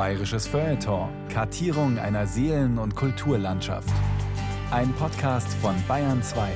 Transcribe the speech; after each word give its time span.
Bayerisches 0.00 0.46
Feuilleton. 0.46 1.10
Kartierung 1.28 1.98
einer 1.98 2.26
Seelen- 2.26 2.78
und 2.78 2.96
Kulturlandschaft. 2.96 3.92
Ein 4.70 4.94
Podcast 4.94 5.52
von 5.60 5.74
Bayern 5.86 6.22
2. 6.22 6.48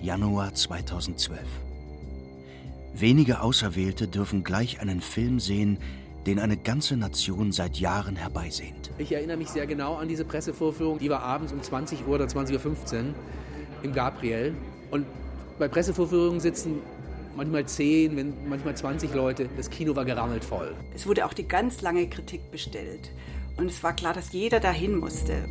Januar 0.00 0.54
2012. 0.54 1.40
Wenige 2.94 3.40
Auserwählte 3.40 4.06
dürfen 4.06 4.44
gleich 4.44 4.80
einen 4.80 5.00
Film 5.00 5.40
sehen, 5.40 5.78
den 6.26 6.38
eine 6.38 6.56
ganze 6.56 6.96
Nation 6.96 7.52
seit 7.52 7.78
Jahren 7.78 8.16
herbeisehnt. 8.16 8.90
Ich 8.98 9.12
erinnere 9.12 9.36
mich 9.36 9.48
sehr 9.48 9.66
genau 9.66 9.96
an 9.96 10.08
diese 10.08 10.24
Pressevorführung. 10.24 10.98
Die 10.98 11.08
war 11.08 11.22
abends 11.22 11.52
um 11.52 11.62
20 11.62 12.06
Uhr 12.06 12.14
oder 12.16 12.26
20.15 12.26 12.54
Uhr 12.54 13.04
im 13.82 13.92
Gabriel. 13.92 14.54
Und 14.90 15.06
bei 15.58 15.68
Pressevorführungen 15.68 16.40
sitzen 16.40 16.80
manchmal 17.36 17.64
10, 17.64 18.16
wenn, 18.16 18.48
manchmal 18.48 18.76
20 18.76 19.14
Leute. 19.14 19.48
Das 19.56 19.70
Kino 19.70 19.96
war 19.96 20.04
gerammelt 20.04 20.44
voll. 20.44 20.74
Es 20.94 21.06
wurde 21.06 21.24
auch 21.24 21.32
die 21.32 21.48
ganz 21.48 21.80
lange 21.80 22.08
Kritik 22.08 22.50
bestellt. 22.50 23.12
Und 23.56 23.66
es 23.66 23.82
war 23.82 23.94
klar, 23.94 24.12
dass 24.12 24.32
jeder 24.32 24.60
dahin 24.60 24.96
musste. 24.96 25.44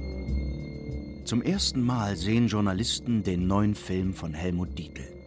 Zum 1.26 1.42
ersten 1.42 1.82
Mal 1.82 2.16
sehen 2.16 2.48
Journalisten 2.48 3.24
den 3.24 3.48
neuen 3.48 3.76
Film 3.76 4.14
von 4.14 4.34
Helmut 4.34 4.78
Dietl. 4.78 5.19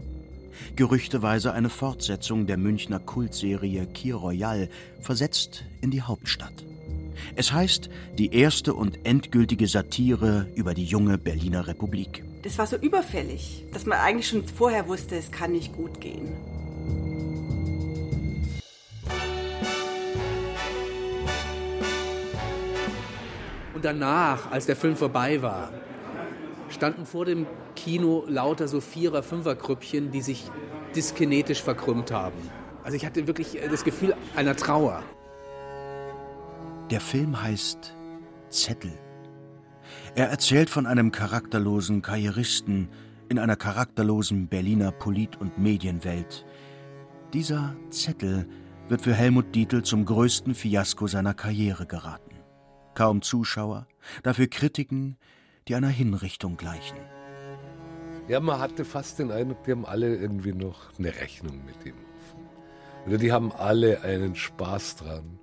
Gerüchteweise 0.77 1.53
eine 1.53 1.71
Fortsetzung 1.71 2.47
der 2.47 2.57
Münchner 2.57 2.99
Kultserie 2.99 3.87
Kir 3.87 4.17
Royal, 4.17 4.69
versetzt 5.01 5.65
in 5.81 5.91
die 5.91 6.03
Hauptstadt. 6.03 6.65
Es 7.37 7.53
heißt 7.53 7.89
die 8.19 8.35
erste 8.35 8.75
und 8.75 9.07
endgültige 9.07 9.67
Satire 9.67 10.49
über 10.55 10.75
die 10.75 10.85
junge 10.85 11.19
Berliner 11.19 11.67
Republik. 11.67 12.25
Das 12.43 12.59
war 12.59 12.67
so 12.67 12.77
überfällig, 12.77 13.65
dass 13.73 13.87
man 13.87 13.99
eigentlich 13.99 14.29
schon 14.29 14.45
vorher 14.45 14.89
wusste, 14.89 15.17
es 15.17 15.31
kann 15.31 15.53
nicht 15.53 15.75
gut 15.75 16.01
gehen. 16.01 16.33
Und 23.75 23.85
danach, 23.85 24.51
als 24.51 24.67
der 24.67 24.77
Film 24.77 24.97
vorbei 24.97 25.43
war, 25.43 25.73
standen 26.73 27.07
vor 27.07 27.25
dem 27.25 27.47
Kino 27.77 28.25
lauter 28.27 28.69
so 28.69 28.81
Vierer-, 28.81 29.23
Fünfer-Grüppchen, 29.23 30.11
die 30.11 30.23
sich 30.23 30.51
dyskinetisch 30.95 31.63
verkrümmt 31.63 32.11
haben. 32.11 32.39
Also 32.85 32.97
ich 32.97 33.07
hatte 33.07 33.27
wirklich 33.27 33.59
das 33.71 33.85
Gefühl 33.85 34.15
einer 34.35 34.57
Trauer. 34.57 35.03
Der 36.91 37.01
Film 37.01 37.41
heißt 37.41 37.95
Zettel. 38.49 38.93
Er 40.15 40.29
erzählt 40.29 40.69
von 40.69 40.87
einem 40.87 41.13
charakterlosen 41.13 42.03
Karrieristen 42.03 42.89
in 43.29 43.39
einer 43.39 43.57
charakterlosen 43.57 44.49
Berliner 44.49 44.93
Polit- 44.93 45.41
und 45.41 45.59
Medienwelt. 45.59 46.45
Dieser 47.33 47.75
Zettel 47.91 48.47
wird 48.89 49.01
für 49.01 49.15
Helmut 49.15 49.55
Dietl 49.55 49.83
zum 49.83 50.05
größten 50.05 50.55
Fiasko 50.55 51.07
seiner 51.07 51.33
Karriere 51.33 51.87
geraten. 51.87 52.37
Kaum 52.95 53.23
Zuschauer, 53.23 53.87
dafür 54.23 54.49
Kritiken, 54.49 55.17
die 55.69 55.75
einer 55.75 55.89
Hinrichtung 55.89 56.57
gleichen. 56.57 56.99
Ja, 58.29 58.41
man 58.41 58.61
hatte 58.61 58.85
fast 58.85 59.19
den 59.19 59.31
Eindruck, 59.31 59.65
die 59.65 59.73
haben 59.73 59.85
alle 59.85 60.15
irgendwie 60.17 60.53
noch 60.53 60.99
eine 60.99 61.15
Rechnung 61.15 61.65
mit 61.65 61.85
ihm 61.85 61.95
offen. 61.95 62.49
Oder 63.07 63.19
die 63.19 63.33
haben 63.33 63.53
alle 63.53 64.03
einen 64.03 64.35
Spaß 64.35 64.97
dran, 64.97 65.39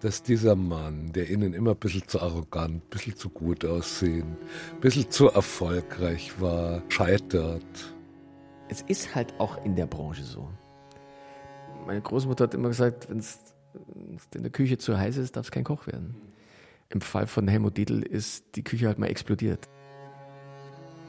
dass 0.00 0.22
dieser 0.22 0.54
Mann, 0.54 1.12
der 1.12 1.28
ihnen 1.28 1.54
immer 1.54 1.72
ein 1.72 1.76
bisschen 1.76 2.06
zu 2.06 2.20
arrogant, 2.20 2.84
ein 2.84 2.88
bisschen 2.88 3.16
zu 3.16 3.30
gut 3.30 3.64
aussehen, 3.64 4.36
ein 4.72 4.80
bisschen 4.80 5.10
zu 5.10 5.28
erfolgreich 5.28 6.40
war, 6.40 6.82
scheitert. 6.88 7.94
Es 8.68 8.82
ist 8.82 9.14
halt 9.14 9.34
auch 9.40 9.64
in 9.64 9.74
der 9.74 9.86
Branche 9.86 10.22
so. 10.22 10.48
Meine 11.84 12.00
Großmutter 12.00 12.44
hat 12.44 12.54
immer 12.54 12.68
gesagt, 12.68 13.08
wenn 13.10 13.18
es 13.18 13.40
in 14.34 14.42
der 14.42 14.52
Küche 14.52 14.78
zu 14.78 14.96
heiß 14.96 15.16
ist, 15.16 15.36
darf 15.36 15.46
es 15.46 15.50
kein 15.50 15.64
Koch 15.64 15.86
werden. 15.86 16.14
Im 16.90 17.02
Fall 17.02 17.26
von 17.26 17.46
Helmut 17.48 17.76
Dietl 17.76 18.02
ist 18.02 18.56
die 18.56 18.64
Küche 18.64 18.86
halt 18.86 18.98
mal 18.98 19.08
explodiert. 19.08 19.68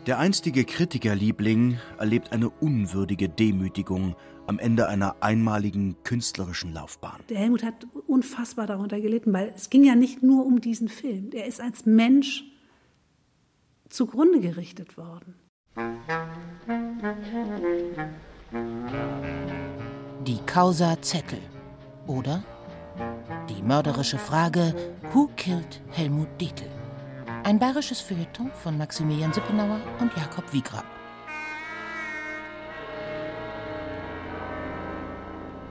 Der 0.08 0.20
einstige 0.20 0.66
Kritikerliebling 0.66 1.78
erlebt 1.98 2.32
eine 2.34 2.50
unwürdige 2.50 3.30
Demütigung 3.30 4.16
am 4.48 4.60
Ende 4.60 4.88
einer 4.88 5.22
einmaligen 5.22 5.96
künstlerischen 6.04 6.74
Laufbahn. 6.74 7.22
Der 7.30 7.38
Helmut 7.38 7.64
hat 7.64 7.86
unfassbar 8.08 8.68
darunter 8.68 9.00
gelitten, 9.00 9.32
weil 9.32 9.54
es 9.56 9.70
ging 9.70 9.84
ja 9.84 9.96
nicht 9.96 10.24
nur 10.24 10.46
um 10.46 10.60
diesen 10.60 10.90
Film. 10.90 11.30
Er 11.34 11.46
ist 11.46 11.62
als 11.62 11.86
Mensch 11.86 12.44
zugrunde 13.90 14.40
gerichtet 14.40 14.98
worden. 14.98 15.36
Die 20.26 20.40
Causa 20.46 21.02
Zettel 21.02 21.40
oder 22.08 22.44
die 23.50 23.62
mörderische 23.62 24.18
Frage 24.18 24.74
Who 25.14 25.28
killed 25.36 25.82
Helmut 25.90 26.30
Dietl? 26.40 26.70
Ein 27.44 27.60
bayerisches 27.60 28.02
Feuilleton 28.02 28.52
von 28.52 28.78
Maximilian 28.78 29.34
Sippenauer 29.34 29.80
und 30.00 30.16
Jakob 30.16 30.52
Wiegrab. 30.54 30.86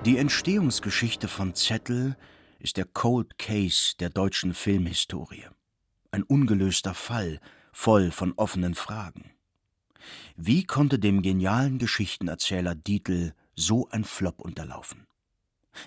Die 0.04 0.16
Entstehungsgeschichte 0.16 1.28
von 1.28 1.54
Zettel 1.54 2.16
ist 2.58 2.76
der 2.76 2.86
Cold 2.86 3.38
Case 3.38 3.94
der 3.98 4.10
deutschen 4.10 4.54
Filmhistorie. 4.54 5.46
Ein 6.10 6.22
ungelöster 6.22 6.94
Fall, 6.94 7.40
voll 7.72 8.10
von 8.10 8.32
offenen 8.36 8.74
Fragen. 8.74 9.30
Wie 10.36 10.64
konnte 10.64 10.98
dem 10.98 11.22
genialen 11.22 11.78
Geschichtenerzähler 11.78 12.74
Dietl 12.74 13.34
so 13.54 13.88
ein 13.90 14.04
Flop 14.04 14.40
unterlaufen? 14.40 15.06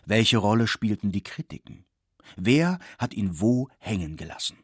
Welche 0.05 0.37
Rolle 0.37 0.67
spielten 0.67 1.11
die 1.11 1.23
Kritiken? 1.23 1.85
Wer 2.35 2.79
hat 2.97 3.13
ihn 3.13 3.39
wo 3.39 3.69
hängen 3.79 4.15
gelassen? 4.15 4.57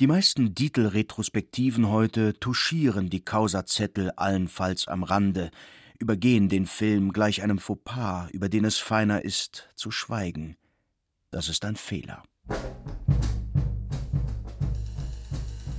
Die 0.00 0.06
meisten 0.06 0.54
Dietl-Retrospektiven 0.54 1.88
heute 1.88 2.38
touchieren 2.38 3.10
die 3.10 3.24
Causa-Zettel 3.24 4.10
allenfalls 4.12 4.88
am 4.88 5.02
Rande, 5.02 5.50
übergehen 5.98 6.48
den 6.48 6.66
Film 6.66 7.12
gleich 7.12 7.42
einem 7.42 7.58
Fauxpas, 7.58 8.28
über 8.30 8.48
den 8.48 8.64
es 8.64 8.78
feiner 8.78 9.24
ist, 9.24 9.68
zu 9.76 9.90
schweigen. 9.90 10.56
Das 11.30 11.48
ist 11.48 11.64
ein 11.64 11.76
Fehler. 11.76 12.22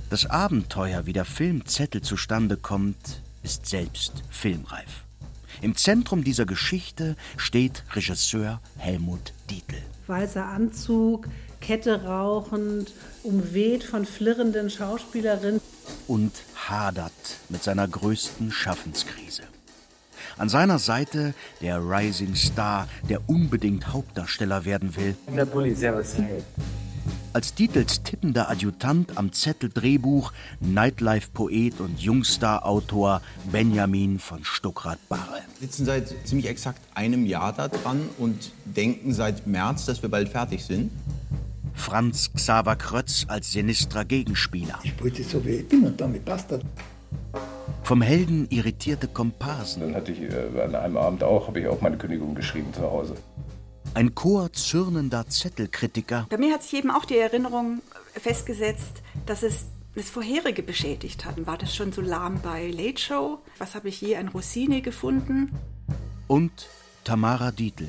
Das 0.08 0.26
Abenteuer, 0.26 1.06
wie 1.06 1.12
der 1.12 1.24
Film 1.24 1.66
Zettel 1.66 2.00
zustande 2.00 2.56
kommt, 2.56 3.22
ist 3.42 3.66
selbst 3.66 4.22
filmreif. 4.30 5.03
Im 5.64 5.76
Zentrum 5.76 6.24
dieser 6.24 6.44
Geschichte 6.44 7.16
steht 7.38 7.84
Regisseur 7.94 8.60
Helmut 8.76 9.32
Dietl. 9.48 9.80
Weißer 10.08 10.44
Anzug, 10.44 11.26
Kette 11.62 12.04
rauchend, 12.04 12.92
umweht 13.22 13.82
von 13.82 14.04
flirrenden 14.04 14.68
Schauspielerinnen. 14.68 15.62
Und 16.06 16.32
hadert 16.54 17.12
mit 17.48 17.62
seiner 17.62 17.88
größten 17.88 18.52
Schaffenskrise. 18.52 19.44
An 20.36 20.50
seiner 20.50 20.78
Seite 20.78 21.32
der 21.62 21.78
Rising 21.78 22.34
Star, 22.34 22.86
der 23.08 23.26
unbedingt 23.26 23.90
Hauptdarsteller 23.90 24.66
werden 24.66 24.94
will. 24.96 25.16
Der 25.34 25.46
Bulli, 25.46 25.74
servus. 25.74 26.16
Als 27.34 27.52
Dietls 27.52 28.04
tippender 28.04 28.48
Adjutant 28.48 29.18
am 29.18 29.32
Zettel 29.32 29.68
Drehbuch 29.68 30.32
Nightlife-Poet 30.60 31.80
und 31.80 31.98
Jungstar-Autor 31.98 33.22
Benjamin 33.50 34.20
von 34.20 34.44
Stuckrad-Barre. 34.44 35.40
Wir 35.58 35.66
sitzen 35.66 35.84
seit 35.84 36.14
ziemlich 36.24 36.46
exakt 36.46 36.78
einem 36.94 37.26
Jahr 37.26 37.52
da 37.52 37.66
dran 37.66 38.08
und 38.18 38.52
denken 38.64 39.12
seit 39.12 39.48
März, 39.48 39.84
dass 39.84 40.00
wir 40.00 40.10
bald 40.10 40.28
fertig 40.28 40.64
sind. 40.64 40.92
Franz 41.74 42.32
Xaver 42.32 42.76
Krötz 42.76 43.24
als 43.26 43.50
sinistrer 43.50 44.04
Gegenspieler. 44.04 44.78
Ich 44.84 45.02
wollte 45.02 45.24
so 45.24 45.44
wie 45.44 45.56
ich 45.56 45.68
bin 45.68 45.82
und 45.82 46.00
damit 46.00 46.24
passt 46.24 46.52
das. 46.52 46.60
Vom 47.82 48.00
Helden 48.00 48.46
irritierte 48.48 49.08
Komparsen. 49.08 49.82
Dann 49.82 49.96
hatte 49.96 50.12
ich 50.12 50.20
äh, 50.20 50.62
an 50.62 50.76
einem 50.76 50.96
Abend 50.96 51.24
auch, 51.24 51.48
habe 51.48 51.58
ich 51.58 51.66
auch 51.66 51.80
meine 51.80 51.98
Kündigung 51.98 52.36
geschrieben 52.36 52.72
zu 52.72 52.82
Hause. 52.82 53.16
Ein 53.94 54.16
Chor 54.16 54.52
zürnender 54.52 55.28
Zettelkritiker. 55.28 56.26
Bei 56.28 56.36
mir 56.36 56.52
hat 56.52 56.64
sich 56.64 56.74
eben 56.74 56.90
auch 56.90 57.04
die 57.04 57.16
Erinnerung 57.16 57.80
festgesetzt, 58.14 59.02
dass 59.24 59.44
es 59.44 59.66
das 59.94 60.10
Vorherige 60.10 60.64
beschädigt 60.64 61.24
hat. 61.24 61.46
War 61.46 61.56
das 61.56 61.76
schon 61.76 61.92
so 61.92 62.00
lahm 62.00 62.40
bei 62.42 62.72
Late 62.72 63.00
Show? 63.00 63.38
Was 63.58 63.76
habe 63.76 63.88
ich 63.88 64.00
je 64.00 64.16
an 64.16 64.26
Rossini 64.26 64.80
gefunden? 64.80 65.56
Und 66.26 66.66
Tamara 67.04 67.52
Dietl, 67.52 67.86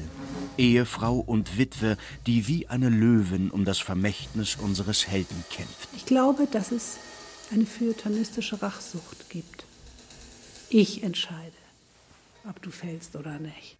Ehefrau 0.60 1.18
und 1.18 1.58
Witwe, 1.58 1.98
die 2.28 2.48
wie 2.48 2.68
eine 2.68 2.90
Löwin 2.90 3.50
um 3.50 3.66
das 3.66 3.80
Vermächtnis 3.80 4.58
unseres 4.58 5.08
Helden 5.08 5.44
kämpft. 5.50 5.90
Ich 5.96 6.06
glaube, 6.06 6.46
dass 6.46 6.72
es 6.72 6.98
eine 7.52 7.66
feuilletonistische 7.66 8.62
Rachsucht 8.62 9.32
gibt. 9.32 9.66
Ich 10.70 11.02
entscheide, 11.02 11.52
ob 12.48 12.62
du 12.62 12.70
fällst 12.70 13.16
oder 13.16 13.40
nicht. 13.40 13.78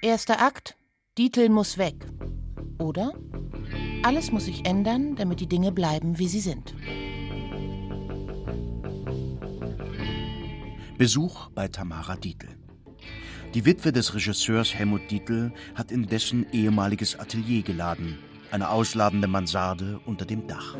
Erster 0.00 0.40
Akt. 0.40 0.76
Dietl 1.16 1.48
muss 1.48 1.76
weg. 1.76 2.06
Oder 2.78 3.12
alles 4.04 4.30
muss 4.30 4.44
sich 4.44 4.64
ändern, 4.64 5.16
damit 5.16 5.40
die 5.40 5.48
Dinge 5.48 5.72
bleiben, 5.72 6.18
wie 6.18 6.28
sie 6.28 6.38
sind. 6.38 6.72
Besuch 10.96 11.50
bei 11.50 11.66
Tamara 11.66 12.14
Dietl. 12.14 12.48
Die 13.54 13.64
Witwe 13.64 13.90
des 13.90 14.14
Regisseurs 14.14 14.72
Helmut 14.72 15.10
Dietl 15.10 15.52
hat 15.74 15.90
in 15.90 16.06
dessen 16.06 16.46
ehemaliges 16.52 17.18
Atelier 17.18 17.62
geladen, 17.62 18.18
eine 18.52 18.70
ausladende 18.70 19.26
Mansarde 19.26 20.00
unter 20.06 20.24
dem 20.24 20.46
Dach. 20.46 20.76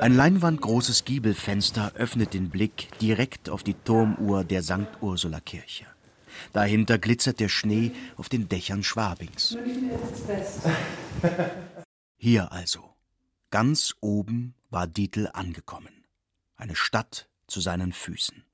Ein 0.00 0.14
leinwandgroßes 0.14 1.04
Giebelfenster 1.04 1.92
öffnet 1.94 2.34
den 2.34 2.50
Blick 2.50 2.88
direkt 3.00 3.50
auf 3.50 3.62
die 3.62 3.74
Turmuhr 3.74 4.44
der 4.44 4.62
St. 4.62 4.88
Ursula 5.00 5.40
Kirche. 5.40 5.86
Dahinter 6.52 6.98
glitzert 6.98 7.40
der 7.40 7.48
Schnee 7.48 7.92
auf 8.16 8.28
den 8.28 8.48
Dächern 8.48 8.82
Schwabings. 8.82 9.56
Hier 12.16 12.52
also, 12.52 12.94
ganz 13.50 13.94
oben 14.00 14.54
war 14.70 14.86
Dietl 14.86 15.28
angekommen. 15.32 16.04
Eine 16.56 16.76
Stadt 16.76 17.28
zu 17.46 17.60
seinen 17.60 17.92
Füßen. 17.92 18.44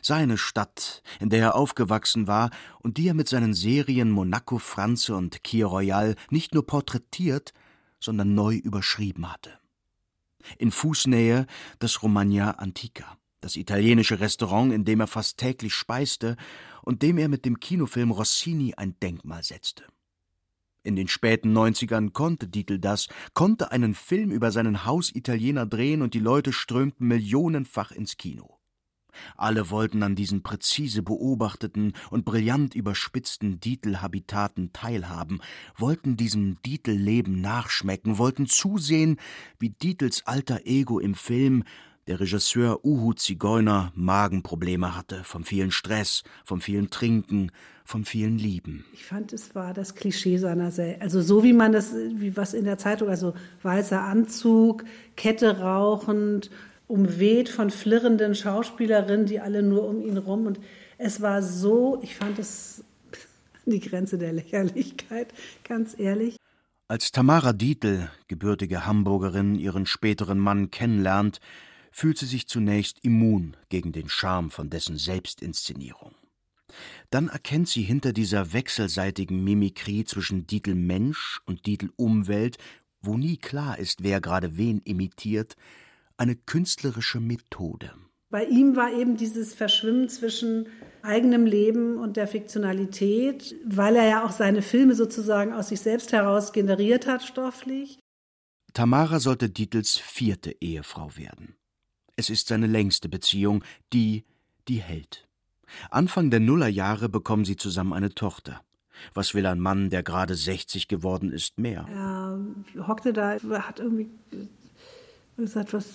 Seine 0.00 0.38
Stadt, 0.38 1.02
in 1.20 1.28
der 1.28 1.40
er 1.40 1.54
aufgewachsen 1.54 2.26
war 2.26 2.50
und 2.80 2.96
die 2.96 3.08
er 3.08 3.14
mit 3.14 3.28
seinen 3.28 3.52
Serien 3.52 4.10
Monaco 4.10 4.58
Franze 4.58 5.14
und 5.14 5.44
Kier 5.44 5.66
Royal 5.66 6.16
nicht 6.30 6.54
nur 6.54 6.66
porträtiert, 6.66 7.52
sondern 8.00 8.34
neu 8.34 8.54
überschrieben 8.54 9.30
hatte. 9.30 9.58
In 10.58 10.70
Fußnähe 10.70 11.46
das 11.78 12.02
Romagna 12.02 12.52
Antica, 12.52 13.18
das 13.40 13.56
italienische 13.56 14.20
Restaurant, 14.20 14.72
in 14.72 14.84
dem 14.84 15.00
er 15.00 15.06
fast 15.06 15.38
täglich 15.38 15.74
speiste 15.74 16.36
und 16.82 17.02
dem 17.02 17.18
er 17.18 17.28
mit 17.28 17.44
dem 17.44 17.60
Kinofilm 17.60 18.10
Rossini 18.10 18.74
ein 18.74 18.98
Denkmal 19.00 19.42
setzte. 19.42 19.84
In 20.82 20.94
den 20.94 21.08
späten 21.08 21.52
Neunzigern 21.52 22.12
konnte 22.12 22.46
Dietl 22.46 22.78
das, 22.78 23.08
konnte 23.34 23.72
einen 23.72 23.94
Film 23.94 24.30
über 24.30 24.52
seinen 24.52 24.84
Hausitaliener 24.84 25.66
drehen 25.66 26.00
und 26.00 26.14
die 26.14 26.20
Leute 26.20 26.52
strömten 26.52 27.08
millionenfach 27.08 27.90
ins 27.90 28.16
Kino. 28.16 28.55
Alle 29.36 29.70
wollten 29.70 30.02
an 30.02 30.14
diesen 30.14 30.42
präzise 30.42 31.02
beobachteten 31.02 31.92
und 32.10 32.24
brillant 32.24 32.74
überspitzten 32.74 33.60
Dietl-Habitaten 33.60 34.72
teilhaben, 34.72 35.40
wollten 35.76 36.16
diesem 36.16 36.60
Dietl-Leben 36.62 37.40
nachschmecken, 37.40 38.18
wollten 38.18 38.46
zusehen, 38.46 39.16
wie 39.58 39.70
Dietls 39.70 40.26
alter 40.26 40.66
Ego 40.66 40.98
im 40.98 41.14
Film, 41.14 41.64
der 42.06 42.20
Regisseur 42.20 42.84
Uhu 42.84 43.14
Zigeuner, 43.14 43.92
Magenprobleme 43.96 44.96
hatte, 44.96 45.24
vom 45.24 45.44
vielen 45.44 45.72
Stress, 45.72 46.22
vom 46.44 46.60
vielen 46.60 46.90
Trinken, 46.90 47.50
vom 47.84 48.04
vielen 48.04 48.38
Lieben. 48.38 48.84
Ich 48.92 49.04
fand, 49.04 49.32
es 49.32 49.54
war 49.54 49.74
das 49.74 49.94
Klischee 49.94 50.38
seiner 50.38 50.70
Serie. 50.70 51.00
Also 51.00 51.20
so 51.20 51.42
wie 51.42 51.52
man 51.52 51.72
das, 51.72 51.92
wie 51.94 52.36
was 52.36 52.54
in 52.54 52.64
der 52.64 52.78
Zeitung, 52.78 53.08
also 53.08 53.34
weißer 53.62 54.02
Anzug, 54.02 54.84
Kette 55.16 55.58
rauchend, 55.60 56.50
umweht 56.88 57.48
von 57.48 57.70
flirrenden 57.70 58.34
Schauspielerinnen, 58.34 59.26
die 59.26 59.40
alle 59.40 59.62
nur 59.62 59.88
um 59.88 60.00
ihn 60.00 60.16
rum. 60.16 60.46
Und 60.46 60.60
es 60.98 61.20
war 61.20 61.42
so, 61.42 62.00
ich 62.02 62.14
fand 62.14 62.38
es 62.38 62.84
die 63.66 63.80
Grenze 63.80 64.18
der 64.18 64.32
Lächerlichkeit, 64.32 65.32
ganz 65.64 65.98
ehrlich. 65.98 66.36
Als 66.88 67.10
Tamara 67.10 67.52
Dietl, 67.52 68.08
gebürtige 68.28 68.86
Hamburgerin, 68.86 69.56
ihren 69.56 69.86
späteren 69.86 70.38
Mann 70.38 70.70
kennenlernt, 70.70 71.40
fühlt 71.90 72.18
sie 72.18 72.26
sich 72.26 72.46
zunächst 72.46 73.02
immun 73.02 73.56
gegen 73.70 73.90
den 73.90 74.08
Charme 74.08 74.50
von 74.50 74.70
dessen 74.70 74.96
Selbstinszenierung. 74.96 76.14
Dann 77.10 77.28
erkennt 77.28 77.68
sie 77.68 77.82
hinter 77.82 78.12
dieser 78.12 78.52
wechselseitigen 78.52 79.42
Mimikrie 79.42 80.04
zwischen 80.04 80.46
Dietl 80.46 80.74
Mensch 80.74 81.40
und 81.46 81.66
Dietl 81.66 81.90
Umwelt, 81.96 82.58
wo 83.00 83.16
nie 83.16 83.36
klar 83.36 83.78
ist, 83.78 84.02
wer 84.02 84.20
gerade 84.20 84.56
wen 84.56 84.80
imitiert, 84.84 85.56
eine 86.16 86.36
künstlerische 86.36 87.20
Methode. 87.20 87.92
Bei 88.30 88.44
ihm 88.44 88.76
war 88.76 88.92
eben 88.92 89.16
dieses 89.16 89.54
Verschwimmen 89.54 90.08
zwischen 90.08 90.66
eigenem 91.02 91.46
Leben 91.46 91.98
und 91.98 92.16
der 92.16 92.26
Fiktionalität, 92.26 93.54
weil 93.64 93.96
er 93.96 94.08
ja 94.08 94.24
auch 94.24 94.32
seine 94.32 94.62
Filme 94.62 94.94
sozusagen 94.94 95.52
aus 95.52 95.68
sich 95.68 95.80
selbst 95.80 96.12
heraus 96.12 96.52
generiert 96.52 97.06
hat, 97.06 97.22
stofflich. 97.22 97.98
Tamara 98.72 99.20
sollte 99.20 99.48
Dietls 99.48 99.96
vierte 99.96 100.56
Ehefrau 100.60 101.16
werden. 101.16 101.54
Es 102.16 102.28
ist 102.28 102.48
seine 102.48 102.66
längste 102.66 103.08
Beziehung, 103.08 103.62
die, 103.92 104.24
die 104.68 104.80
hält. 104.80 105.26
Anfang 105.90 106.30
der 106.30 106.40
Nullerjahre 106.40 107.08
bekommen 107.08 107.44
sie 107.44 107.56
zusammen 107.56 107.92
eine 107.92 108.14
Tochter. 108.14 108.60
Was 109.14 109.34
will 109.34 109.46
ein 109.46 109.60
Mann, 109.60 109.90
der 109.90 110.02
gerade 110.02 110.34
60 110.34 110.88
geworden 110.88 111.32
ist, 111.32 111.58
mehr? 111.58 111.86
Er 111.88 112.88
hockte 112.88 113.12
da, 113.12 113.38
hat 113.60 113.80
irgendwie 113.80 114.08
gesagt, 115.44 115.72
was, 115.72 115.86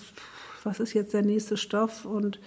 was 0.64 0.80
ist 0.80 0.92
jetzt 0.92 1.14
der 1.14 1.22
nächste 1.22 1.56
Stoff 1.56 2.04
und 2.04 2.40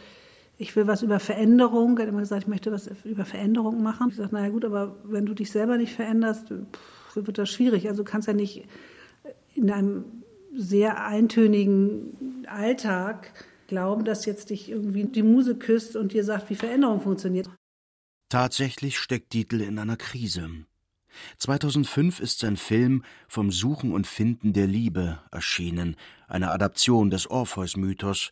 ich 0.57 0.75
will 0.75 0.87
was 0.87 1.01
über 1.01 1.19
Veränderung. 1.19 1.97
Er 1.97 2.03
hat 2.03 2.09
immer 2.09 2.21
gesagt, 2.21 2.43
ich 2.43 2.47
möchte 2.47 2.71
was 2.71 2.89
über 3.03 3.25
Veränderung 3.25 3.83
machen. 3.83 4.09
Ich 4.09 4.15
sagte, 4.15 4.35
naja 4.35 4.49
gut, 4.49 4.63
aber 4.63 4.95
wenn 5.03 5.25
du 5.25 5.33
dich 5.33 5.51
selber 5.51 5.77
nicht 5.77 5.93
veränderst, 5.93 6.53
wird 7.13 7.37
das 7.37 7.49
schwierig. 7.49 7.87
Also 7.87 8.03
du 8.03 8.09
kannst 8.09 8.27
ja 8.27 8.33
nicht 8.33 8.65
in 9.53 9.69
einem 9.71 10.05
sehr 10.53 11.05
eintönigen 11.05 12.45
Alltag 12.47 13.33
glauben, 13.67 14.05
dass 14.05 14.25
jetzt 14.25 14.49
dich 14.49 14.69
irgendwie 14.69 15.05
die 15.05 15.23
Muse 15.23 15.55
küsst 15.55 15.95
und 15.95 16.13
dir 16.13 16.23
sagt, 16.23 16.49
wie 16.49 16.55
Veränderung 16.55 17.01
funktioniert. 17.01 17.49
Tatsächlich 18.29 18.97
steckt 18.97 19.33
Dietl 19.33 19.61
in 19.61 19.77
einer 19.79 19.97
Krise. 19.97 20.49
2005 21.37 22.19
ist 22.19 22.39
sein 22.39 22.57
Film 22.57 23.03
Vom 23.27 23.51
Suchen 23.51 23.93
und 23.93 24.07
Finden 24.07 24.53
der 24.53 24.67
Liebe 24.67 25.19
erschienen, 25.31 25.95
eine 26.27 26.51
Adaption 26.51 27.09
des 27.09 27.29
Orpheus-Mythos. 27.29 28.31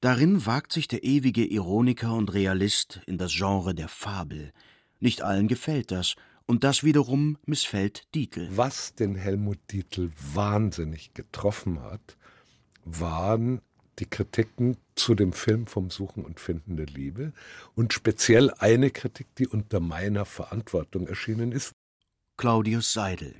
Darin 0.00 0.46
wagt 0.46 0.72
sich 0.72 0.88
der 0.88 1.04
ewige 1.04 1.44
Ironiker 1.44 2.14
und 2.14 2.32
Realist 2.34 3.00
in 3.06 3.18
das 3.18 3.32
Genre 3.32 3.74
der 3.74 3.88
Fabel. 3.88 4.52
Nicht 5.00 5.22
allen 5.22 5.48
gefällt 5.48 5.90
das, 5.90 6.14
und 6.46 6.62
das 6.62 6.84
wiederum 6.84 7.38
missfällt 7.46 8.02
Dietl. 8.14 8.48
Was 8.50 8.94
den 8.94 9.14
Helmut 9.14 9.58
Dietl 9.70 10.10
wahnsinnig 10.34 11.14
getroffen 11.14 11.82
hat, 11.82 12.16
waren 12.84 13.62
die 13.98 14.06
Kritiken 14.06 14.76
zu 14.94 15.14
dem 15.14 15.32
Film 15.32 15.66
vom 15.66 15.90
Suchen 15.90 16.24
und 16.24 16.40
Finden 16.40 16.76
der 16.76 16.86
Liebe 16.86 17.32
und 17.74 17.92
speziell 17.92 18.50
eine 18.58 18.90
Kritik, 18.90 19.34
die 19.36 19.46
unter 19.46 19.80
meiner 19.80 20.24
Verantwortung 20.24 21.06
erschienen 21.06 21.52
ist. 21.52 21.72
Claudius 22.36 22.92
Seidel, 22.92 23.34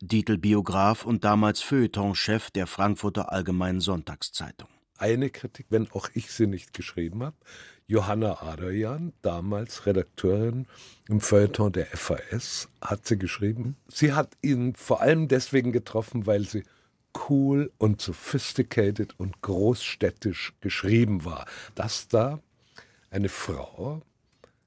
Dietl-Biograf 0.00 1.04
und 1.04 1.24
damals 1.24 1.60
Feuilleton-Chef 1.60 2.50
der 2.50 2.66
Frankfurter 2.66 3.32
Allgemeinen 3.32 3.80
Sonntagszeitung. 3.80 4.68
Eine 4.98 5.30
Kritik, 5.30 5.66
wenn 5.70 5.90
auch 5.90 6.08
ich 6.14 6.30
sie 6.30 6.46
nicht 6.46 6.72
geschrieben 6.72 7.22
habe, 7.22 7.36
Johanna 7.86 8.42
Adrian, 8.42 9.12
damals 9.20 9.84
Redakteurin 9.84 10.66
im 11.08 11.20
Feuilleton 11.20 11.72
der 11.72 11.86
FAS, 11.86 12.68
hat 12.80 13.06
sie 13.06 13.18
geschrieben. 13.18 13.76
Sie 13.88 14.14
hat 14.14 14.36
ihn 14.40 14.74
vor 14.74 15.02
allem 15.02 15.28
deswegen 15.28 15.70
getroffen, 15.70 16.26
weil 16.26 16.46
sie 16.46 16.64
cool 17.28 17.72
und 17.78 18.00
sophisticated 18.00 19.18
und 19.18 19.42
großstädtisch 19.42 20.54
geschrieben 20.60 21.24
war. 21.24 21.46
Dass 21.74 22.08
da 22.08 22.40
eine 23.10 23.28
Frau, 23.28 24.00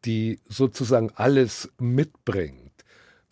die 0.05 0.39
sozusagen 0.48 1.12
alles 1.15 1.69
mitbringt, 1.79 2.66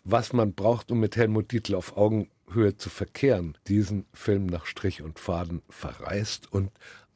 was 0.08 0.32
man 0.32 0.54
braucht, 0.54 0.92
um 0.92 1.00
mit 1.00 1.16
Helmut 1.16 1.50
Dietl 1.50 1.74
auf 1.74 1.96
Augenhöhe 1.96 2.76
zu 2.76 2.88
verkehren, 2.90 3.58
diesen 3.66 4.06
Film 4.14 4.46
nach 4.46 4.66
Strich 4.66 5.02
und 5.02 5.18
Faden 5.18 5.62
verreist. 5.68 6.52
Und 6.52 6.70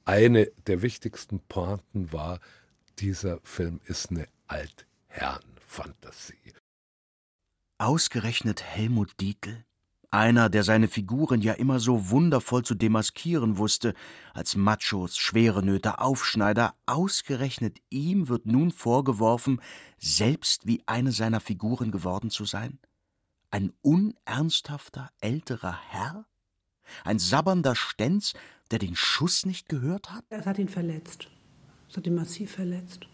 eine 0.05 0.47
der 0.67 0.83
wichtigsten 0.83 1.39
Pointen 1.39 2.13
war, 2.13 2.41
dieser 2.99 3.39
Film 3.45 3.81
ist 3.85 4.11
eine 4.11 4.27
Altherrenfantasie. 4.49 6.35
Ausgerechnet 7.79 8.65
Helmut 8.65 9.21
Dietl? 9.21 9.65
Einer, 10.13 10.49
der 10.49 10.65
seine 10.65 10.89
Figuren 10.89 11.41
ja 11.41 11.53
immer 11.53 11.79
so 11.79 12.11
wundervoll 12.11 12.65
zu 12.65 12.75
demaskieren 12.75 13.59
wusste, 13.59 13.95
als 14.35 14.57
Machos, 14.57 15.17
schwere 15.17 15.63
Nöte, 15.63 16.01
Aufschneider, 16.01 16.75
ausgerechnet 16.87 17.79
ihm 17.91 18.29
wird 18.29 18.45
nun 18.45 18.73
vorgeworfen, 18.73 19.61
selbst 19.99 20.67
wie 20.67 20.83
eine 20.87 21.13
seiner 21.13 21.39
Figuren 21.39 21.93
geworden 21.93 22.31
zu 22.31 22.45
sein? 22.45 22.81
Ein 23.53 23.73
unernsthafter 23.83 25.11
älterer 25.21 25.79
Herr? 25.91 26.27
Ein 27.05 27.21
sabbernder 27.21 27.77
Stenz, 27.77 28.35
der 28.73 28.81
den 28.81 28.97
Schuss 28.97 29.47
nicht 29.47 29.69
gehört 29.69 30.13
hat? 30.13 30.25
Es 30.29 30.45
hat 30.45 30.59
ihn 30.59 30.69
verletzt. 30.69 31.29
Es 31.89 31.97
hat 31.97 32.09
ihn 32.09 32.17
massiv 32.17 32.51
verletzt. 32.51 33.07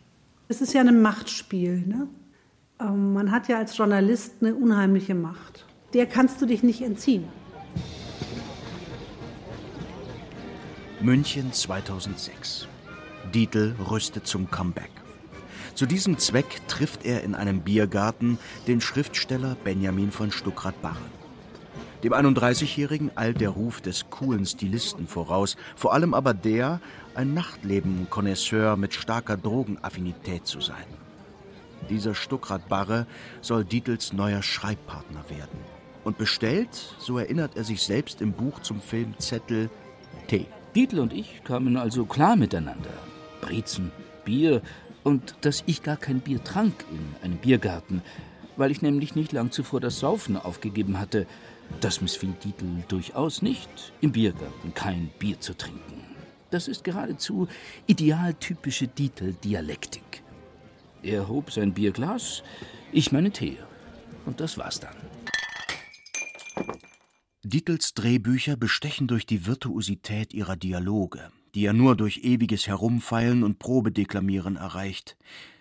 Es 0.48 0.62
ist 0.62 0.72
ja 0.72 0.80
ein 0.80 1.02
Machtspiel. 1.02 1.86
Ne? 1.86 2.08
Ähm, 2.80 3.12
man 3.12 3.30
hat 3.32 3.48
ja 3.48 3.58
als 3.58 3.76
Journalist 3.76 4.36
eine 4.40 4.54
unheimliche 4.54 5.14
Macht 5.14 5.65
der 5.96 6.04
kannst 6.06 6.42
du 6.42 6.46
dich 6.46 6.62
nicht 6.62 6.82
entziehen. 6.82 7.24
München 11.00 11.54
2006. 11.54 12.68
Dietl 13.32 13.74
rüstet 13.90 14.26
zum 14.26 14.50
Comeback. 14.50 14.90
Zu 15.74 15.86
diesem 15.86 16.18
Zweck 16.18 16.60
trifft 16.68 17.06
er 17.06 17.24
in 17.24 17.34
einem 17.34 17.62
Biergarten 17.62 18.38
den 18.66 18.82
Schriftsteller 18.82 19.56
Benjamin 19.64 20.10
von 20.10 20.30
Stuckrad-Barre. 20.30 21.00
Dem 22.04 22.12
31-Jährigen 22.12 23.10
eilt 23.14 23.40
der 23.40 23.48
Ruf 23.48 23.80
des 23.80 24.10
coolen 24.10 24.44
Stilisten 24.44 25.08
voraus, 25.08 25.56
vor 25.76 25.94
allem 25.94 26.12
aber 26.12 26.34
der, 26.34 26.78
ein 27.14 27.32
Nachtleben-Konnoisseur 27.32 28.76
mit 28.76 28.92
starker 28.92 29.38
Drogenaffinität 29.38 30.46
zu 30.46 30.60
sein. 30.60 30.84
Dieser 31.88 32.14
Stuckrad-Barre 32.14 33.06
soll 33.40 33.64
Dietls 33.64 34.12
neuer 34.12 34.42
Schreibpartner 34.42 35.24
werden. 35.30 35.75
Und 36.06 36.18
bestellt, 36.18 36.68
so 37.00 37.18
erinnert 37.18 37.56
er 37.56 37.64
sich 37.64 37.82
selbst 37.82 38.22
im 38.22 38.30
Buch 38.30 38.60
zum 38.60 38.80
Film 38.80 39.18
Zettel, 39.18 39.68
Tee. 40.28 40.46
Dietl 40.72 41.00
und 41.00 41.12
ich 41.12 41.42
kamen 41.42 41.76
also 41.76 42.04
klar 42.04 42.36
miteinander. 42.36 42.92
Brezen, 43.40 43.90
Bier 44.24 44.62
und 45.02 45.34
dass 45.40 45.64
ich 45.66 45.82
gar 45.82 45.96
kein 45.96 46.20
Bier 46.20 46.44
trank 46.44 46.84
in 46.92 47.24
einem 47.24 47.38
Biergarten, 47.38 48.02
weil 48.56 48.70
ich 48.70 48.82
nämlich 48.82 49.16
nicht 49.16 49.32
lang 49.32 49.50
zuvor 49.50 49.80
das 49.80 49.98
Saufen 49.98 50.36
aufgegeben 50.36 51.00
hatte. 51.00 51.26
Das 51.80 52.00
missfiel 52.00 52.34
Dietl 52.44 52.84
durchaus 52.86 53.42
nicht, 53.42 53.92
im 54.00 54.12
Biergarten 54.12 54.74
kein 54.74 55.10
Bier 55.18 55.40
zu 55.40 55.56
trinken. 55.56 56.04
Das 56.50 56.68
ist 56.68 56.84
geradezu 56.84 57.48
idealtypische 57.88 58.86
Dietl-Dialektik. 58.86 60.22
Er 61.02 61.26
hob 61.26 61.50
sein 61.50 61.74
Bierglas, 61.74 62.44
ich 62.92 63.10
meine 63.10 63.32
Tee. 63.32 63.58
Und 64.24 64.38
das 64.38 64.56
war's 64.56 64.78
dann. 64.78 64.94
Dietls 67.48 67.94
Drehbücher 67.94 68.56
bestechen 68.56 69.06
durch 69.06 69.24
die 69.24 69.46
Virtuosität 69.46 70.34
ihrer 70.34 70.56
Dialoge, 70.56 71.30
die 71.54 71.64
er 71.64 71.72
nur 71.72 71.96
durch 71.96 72.24
ewiges 72.24 72.66
Herumfeilen 72.66 73.44
und 73.44 73.60
Probedeklamieren 73.60 74.56
erreicht. 74.56 75.16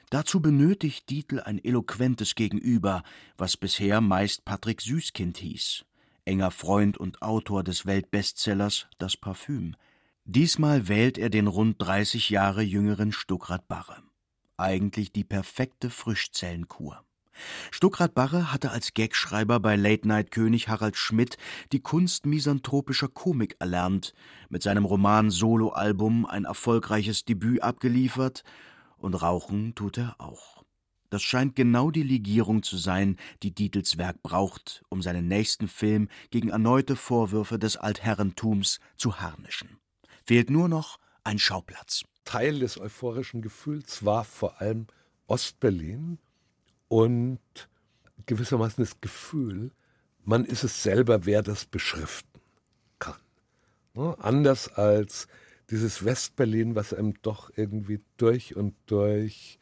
Dazu 0.09 0.41
benötigt 0.41 1.11
Dietl 1.11 1.39
ein 1.41 1.63
eloquentes 1.63 2.33
Gegenüber, 2.33 3.03
was 3.37 3.55
bisher 3.55 4.01
meist 4.01 4.45
Patrick 4.45 4.81
Süßkind 4.81 5.37
hieß, 5.37 5.85
enger 6.25 6.49
Freund 6.49 6.97
und 6.97 7.21
Autor 7.21 7.63
des 7.63 7.85
Weltbestsellers 7.85 8.87
Das 8.97 9.15
Parfüm. 9.15 9.75
Diesmal 10.23 10.87
wählt 10.87 11.19
er 11.19 11.29
den 11.29 11.45
rund 11.45 11.75
30 11.79 12.31
Jahre 12.31 12.63
jüngeren 12.63 13.11
Stuckrad 13.11 13.67
Barre. 13.67 14.01
Eigentlich 14.57 15.11
die 15.11 15.23
perfekte 15.23 15.91
Frischzellenkur. 15.91 17.04
Stuckrad 17.71 18.13
Barre 18.13 18.51
hatte 18.51 18.71
als 18.71 18.93
Gagschreiber 18.93 19.59
bei 19.59 19.75
Late-Night-König 19.75 20.67
Harald 20.67 20.97
Schmidt 20.97 21.37
die 21.71 21.79
Kunst 21.81 22.25
misanthropischer 22.25 23.07
Komik 23.07 23.55
erlernt, 23.59 24.13
mit 24.49 24.63
seinem 24.63 24.85
Roman 24.85 25.29
Soloalbum 25.29 26.25
ein 26.25 26.45
erfolgreiches 26.45 27.25
Debüt 27.25 27.61
abgeliefert 27.61 28.43
und 28.97 29.13
rauchen 29.15 29.75
tut 29.75 29.97
er 29.97 30.15
auch. 30.19 30.63
Das 31.09 31.21
scheint 31.21 31.55
genau 31.55 31.91
die 31.91 32.03
Legierung 32.03 32.63
zu 32.63 32.77
sein, 32.77 33.17
die 33.43 33.51
Dietls 33.51 33.97
Werk 33.97 34.21
braucht, 34.23 34.83
um 34.89 35.01
seinen 35.01 35.27
nächsten 35.27 35.67
Film 35.67 36.09
gegen 36.31 36.49
erneute 36.49 36.95
Vorwürfe 36.95 37.59
des 37.59 37.77
Altherrentums 37.77 38.79
zu 38.97 39.19
harnischen. 39.19 39.77
Fehlt 40.25 40.49
nur 40.49 40.67
noch 40.67 40.97
ein 41.23 41.39
Schauplatz. 41.39 42.03
Teil 42.25 42.59
des 42.59 42.79
euphorischen 42.79 43.41
Gefühls 43.41 44.03
war 44.03 44.23
vor 44.23 44.59
allem 44.59 44.87
Ostberlin 45.27 46.17
und 46.87 47.39
gewissermaßen 48.25 48.83
das 48.83 48.99
Gefühl, 49.01 49.71
man 50.23 50.45
ist 50.45 50.63
es 50.63 50.81
selber, 50.83 51.25
wer 51.25 51.43
das 51.43 51.65
beschriften 51.65 52.41
kann. 52.99 53.19
Ne? 53.93 54.15
Anders 54.19 54.69
als 54.73 55.27
dieses 55.69 56.03
Westberlin, 56.03 56.75
was 56.75 56.93
einem 56.93 57.13
doch 57.21 57.51
irgendwie 57.55 58.01
durch 58.17 58.55
und 58.55 58.75
durch 58.87 59.59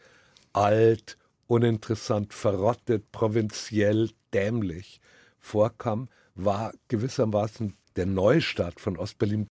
alt, 0.53 1.18
uninteressant, 1.48 2.34
verrottet, 2.34 3.12
provinziell, 3.12 4.12
dämlich 4.34 5.00
vorkam, 5.39 6.10
war 6.36 6.74
gewissermaßen 6.88 7.75
der 7.96 8.06
Neustart 8.06 8.80
von 8.80 8.98
Ostberlin. 8.98 9.48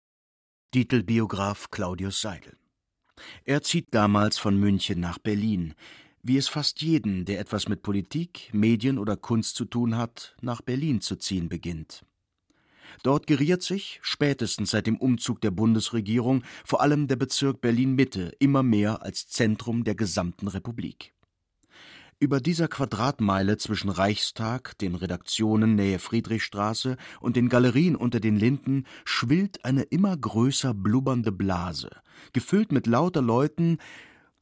Titelbiograf 0.72 1.70
Claudius 1.70 2.20
Seidel. 2.20 2.56
Er 3.44 3.62
zieht 3.62 3.88
damals 3.90 4.38
von 4.38 4.58
München 4.58 5.00
nach 5.00 5.18
Berlin, 5.18 5.74
wie 6.22 6.36
es 6.36 6.48
fast 6.48 6.82
jeden, 6.82 7.24
der 7.24 7.40
etwas 7.40 7.68
mit 7.68 7.82
Politik, 7.82 8.50
Medien 8.52 8.98
oder 8.98 9.16
Kunst 9.16 9.56
zu 9.56 9.64
tun 9.64 9.96
hat, 9.96 10.36
nach 10.40 10.62
Berlin 10.62 11.00
zu 11.00 11.16
ziehen 11.16 11.48
beginnt. 11.48 12.04
Dort 13.02 13.26
geriert 13.26 13.62
sich, 13.62 13.98
spätestens 14.02 14.70
seit 14.70 14.86
dem 14.86 14.98
Umzug 14.98 15.40
der 15.40 15.50
Bundesregierung, 15.50 16.44
vor 16.64 16.80
allem 16.80 17.08
der 17.08 17.16
Bezirk 17.16 17.60
Berlin-Mitte 17.60 18.32
immer 18.38 18.62
mehr 18.62 19.02
als 19.02 19.26
Zentrum 19.28 19.82
der 19.84 19.94
gesamten 19.94 20.46
Republik. 20.46 21.14
Über 22.20 22.38
dieser 22.38 22.68
Quadratmeile 22.68 23.56
zwischen 23.56 23.88
Reichstag, 23.88 24.78
den 24.78 24.94
Redaktionen 24.94 25.74
Nähe 25.74 25.98
Friedrichstraße 25.98 26.96
und 27.18 27.34
den 27.34 27.48
Galerien 27.48 27.96
unter 27.96 28.20
den 28.20 28.36
Linden 28.36 28.84
schwillt 29.04 29.64
eine 29.64 29.82
immer 29.82 30.16
größer 30.16 30.72
blubbernde 30.72 31.32
Blase, 31.32 31.90
gefüllt 32.32 32.70
mit 32.70 32.86
lauter 32.86 33.22
Leuten, 33.22 33.78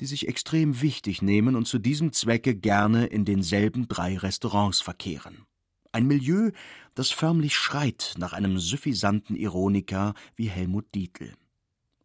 die 0.01 0.07
sich 0.07 0.29
extrem 0.29 0.81
wichtig 0.81 1.23
nehmen 1.23 1.57
und 1.57 1.67
zu 1.67 1.79
diesem 1.79 2.13
Zwecke 2.13 2.55
gerne 2.55 3.07
in 3.07 3.25
denselben 3.25 3.87
drei 3.87 4.17
Restaurants 4.17 4.81
verkehren. 4.81 5.45
Ein 5.93 6.07
Milieu, 6.07 6.51
das 6.95 7.11
förmlich 7.11 7.55
schreit 7.55 8.15
nach 8.17 8.33
einem 8.33 8.59
suffisanten 8.59 9.37
Ironiker 9.37 10.15
wie 10.37 10.49
Helmut 10.49 10.87
Dietl. 10.95 11.33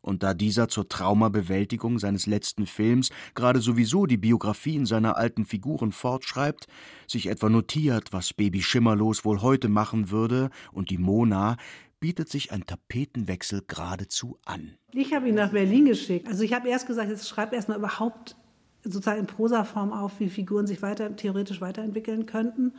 Und 0.01 0.21
da 0.21 0.35
dieser 0.35 0.67
zur 0.67 0.87
Traumabewältigung 0.87 1.97
seines 1.97 2.27
letzten 2.27 2.67
Films 2.67 3.09
gerade 3.33 3.59
sowieso 3.59 4.05
die 4.05 4.17
Biografien 4.17 4.85
seiner 4.85 5.17
alten 5.17 5.45
Figuren 5.45 5.91
fortschreibt, 5.91 6.67
sich 7.07 7.25
etwa 7.25 7.49
notiert, 7.49 8.13
was 8.13 8.33
Baby 8.33 8.61
Schimmerlos 8.61 9.25
wohl 9.25 9.41
heute 9.41 9.67
machen 9.67 10.11
würde, 10.11 10.51
und 10.71 10.91
die 10.91 10.99
Mona, 10.99 11.57
bietet 12.05 12.29
sich 12.29 12.51
ein 12.51 12.67
Tapetenwechsel 12.67 13.63
geradezu 13.67 14.37
an. 14.45 14.77
Ich 14.93 15.15
habe 15.15 15.27
ihn 15.27 15.33
nach 15.33 15.49
Berlin 15.49 15.85
geschickt. 15.85 16.27
Also 16.27 16.43
ich 16.43 16.53
habe 16.53 16.69
erst 16.69 16.85
gesagt, 16.85 17.09
jetzt 17.09 17.27
schreib 17.27 17.51
erstmal 17.51 17.79
überhaupt 17.79 18.35
sozusagen 18.83 19.21
in 19.21 19.25
Prosaform 19.25 19.91
auf, 19.91 20.19
wie 20.19 20.29
Figuren 20.29 20.67
sich 20.67 20.83
weiter, 20.83 21.15
theoretisch 21.15 21.61
weiterentwickeln 21.61 22.27
könnten. 22.27 22.73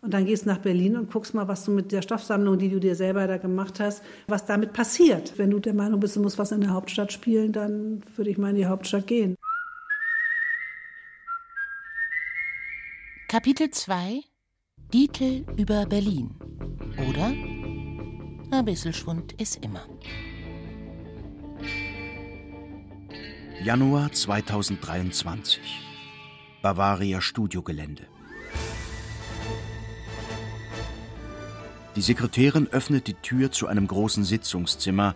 Und 0.00 0.14
dann 0.14 0.24
gehst 0.24 0.46
du 0.46 0.48
nach 0.48 0.60
Berlin 0.60 0.96
und 0.96 1.12
guckst 1.12 1.34
mal, 1.34 1.46
was 1.46 1.66
du 1.66 1.72
mit 1.72 1.92
der 1.92 2.00
Stoffsammlung, 2.00 2.56
die 2.56 2.70
du 2.70 2.80
dir 2.80 2.96
selber 2.96 3.26
da 3.26 3.36
gemacht 3.36 3.80
hast, 3.80 4.02
was 4.28 4.46
damit 4.46 4.72
passiert. 4.72 5.36
Wenn 5.36 5.50
du 5.50 5.60
der 5.60 5.74
Meinung 5.74 6.00
bist, 6.00 6.16
du 6.16 6.22
musst 6.22 6.38
was 6.38 6.50
in 6.50 6.62
der 6.62 6.72
Hauptstadt 6.72 7.12
spielen, 7.12 7.52
dann 7.52 8.02
würde 8.16 8.30
ich 8.30 8.38
mal 8.38 8.48
in 8.48 8.56
die 8.56 8.64
Hauptstadt 8.64 9.06
gehen. 9.06 9.34
Kapitel 13.28 13.70
2 13.70 14.22
Dietl 14.94 15.44
über 15.58 15.84
Berlin. 15.84 16.30
Oder 17.10 17.34
ein 18.58 18.64
bisschen 18.64 18.92
Schwund 18.92 19.32
ist 19.32 19.64
immer. 19.64 19.86
Januar 23.62 24.12
2023. 24.12 25.60
Bavaria 26.62 27.20
Studiogelände. 27.20 28.06
Die 31.96 32.02
Sekretärin 32.02 32.68
öffnet 32.68 33.06
die 33.06 33.14
Tür 33.14 33.52
zu 33.52 33.66
einem 33.66 33.86
großen 33.86 34.24
Sitzungszimmer. 34.24 35.14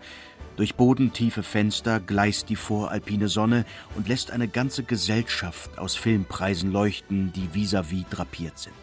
Durch 0.55 0.75
bodentiefe 0.75 1.43
Fenster 1.43 1.99
gleist 1.99 2.49
die 2.49 2.55
voralpine 2.55 3.27
Sonne 3.27 3.65
und 3.95 4.07
lässt 4.07 4.31
eine 4.31 4.47
ganze 4.47 4.83
Gesellschaft 4.83 5.77
aus 5.77 5.95
Filmpreisen 5.95 6.71
leuchten, 6.71 7.33
die 7.33 7.49
vis-à-vis 7.53 8.05
-vis 8.05 8.09
drapiert 8.09 8.57
sind. 8.57 8.75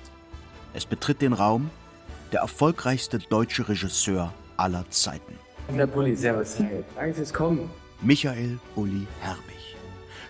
Es 0.74 0.86
betritt 0.86 1.22
den 1.22 1.32
Raum 1.32 1.70
der 2.32 2.40
erfolgreichste 2.40 3.18
deutsche 3.18 3.68
Regisseur 3.68 4.32
aller 4.58 4.88
Zeiten. 4.90 5.38
Herr 5.68 5.86
Bulli, 5.86 6.14
servus. 6.16 6.56
Danke 6.94 7.14
fürs 7.14 7.32
Kommen. 7.32 7.70
Michael 8.02 8.58
Bulli 8.74 9.06
Herbig, 9.20 9.76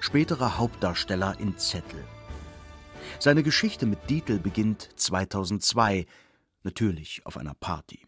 späterer 0.00 0.58
Hauptdarsteller 0.58 1.38
in 1.40 1.58
Zettel. 1.58 2.02
Seine 3.18 3.42
Geschichte 3.42 3.86
mit 3.86 4.08
Dietl 4.08 4.38
beginnt 4.38 4.88
2002, 4.96 6.06
natürlich 6.62 7.22
auf 7.24 7.36
einer 7.36 7.54
Party. 7.54 8.06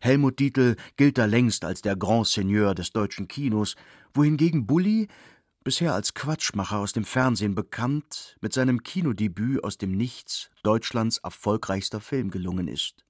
Helmut 0.00 0.38
Dietl 0.38 0.76
gilt 0.96 1.18
da 1.18 1.26
längst 1.26 1.64
als 1.64 1.82
der 1.82 1.96
Grand 1.96 2.26
Seigneur 2.26 2.74
des 2.74 2.92
deutschen 2.92 3.28
Kinos, 3.28 3.76
wohingegen 4.14 4.66
Bulli, 4.66 5.08
bisher 5.64 5.94
als 5.94 6.14
Quatschmacher 6.14 6.78
aus 6.78 6.92
dem 6.92 7.04
Fernsehen 7.04 7.54
bekannt, 7.54 8.36
mit 8.40 8.52
seinem 8.52 8.82
Kinodebüt 8.82 9.62
aus 9.62 9.78
dem 9.78 9.92
Nichts 9.92 10.50
Deutschlands 10.62 11.18
erfolgreichster 11.18 12.00
Film 12.00 12.30
gelungen 12.30 12.68
ist. 12.68 13.04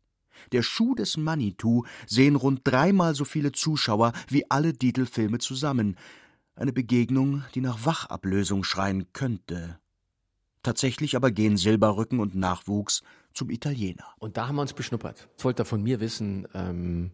Der 0.51 0.63
Schuh 0.63 0.95
des 0.95 1.17
Manitou 1.17 1.85
sehen 2.07 2.37
rund 2.37 2.61
dreimal 2.65 3.15
so 3.15 3.25
viele 3.25 3.53
Zuschauer 3.53 4.13
wie 4.29 4.51
alle 4.51 4.73
Dietl-Filme 4.73 5.39
zusammen. 5.39 5.97
Eine 6.57 6.73
Begegnung, 6.73 7.45
die 7.55 7.61
nach 7.61 7.87
Wachablösung 7.87 8.65
schreien 8.65 9.13
könnte. 9.13 9.79
Tatsächlich 10.63 11.17
aber 11.17 11.31
gehen 11.31 11.57
Silberrücken 11.57 12.21
und 12.21 12.35
Nachwuchs 12.35 13.03
zum 13.33 13.51
Italiener. 13.51 14.05
Und 14.19 14.37
da 14.37 14.49
haben 14.49 14.57
wir 14.57 14.63
uns 14.63 14.75
beschnuppert. 14.75 15.29
Jetzt 15.33 15.45
wollte 15.45 15.63
er 15.63 15.67
von 15.67 15.83
mir 15.83 16.01
wissen, 16.01 16.47
ähm, 16.55 17.11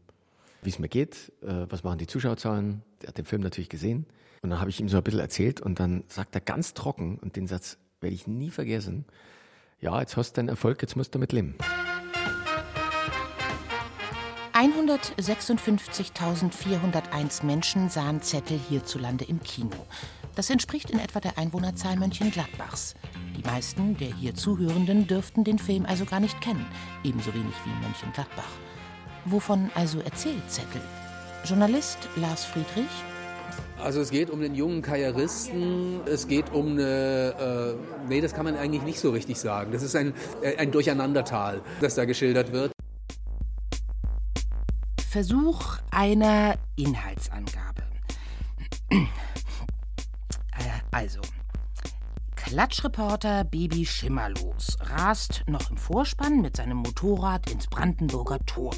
wie 0.62 0.70
es 0.70 0.78
mir 0.78 0.88
geht, 0.88 1.32
äh, 1.42 1.66
was 1.68 1.84
machen 1.84 1.98
die 1.98 2.06
Zuschauerzahlen. 2.06 2.82
Der 3.00 3.08
hat 3.08 3.18
den 3.18 3.24
Film 3.24 3.42
natürlich 3.42 3.68
gesehen. 3.68 4.06
Und 4.42 4.50
dann 4.50 4.60
habe 4.60 4.70
ich 4.70 4.80
ihm 4.80 4.88
so 4.88 4.96
ein 4.96 5.02
bisschen 5.02 5.20
erzählt 5.20 5.60
und 5.60 5.80
dann 5.80 6.04
sagt 6.08 6.34
er 6.34 6.40
ganz 6.40 6.74
trocken, 6.74 7.18
und 7.18 7.36
den 7.36 7.46
Satz 7.46 7.78
werde 8.00 8.14
ich 8.14 8.26
nie 8.26 8.50
vergessen, 8.50 9.04
ja, 9.80 10.00
jetzt 10.00 10.16
hast 10.16 10.32
du 10.32 10.36
deinen 10.36 10.48
Erfolg, 10.48 10.82
jetzt 10.82 10.96
musst 10.96 11.14
du 11.14 11.18
damit 11.18 11.32
leben. 11.32 11.54
156.401 14.58 17.46
Menschen 17.46 17.88
sahen 17.90 18.22
Zettel 18.22 18.58
hierzulande 18.58 19.24
im 19.24 19.40
Kino. 19.44 19.86
Das 20.34 20.50
entspricht 20.50 20.90
in 20.90 20.98
etwa 20.98 21.20
der 21.20 21.38
Einwohnerzahl 21.38 21.96
Mönchengladbachs. 21.96 22.96
Die 23.36 23.46
meisten 23.46 23.96
der 23.98 24.08
hier 24.08 24.34
Zuhörenden 24.34 25.06
dürften 25.06 25.44
den 25.44 25.60
Film 25.60 25.86
also 25.86 26.04
gar 26.04 26.18
nicht 26.18 26.40
kennen, 26.40 26.66
ebenso 27.04 27.32
wenig 27.34 27.54
wie 27.64 27.70
Mönchengladbach. 27.86 28.50
Wovon 29.26 29.70
also 29.76 30.00
erzählt 30.00 30.42
Zettel? 30.48 30.80
Journalist 31.44 32.08
Lars 32.16 32.44
Friedrich? 32.44 32.90
Also 33.80 34.00
es 34.00 34.10
geht 34.10 34.28
um 34.28 34.40
den 34.40 34.56
jungen 34.56 34.82
Karrieristen, 34.82 36.00
es 36.04 36.26
geht 36.26 36.52
um 36.52 36.72
eine, 36.72 37.32
äh, 37.38 37.74
nee, 38.08 38.20
das 38.20 38.34
kann 38.34 38.44
man 38.44 38.56
eigentlich 38.56 38.82
nicht 38.82 38.98
so 38.98 39.10
richtig 39.10 39.38
sagen. 39.38 39.70
Das 39.70 39.84
ist 39.84 39.94
ein, 39.94 40.14
äh, 40.42 40.56
ein 40.56 40.72
Durcheinandertal, 40.72 41.60
das 41.80 41.94
da 41.94 42.06
geschildert 42.06 42.50
wird. 42.50 42.72
Versuch 45.18 45.78
einer 45.90 46.56
Inhaltsangabe. 46.76 47.82
Äh, 48.88 49.04
also, 50.92 51.20
Klatschreporter 52.36 53.42
Baby 53.42 53.84
Schimmerlos 53.84 54.76
rast 54.80 55.42
noch 55.48 55.72
im 55.72 55.76
Vorspann 55.76 56.40
mit 56.40 56.56
seinem 56.56 56.76
Motorrad 56.76 57.50
ins 57.50 57.66
Brandenburger 57.66 58.38
Tor. 58.46 58.72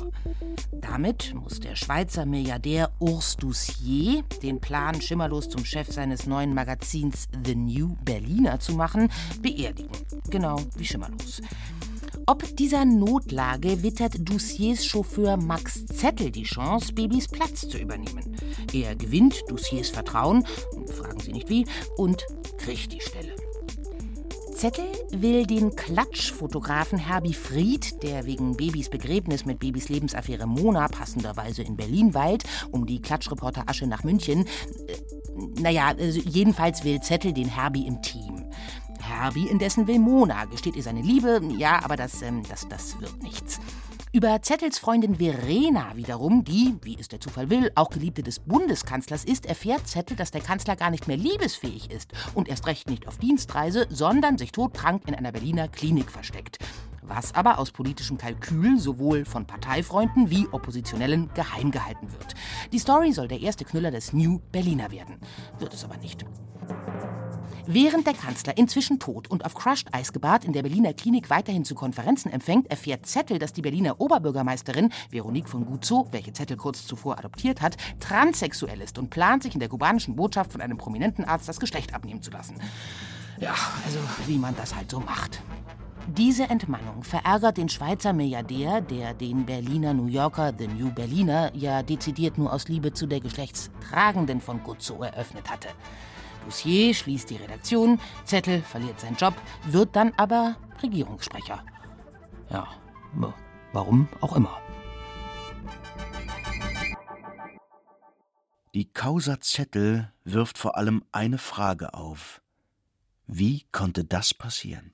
Damit 0.80 1.34
muss 1.34 1.60
der 1.60 1.76
Schweizer 1.76 2.24
Milliardär 2.24 2.90
Urs 3.00 3.36
Dussier 3.36 4.22
den 4.42 4.62
Plan, 4.62 4.98
Schimmerlos 5.02 5.50
zum 5.50 5.66
Chef 5.66 5.92
seines 5.92 6.26
neuen 6.26 6.54
Magazins 6.54 7.28
The 7.44 7.54
New 7.54 7.96
Berliner 8.02 8.60
zu 8.60 8.72
machen, 8.72 9.12
beerdigen. 9.42 9.90
Genau 10.30 10.58
wie 10.74 10.86
Schimmerlos. 10.86 11.42
Ob 12.30 12.44
dieser 12.54 12.84
Notlage 12.84 13.82
wittert 13.82 14.12
Dussiers 14.20 14.86
Chauffeur 14.86 15.36
Max 15.36 15.84
Zettel 15.86 16.30
die 16.30 16.44
Chance, 16.44 16.92
Babys 16.92 17.26
Platz 17.26 17.66
zu 17.66 17.76
übernehmen. 17.76 18.36
Er 18.72 18.94
gewinnt 18.94 19.42
Dussiers 19.48 19.88
Vertrauen, 19.88 20.46
fragen 20.94 21.18
Sie 21.18 21.32
nicht 21.32 21.48
wie, 21.48 21.66
und 21.96 22.24
kriegt 22.56 22.92
die 22.92 23.00
Stelle. 23.00 23.34
Zettel 24.54 24.92
will 25.10 25.44
den 25.44 25.74
Klatschfotografen 25.74 27.00
Herbie 27.00 27.34
Fried, 27.34 28.00
der 28.04 28.26
wegen 28.26 28.56
Babys 28.56 28.90
Begräbnis 28.90 29.44
mit 29.44 29.58
Babys 29.58 29.88
Lebensaffäre 29.88 30.46
Mona 30.46 30.86
passenderweise 30.86 31.62
in 31.62 31.76
Berlin 31.76 32.14
weilt, 32.14 32.44
um 32.70 32.86
die 32.86 33.02
Klatschreporter 33.02 33.68
Asche 33.68 33.88
nach 33.88 34.04
München. 34.04 34.44
Äh, 34.86 35.60
naja, 35.60 35.94
also 35.98 36.20
jedenfalls 36.20 36.84
will 36.84 37.00
Zettel 37.00 37.32
den 37.32 37.48
Herbie 37.48 37.88
im 37.88 38.00
Team. 38.02 38.44
Herbie 39.00 39.48
indessen 39.48 39.86
will 39.86 39.98
Mona, 39.98 40.44
gesteht 40.44 40.76
ihr 40.76 40.82
seine 40.82 41.02
Liebe, 41.02 41.40
ja, 41.56 41.84
aber 41.84 41.96
das, 41.96 42.22
ähm, 42.22 42.42
das, 42.48 42.68
das 42.68 43.00
wird 43.00 43.22
nichts. 43.22 43.60
Über 44.12 44.42
Zettels 44.42 44.80
Freundin 44.80 45.14
Verena 45.14 45.94
wiederum, 45.94 46.42
die, 46.42 46.74
wie 46.82 46.98
es 46.98 47.06
der 47.06 47.20
Zufall 47.20 47.48
will, 47.48 47.70
auch 47.76 47.90
Geliebte 47.90 48.24
des 48.24 48.40
Bundeskanzlers 48.40 49.22
ist, 49.22 49.46
erfährt 49.46 49.86
Zettel, 49.86 50.16
dass 50.16 50.32
der 50.32 50.40
Kanzler 50.40 50.74
gar 50.74 50.90
nicht 50.90 51.06
mehr 51.06 51.16
liebesfähig 51.16 51.92
ist 51.92 52.12
und 52.34 52.48
erst 52.48 52.66
recht 52.66 52.90
nicht 52.90 53.06
auf 53.06 53.18
Dienstreise, 53.18 53.86
sondern 53.88 54.36
sich 54.36 54.50
todkrank 54.50 55.04
in 55.06 55.14
einer 55.14 55.30
Berliner 55.30 55.68
Klinik 55.68 56.10
versteckt. 56.10 56.58
Was 57.02 57.36
aber 57.36 57.60
aus 57.60 57.70
politischem 57.70 58.18
Kalkül 58.18 58.80
sowohl 58.80 59.24
von 59.24 59.46
Parteifreunden 59.46 60.28
wie 60.28 60.48
Oppositionellen 60.50 61.32
geheim 61.34 61.70
gehalten 61.70 62.10
wird. 62.10 62.34
Die 62.72 62.80
Story 62.80 63.12
soll 63.12 63.28
der 63.28 63.40
erste 63.40 63.64
Knüller 63.64 63.92
des 63.92 64.12
New 64.12 64.40
Berliner 64.50 64.90
werden. 64.90 65.20
Wird 65.60 65.72
es 65.72 65.84
aber 65.84 65.98
nicht. 65.98 66.24
Während 67.66 68.06
der 68.06 68.14
Kanzler 68.14 68.56
inzwischen 68.56 68.98
tot 68.98 69.28
und 69.28 69.44
auf 69.44 69.54
Crushed 69.54 69.94
Eis 69.94 70.12
gebahrt 70.12 70.44
in 70.44 70.52
der 70.52 70.62
Berliner 70.62 70.92
Klinik 70.92 71.30
weiterhin 71.30 71.64
zu 71.64 71.74
Konferenzen 71.74 72.32
empfängt, 72.32 72.70
erfährt 72.70 73.06
Zettel, 73.06 73.38
dass 73.38 73.52
die 73.52 73.62
Berliner 73.62 74.00
Oberbürgermeisterin 74.00 74.90
Veronique 75.10 75.48
von 75.48 75.64
Guzzo, 75.64 76.08
welche 76.10 76.32
Zettel 76.32 76.56
kurz 76.56 76.86
zuvor 76.86 77.18
adoptiert 77.18 77.60
hat, 77.60 77.76
transsexuell 78.00 78.80
ist 78.80 78.98
und 78.98 79.10
plant, 79.10 79.42
sich 79.42 79.54
in 79.54 79.60
der 79.60 79.68
kubanischen 79.68 80.16
Botschaft 80.16 80.52
von 80.52 80.60
einem 80.60 80.78
prominenten 80.78 81.24
Arzt 81.24 81.48
das 81.48 81.60
Geschlecht 81.60 81.94
abnehmen 81.94 82.22
zu 82.22 82.30
lassen. 82.30 82.56
Ja, 83.38 83.54
also 83.84 83.98
wie 84.26 84.38
man 84.38 84.54
das 84.56 84.74
halt 84.74 84.90
so 84.90 85.00
macht. 85.00 85.40
Diese 86.06 86.44
Entmannung 86.44 87.04
verärgert 87.04 87.56
den 87.56 87.68
Schweizer 87.68 88.12
Milliardär, 88.12 88.80
der 88.80 89.14
den 89.14 89.46
Berliner 89.46 89.94
New 89.94 90.06
Yorker 90.06 90.52
The 90.56 90.66
New 90.66 90.90
Berliner 90.90 91.52
ja 91.54 91.82
dezidiert 91.82 92.36
nur 92.36 92.52
aus 92.52 92.68
Liebe 92.68 92.92
zu 92.92 93.06
der 93.06 93.20
Geschlechtstragenden 93.20 94.40
von 94.40 94.62
Guzzo 94.62 95.02
eröffnet 95.02 95.50
hatte. 95.50 95.68
Dossier 96.44 96.94
schließt 96.94 97.30
die 97.30 97.36
Redaktion, 97.36 98.00
Zettel 98.24 98.62
verliert 98.62 99.00
seinen 99.00 99.16
Job, 99.16 99.34
wird 99.64 99.94
dann 99.94 100.12
aber 100.16 100.56
Regierungssprecher. 100.82 101.64
Ja, 102.50 102.68
warum 103.72 104.08
auch 104.20 104.36
immer. 104.36 104.60
Die 108.74 108.90
Causa 108.92 109.40
Zettel 109.40 110.12
wirft 110.24 110.56
vor 110.56 110.76
allem 110.76 111.04
eine 111.10 111.38
Frage 111.38 111.94
auf. 111.94 112.40
Wie 113.26 113.66
konnte 113.72 114.04
das 114.04 114.32
passieren? 114.32 114.92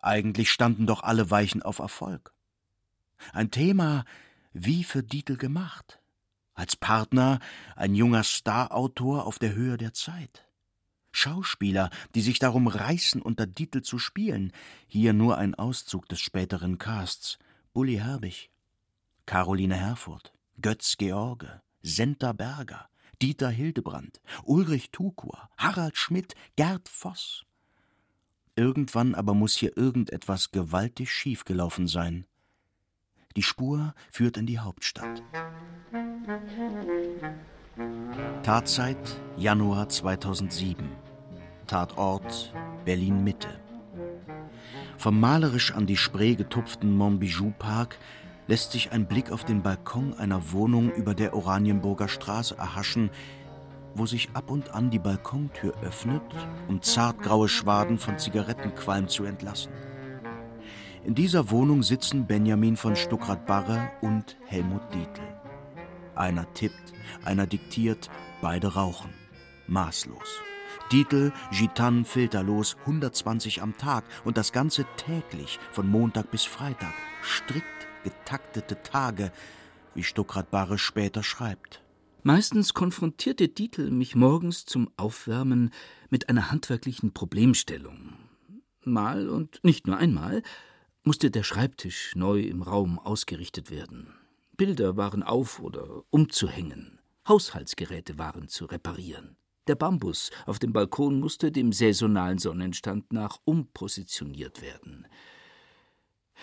Eigentlich 0.00 0.50
standen 0.50 0.86
doch 0.86 1.02
alle 1.02 1.30
Weichen 1.30 1.62
auf 1.62 1.78
Erfolg. 1.78 2.32
Ein 3.32 3.50
Thema 3.50 4.04
wie 4.52 4.82
für 4.84 5.02
Dietl 5.02 5.36
gemacht. 5.36 6.00
Als 6.58 6.74
Partner 6.74 7.38
ein 7.76 7.94
junger 7.94 8.24
Starautor 8.24 9.28
auf 9.28 9.38
der 9.38 9.54
Höhe 9.54 9.76
der 9.76 9.94
Zeit. 9.94 10.44
Schauspieler, 11.12 11.88
die 12.16 12.20
sich 12.20 12.40
darum 12.40 12.66
reißen, 12.66 13.22
unter 13.22 13.46
Dietl 13.46 13.82
zu 13.82 14.00
spielen. 14.00 14.50
Hier 14.88 15.12
nur 15.12 15.38
ein 15.38 15.54
Auszug 15.54 16.08
des 16.08 16.18
späteren 16.18 16.76
Casts. 16.78 17.38
Bully 17.72 17.98
Herbig, 17.98 18.50
Caroline 19.24 19.76
Herfurth, 19.76 20.32
Götz 20.60 20.96
George, 20.96 21.62
Senta 21.82 22.32
Berger, 22.32 22.88
Dieter 23.22 23.50
Hildebrand, 23.50 24.20
Ulrich 24.42 24.90
Tukur, 24.90 25.48
Harald 25.56 25.96
Schmidt, 25.96 26.34
Gerd 26.56 26.88
Voss. 26.88 27.46
Irgendwann 28.56 29.14
aber 29.14 29.32
muss 29.32 29.54
hier 29.54 29.76
irgendetwas 29.76 30.50
gewaltig 30.50 31.12
schiefgelaufen 31.12 31.86
sein. 31.86 32.26
Die 33.38 33.44
Spur 33.44 33.94
führt 34.10 34.36
in 34.36 34.46
die 34.46 34.58
Hauptstadt. 34.58 35.22
Tatzeit 38.42 38.96
Januar 39.36 39.88
2007. 39.88 40.88
Tatort 41.68 42.52
Berlin 42.84 43.22
Mitte. 43.22 43.60
Vom 44.96 45.20
malerisch 45.20 45.70
an 45.72 45.86
die 45.86 45.96
Spree 45.96 46.34
getupften 46.34 46.96
Montbijou 46.96 47.52
Park 47.56 47.98
lässt 48.48 48.72
sich 48.72 48.90
ein 48.90 49.06
Blick 49.06 49.30
auf 49.30 49.44
den 49.44 49.62
Balkon 49.62 50.14
einer 50.14 50.50
Wohnung 50.50 50.90
über 50.90 51.14
der 51.14 51.32
Oranienburger 51.32 52.08
Straße 52.08 52.56
erhaschen, 52.58 53.08
wo 53.94 54.04
sich 54.04 54.30
ab 54.34 54.50
und 54.50 54.74
an 54.74 54.90
die 54.90 54.98
Balkontür 54.98 55.74
öffnet, 55.84 56.22
um 56.66 56.82
zartgraue 56.82 57.48
Schwaden 57.48 57.98
von 57.98 58.18
Zigarettenqualm 58.18 59.06
zu 59.06 59.22
entlassen. 59.22 59.70
In 61.08 61.14
dieser 61.14 61.48
Wohnung 61.48 61.82
sitzen 61.82 62.26
Benjamin 62.26 62.76
von 62.76 62.94
Stuckrad-Barre 62.94 63.92
und 64.02 64.36
Helmut 64.44 64.82
Dietl. 64.92 65.22
Einer 66.14 66.52
tippt, 66.52 66.92
einer 67.24 67.46
diktiert, 67.46 68.10
beide 68.42 68.74
rauchen. 68.74 69.14
Maßlos. 69.68 70.42
Dietl, 70.92 71.32
Gitan 71.50 72.04
filterlos, 72.04 72.76
120 72.80 73.62
am 73.62 73.74
Tag 73.78 74.04
und 74.26 74.36
das 74.36 74.52
Ganze 74.52 74.84
täglich, 74.98 75.58
von 75.72 75.88
Montag 75.88 76.30
bis 76.30 76.44
Freitag. 76.44 76.92
Strikt 77.22 77.88
getaktete 78.04 78.82
Tage, 78.82 79.32
wie 79.94 80.02
Stuckrad-Barre 80.04 80.76
später 80.76 81.22
schreibt. 81.22 81.82
Meistens 82.22 82.74
konfrontierte 82.74 83.48
Dietl 83.48 83.90
mich 83.90 84.14
morgens 84.14 84.66
zum 84.66 84.90
Aufwärmen 84.98 85.70
mit 86.10 86.28
einer 86.28 86.50
handwerklichen 86.50 87.14
Problemstellung. 87.14 88.12
Mal 88.84 89.30
und 89.30 89.60
nicht 89.64 89.86
nur 89.86 89.96
einmal 89.96 90.42
musste 91.08 91.30
der 91.30 91.42
Schreibtisch 91.42 92.14
neu 92.16 92.40
im 92.42 92.60
Raum 92.60 92.98
ausgerichtet 92.98 93.70
werden. 93.70 94.12
Bilder 94.58 94.98
waren 94.98 95.22
auf 95.22 95.58
oder 95.58 96.02
umzuhängen, 96.10 96.98
Haushaltsgeräte 97.26 98.18
waren 98.18 98.48
zu 98.48 98.66
reparieren. 98.66 99.38
Der 99.68 99.74
Bambus 99.74 100.30
auf 100.44 100.58
dem 100.58 100.74
Balkon 100.74 101.18
musste 101.18 101.50
dem 101.50 101.72
saisonalen 101.72 102.36
Sonnenstand 102.36 103.10
nach 103.10 103.38
umpositioniert 103.46 104.60
werden. 104.60 105.06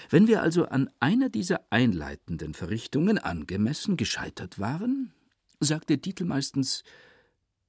Wenn 0.10 0.26
wir 0.28 0.42
also 0.42 0.66
an 0.66 0.90
einer 1.00 1.30
dieser 1.30 1.62
einleitenden 1.70 2.56
Verrichtungen 2.56 3.20
angemessen 3.20 3.98
gescheitert 3.98 4.58
waren, 4.58 5.14
sagte 5.60 6.00
Dietl 6.00 6.26
meistens 6.26 6.84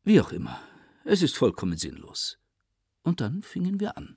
Wie 0.02 0.18
auch 0.18 0.32
immer, 0.32 0.58
es 1.04 1.20
ist 1.20 1.36
vollkommen 1.36 1.76
sinnlos. 1.76 2.38
Und 3.02 3.20
dann 3.20 3.42
fingen 3.42 3.80
wir 3.80 3.98
an. 3.98 4.16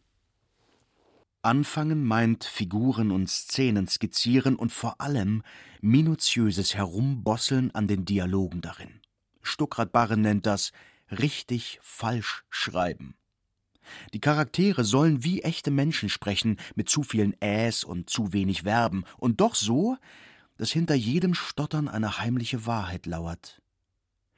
Anfangen 1.41 2.03
meint 2.03 2.43
Figuren 2.43 3.11
und 3.11 3.29
Szenen 3.29 3.87
skizzieren 3.87 4.57
und 4.57 4.73
vor 4.73 4.99
allem 4.99 5.41
minutiöses 5.79 6.75
Herumbosseln 6.75 7.73
an 7.73 7.87
den 7.87 8.03
Dialogen 8.03 8.59
darin. 8.59 8.99
Stuckrad-Barre 9.41 10.17
nennt 10.17 10.45
das 10.45 10.73
richtig 11.09 11.79
falsch 11.81 12.43
schreiben. 12.49 13.15
Die 14.13 14.19
Charaktere 14.19 14.83
sollen 14.83 15.23
wie 15.23 15.41
echte 15.41 15.71
Menschen 15.71 16.09
sprechen, 16.09 16.57
mit 16.75 16.89
zu 16.89 17.03
vielen 17.03 17.33
Äs 17.41 17.85
und 17.85 18.09
zu 18.09 18.33
wenig 18.33 18.63
Verben, 18.63 19.05
und 19.17 19.39
doch 19.39 19.55
so, 19.55 19.95
dass 20.57 20.71
hinter 20.71 20.93
jedem 20.93 21.33
Stottern 21.35 21.87
eine 21.87 22.19
heimliche 22.19 22.65
Wahrheit 22.65 23.05
lauert. 23.05 23.61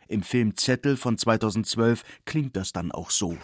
Im 0.08 0.22
Film 0.22 0.56
Zettel 0.56 0.98
von 0.98 1.18
2012 1.18 2.04
klingt 2.26 2.56
das 2.56 2.74
dann 2.74 2.92
auch 2.92 3.10
so. 3.10 3.38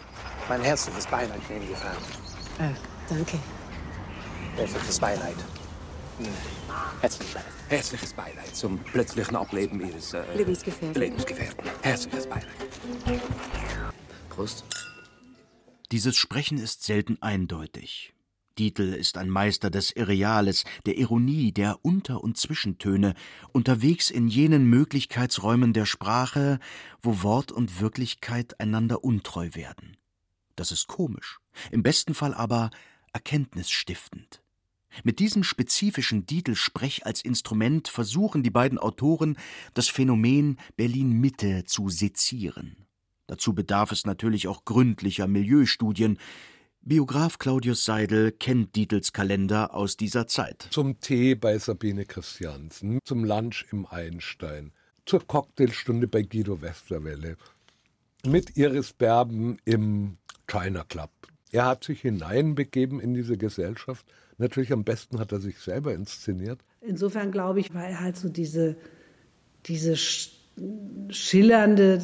Mein 0.48 0.62
herzliches 0.62 1.08
Beileid, 1.08 1.40
gnädige 1.48 1.74
Frau. 1.74 2.64
Ah, 2.64 2.97
danke. 3.08 3.38
Herzliches 4.56 4.98
Beileid. 4.98 5.36
Herzliches 7.00 7.34
Beileid. 7.34 7.52
Herzliches 7.68 8.12
Beileid 8.12 8.56
zum 8.56 8.78
plötzlichen 8.78 9.36
Ableben 9.36 9.80
Ihres 9.86 10.14
äh, 10.14 10.22
Lebensgefährten. 10.36 11.00
Lebensgefährten. 11.00 11.64
Herzliches 11.82 12.26
Beileid. 12.26 12.46
Prost. 14.30 14.64
Dieses 15.92 16.16
Sprechen 16.16 16.58
ist 16.58 16.82
selten 16.82 17.18
eindeutig. 17.20 18.14
Dietl 18.58 18.92
ist 18.92 19.16
ein 19.16 19.30
Meister 19.30 19.70
des 19.70 19.92
Irreales, 19.92 20.64
der 20.84 20.98
Ironie, 20.98 21.52
der 21.52 21.78
Unter- 21.82 22.24
und 22.24 22.36
Zwischentöne, 22.36 23.14
unterwegs 23.52 24.10
in 24.10 24.26
jenen 24.26 24.64
Möglichkeitsräumen 24.66 25.72
der 25.72 25.86
Sprache, 25.86 26.58
wo 27.00 27.22
Wort 27.22 27.52
und 27.52 27.80
Wirklichkeit 27.80 28.58
einander 28.58 29.04
untreu 29.04 29.50
werden. 29.52 29.96
Das 30.56 30.72
ist 30.72 30.88
komisch, 30.88 31.38
im 31.70 31.84
besten 31.84 32.14
Fall 32.14 32.34
aber 32.34 32.70
erkenntnisstiftend. 33.12 34.42
Mit 35.04 35.18
diesem 35.18 35.44
spezifischen 35.44 36.26
Dietl-Sprech 36.26 37.06
als 37.06 37.22
Instrument 37.22 37.88
versuchen 37.88 38.42
die 38.42 38.50
beiden 38.50 38.78
Autoren, 38.78 39.36
das 39.74 39.88
Phänomen 39.88 40.58
Berlin-Mitte 40.76 41.64
zu 41.64 41.88
sezieren. 41.88 42.86
Dazu 43.26 43.54
bedarf 43.54 43.92
es 43.92 44.06
natürlich 44.06 44.48
auch 44.48 44.64
gründlicher 44.64 45.26
Milieustudien, 45.26 46.18
Biograf 46.80 47.38
Claudius 47.38 47.84
Seidel 47.84 48.32
kennt 48.32 48.74
Dietls 48.74 49.12
Kalender 49.12 49.74
aus 49.74 49.98
dieser 49.98 50.26
Zeit. 50.26 50.68
Zum 50.70 50.98
Tee 51.00 51.34
bei 51.34 51.58
Sabine 51.58 52.06
Christiansen, 52.06 53.00
zum 53.04 53.24
Lunch 53.24 53.66
im 53.72 53.84
Einstein, 53.84 54.72
zur 55.04 55.26
Cocktailstunde 55.26 56.08
bei 56.08 56.22
Guido 56.22 56.62
Westerwelle, 56.62 57.36
mit 58.24 58.56
Iris 58.56 58.94
Berben 58.94 59.58
im 59.66 60.16
China 60.46 60.84
Club. 60.84 61.10
Er 61.52 61.66
hat 61.66 61.84
sich 61.84 62.00
hineinbegeben 62.02 63.00
in 63.00 63.14
diese 63.14 63.36
Gesellschaft. 63.36 64.06
Natürlich 64.38 64.72
am 64.72 64.84
besten 64.84 65.18
hat 65.18 65.32
er 65.32 65.40
sich 65.40 65.58
selber 65.58 65.94
inszeniert. 65.94 66.60
Insofern 66.80 67.32
glaube 67.32 67.60
ich, 67.60 67.74
war 67.74 67.86
er 67.86 68.00
halt 68.00 68.16
so 68.16 68.28
diese, 68.28 68.76
diese 69.66 69.96
schillernde 71.10 72.00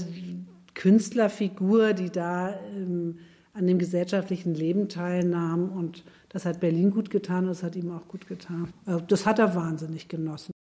Künstlerfigur, 0.74 1.92
die 1.92 2.10
da 2.10 2.58
ähm, 2.76 3.18
an 3.52 3.66
dem 3.66 3.78
gesellschaftlichen 3.78 4.54
Leben 4.54 4.88
teilnahm. 4.88 5.70
Und 5.70 6.04
das 6.30 6.44
hat 6.44 6.60
Berlin 6.60 6.90
gut 6.90 7.10
getan 7.10 7.44
und 7.44 7.50
das 7.50 7.62
hat 7.62 7.76
ihm 7.76 7.90
auch 7.92 8.08
gut 8.08 8.26
getan. 8.26 8.72
Äh, 8.86 8.98
das 9.06 9.26
hat 9.26 9.38
er 9.38 9.54
wahnsinnig 9.54 10.08
genossen. 10.08 10.53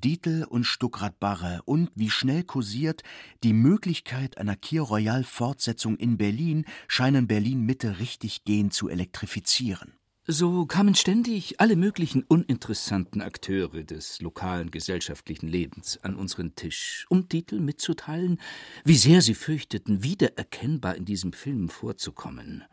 Dietl 0.00 0.44
und 0.48 0.64
Stuckrad-Barre 0.64 1.62
und 1.64 1.90
wie 1.94 2.10
schnell 2.10 2.42
kursiert, 2.42 3.02
die 3.42 3.52
Möglichkeit 3.52 4.38
einer 4.38 4.56
Kier 4.56 4.82
Royal-Fortsetzung 4.82 5.96
in 5.96 6.16
Berlin 6.16 6.64
scheinen 6.88 7.26
Berlin-Mitte 7.26 7.98
richtig 7.98 8.44
gehend 8.44 8.72
zu 8.74 8.88
elektrifizieren. 8.88 9.94
So 10.26 10.64
kamen 10.64 10.94
ständig 10.94 11.60
alle 11.60 11.76
möglichen 11.76 12.22
uninteressanten 12.22 13.20
Akteure 13.20 13.82
des 13.82 14.22
lokalen 14.22 14.70
gesellschaftlichen 14.70 15.48
Lebens 15.48 15.98
an 16.02 16.16
unseren 16.16 16.54
Tisch, 16.54 17.04
um 17.10 17.28
Titel 17.28 17.60
mitzuteilen, 17.60 18.40
wie 18.86 18.96
sehr 18.96 19.20
sie 19.20 19.34
fürchteten, 19.34 20.02
wiedererkennbar 20.02 20.94
in 20.94 21.04
diesem 21.04 21.34
Film 21.34 21.68
vorzukommen. 21.68 22.64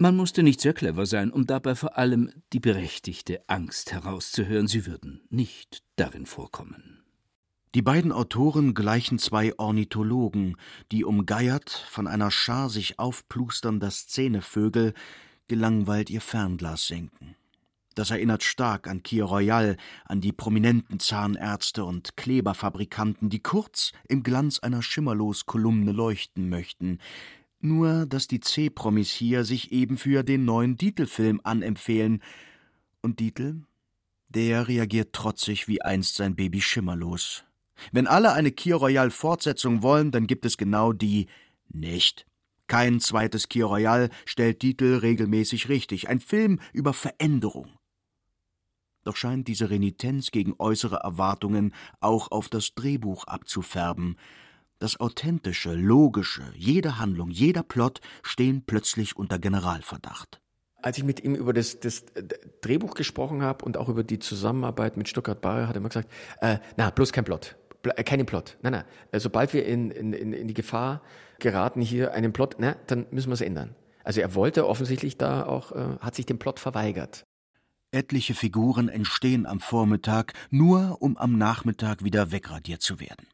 Man 0.00 0.16
musste 0.16 0.44
nicht 0.44 0.60
sehr 0.60 0.74
clever 0.74 1.06
sein, 1.06 1.32
um 1.32 1.44
dabei 1.44 1.74
vor 1.74 1.98
allem 1.98 2.30
die 2.52 2.60
berechtigte 2.60 3.42
Angst 3.48 3.90
herauszuhören, 3.90 4.68
sie 4.68 4.86
würden 4.86 5.22
nicht 5.28 5.82
darin 5.96 6.24
vorkommen. 6.24 7.02
Die 7.74 7.82
beiden 7.82 8.12
Autoren 8.12 8.74
gleichen 8.74 9.18
zwei 9.18 9.58
Ornithologen, 9.58 10.56
die 10.92 11.04
umgeiert 11.04 11.84
von 11.90 12.06
einer 12.06 12.30
Schar 12.30 12.70
sich 12.70 13.00
aufplusternder 13.00 13.90
Szenevögel 13.90 14.94
gelangweilt 15.48 16.10
ihr 16.10 16.20
Fernglas 16.20 16.86
senken. 16.86 17.34
Das 17.96 18.12
erinnert 18.12 18.44
stark 18.44 18.86
an 18.86 19.02
Kier 19.02 19.24
Royal, 19.24 19.76
an 20.04 20.20
die 20.20 20.30
prominenten 20.30 21.00
Zahnärzte 21.00 21.84
und 21.84 22.16
Kleberfabrikanten, 22.16 23.28
die 23.28 23.40
kurz 23.40 23.90
im 24.06 24.22
Glanz 24.22 24.60
einer 24.60 24.82
Schimmerlos-Kolumne 24.82 25.90
leuchten 25.90 26.48
möchten. 26.48 27.00
Nur, 27.60 28.06
dass 28.06 28.28
die 28.28 28.40
C-Promis 28.40 29.10
hier 29.10 29.44
sich 29.44 29.72
eben 29.72 29.98
für 29.98 30.22
den 30.22 30.44
neuen 30.44 30.76
Dietl-Film 30.76 31.40
anempfehlen. 31.42 32.22
Und 33.02 33.20
Dietl? 33.20 33.62
Der 34.28 34.68
reagiert 34.68 35.12
trotzig 35.12 35.66
wie 35.68 35.82
einst 35.82 36.16
sein 36.16 36.36
Baby 36.36 36.60
Schimmerlos. 36.60 37.44
Wenn 37.92 38.06
alle 38.06 38.32
eine 38.32 38.52
Kier 38.52 38.76
Royal 38.76 39.10
Fortsetzung 39.10 39.82
wollen, 39.82 40.10
dann 40.10 40.26
gibt 40.26 40.44
es 40.44 40.56
genau 40.56 40.92
die 40.92 41.26
nicht. 41.68 42.26
Kein 42.66 43.00
zweites 43.00 43.48
Kier 43.48 43.66
Royal 43.66 44.10
stellt 44.26 44.60
Titel 44.60 44.96
regelmäßig 44.96 45.68
richtig. 45.68 46.08
Ein 46.08 46.20
Film 46.20 46.60
über 46.72 46.92
Veränderung. 46.92 47.70
Doch 49.04 49.16
scheint 49.16 49.48
diese 49.48 49.70
Renitenz 49.70 50.30
gegen 50.30 50.54
äußere 50.58 50.96
Erwartungen 50.96 51.72
auch 52.00 52.30
auf 52.30 52.48
das 52.48 52.74
Drehbuch 52.74 53.24
abzufärben. 53.24 54.16
Das 54.80 55.00
Authentische, 55.00 55.74
Logische, 55.74 56.44
jede 56.54 57.00
Handlung, 57.00 57.30
jeder 57.30 57.64
Plot 57.64 58.00
stehen 58.22 58.62
plötzlich 58.64 59.16
unter 59.16 59.40
Generalverdacht. 59.40 60.40
Als 60.80 60.98
ich 60.98 61.02
mit 61.02 61.24
ihm 61.24 61.34
über 61.34 61.52
das, 61.52 61.80
das 61.80 62.04
Drehbuch 62.60 62.94
gesprochen 62.94 63.42
habe 63.42 63.64
und 63.64 63.76
auch 63.76 63.88
über 63.88 64.04
die 64.04 64.20
Zusammenarbeit 64.20 64.96
mit 64.96 65.08
Stuttgart 65.08 65.40
Bayer, 65.40 65.66
hat 65.66 65.74
er 65.74 65.80
immer 65.80 65.88
gesagt, 65.88 66.08
äh, 66.40 66.58
na, 66.76 66.90
bloß 66.90 67.12
kein 67.12 67.24
Plot. 67.24 67.56
Äh, 67.82 68.04
keinen 68.04 68.24
Plot. 68.24 68.56
Nein, 68.62 68.72
nein. 68.72 68.84
Äh, 69.10 69.18
sobald 69.18 69.52
wir 69.52 69.66
in, 69.66 69.90
in, 69.90 70.12
in 70.12 70.46
die 70.46 70.54
Gefahr 70.54 71.02
geraten, 71.40 71.80
hier 71.80 72.14
einen 72.14 72.32
Plot, 72.32 72.56
na, 72.58 72.76
dann 72.86 73.06
müssen 73.10 73.30
wir 73.30 73.34
es 73.34 73.40
ändern. 73.40 73.74
Also 74.04 74.20
er 74.20 74.36
wollte 74.36 74.68
offensichtlich 74.68 75.18
da 75.18 75.44
auch, 75.44 75.72
äh, 75.72 75.98
hat 75.98 76.14
sich 76.14 76.26
dem 76.26 76.38
Plot 76.38 76.60
verweigert. 76.60 77.24
Etliche 77.90 78.34
Figuren 78.34 78.88
entstehen 78.88 79.44
am 79.44 79.58
Vormittag, 79.58 80.34
nur 80.50 80.98
um 81.00 81.16
am 81.16 81.36
Nachmittag 81.36 82.04
wieder 82.04 82.30
wegradiert 82.30 82.82
zu 82.82 83.00
werden. 83.00 83.26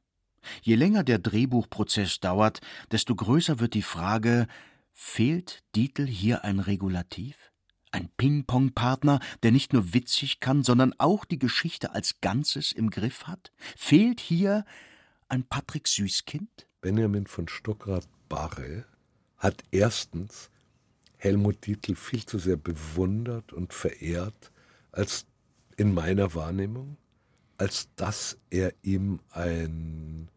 Je 0.63 0.75
länger 0.75 1.05
der 1.05 1.19
Drehbuchprozess 1.19 2.21
dauert, 2.21 2.61
desto 2.91 3.15
größer 3.15 3.61
wird 3.61 3.75
die 3.75 3.83
Frage, 3.83 4.47
fehlt 4.93 5.63
Dietl 5.75 6.07
hier 6.07 6.45
ein 6.45 6.61
Regulativ? 6.61 7.51
Ein 7.91 8.09
Ping-Pong-Partner, 8.17 9.21
der 9.43 9.53
nicht 9.53 9.73
nur 9.73 9.95
witzig 9.95 10.41
kann, 10.41 10.65
sondern 10.65 10.95
auch 10.99 11.25
die 11.25 11.39
Geschichte 11.39 11.93
als 11.93 12.21
Ganzes 12.21 12.73
im 12.73 12.91
Griff 12.91 13.27
hat? 13.27 13.53
Fehlt 13.77 14.21
hier 14.21 14.65
ein 15.29 15.45
Patrick 15.45 15.87
Süßkind? 15.87 16.67
Benjamin 16.81 17.27
von 17.27 17.49
Stuckrad-Barre 17.49 18.85
hat 19.39 19.63
erstens 19.71 20.51
Helmut 21.19 21.67
Dietl 21.67 21.95
viel 21.95 22.25
zu 22.27 22.39
sehr 22.39 22.57
bewundert 22.57 23.53
und 23.53 23.73
verehrt, 23.73 24.53
als 24.93 25.27
in 25.77 25.95
meiner 25.95 26.35
Wahrnehmung, 26.35 26.97
als 27.57 27.89
dass 27.97 28.39
er 28.51 28.75
ihm 28.83 29.21
ein 29.31 30.29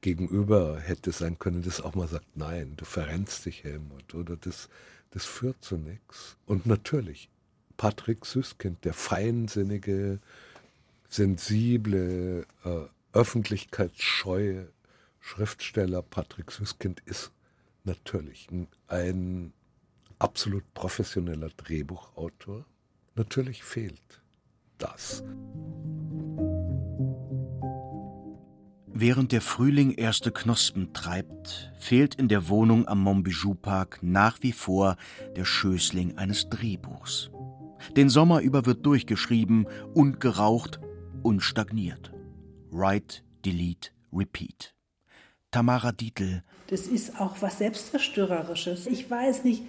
Gegenüber 0.00 0.78
hätte 0.80 1.12
sein 1.12 1.38
können, 1.38 1.62
das 1.62 1.80
auch 1.80 1.94
mal 1.94 2.08
sagt, 2.08 2.36
nein, 2.36 2.74
du 2.76 2.84
verrennst 2.84 3.46
dich, 3.46 3.64
Helmut, 3.64 4.14
oder 4.14 4.36
das, 4.36 4.68
das 5.10 5.24
führt 5.24 5.62
zu 5.62 5.76
nichts. 5.76 6.36
Und 6.46 6.66
natürlich, 6.66 7.28
Patrick 7.76 8.24
Süßkind, 8.24 8.84
der 8.84 8.94
feinsinnige, 8.94 10.20
sensible, 11.08 12.46
äh, 12.64 12.80
öffentlichkeitsscheue 13.12 14.68
Schriftsteller 15.20 16.02
Patrick 16.02 16.50
Süßkind 16.50 17.00
ist 17.04 17.32
natürlich 17.84 18.48
ein, 18.50 18.68
ein 18.86 19.52
absolut 20.18 20.64
professioneller 20.74 21.50
Drehbuchautor. 21.50 22.64
Natürlich 23.14 23.62
fehlt 23.62 24.22
das. 24.78 25.22
Während 29.00 29.30
der 29.30 29.42
Frühling 29.42 29.92
erste 29.92 30.32
Knospen 30.32 30.92
treibt, 30.92 31.72
fehlt 31.78 32.16
in 32.16 32.26
der 32.26 32.48
Wohnung 32.48 32.88
am 32.88 33.00
Montbijou-Park 33.04 34.00
nach 34.02 34.38
wie 34.42 34.50
vor 34.50 34.96
der 35.36 35.44
Schößling 35.44 36.18
eines 36.18 36.48
Drehbuchs. 36.48 37.30
Den 37.96 38.08
Sommer 38.08 38.40
über 38.40 38.66
wird 38.66 38.84
durchgeschrieben 38.84 39.68
und 39.94 40.18
geraucht 40.18 40.80
und 41.22 41.42
stagniert. 41.44 42.12
Write, 42.72 43.22
delete, 43.44 43.90
repeat. 44.12 44.74
Tamara 45.52 45.92
Dietl. 45.92 46.42
Das 46.66 46.88
ist 46.88 47.20
auch 47.20 47.36
was 47.38 47.58
Selbstzerstörerisches. 47.58 48.88
Ich 48.88 49.08
weiß 49.08 49.44
nicht, 49.44 49.62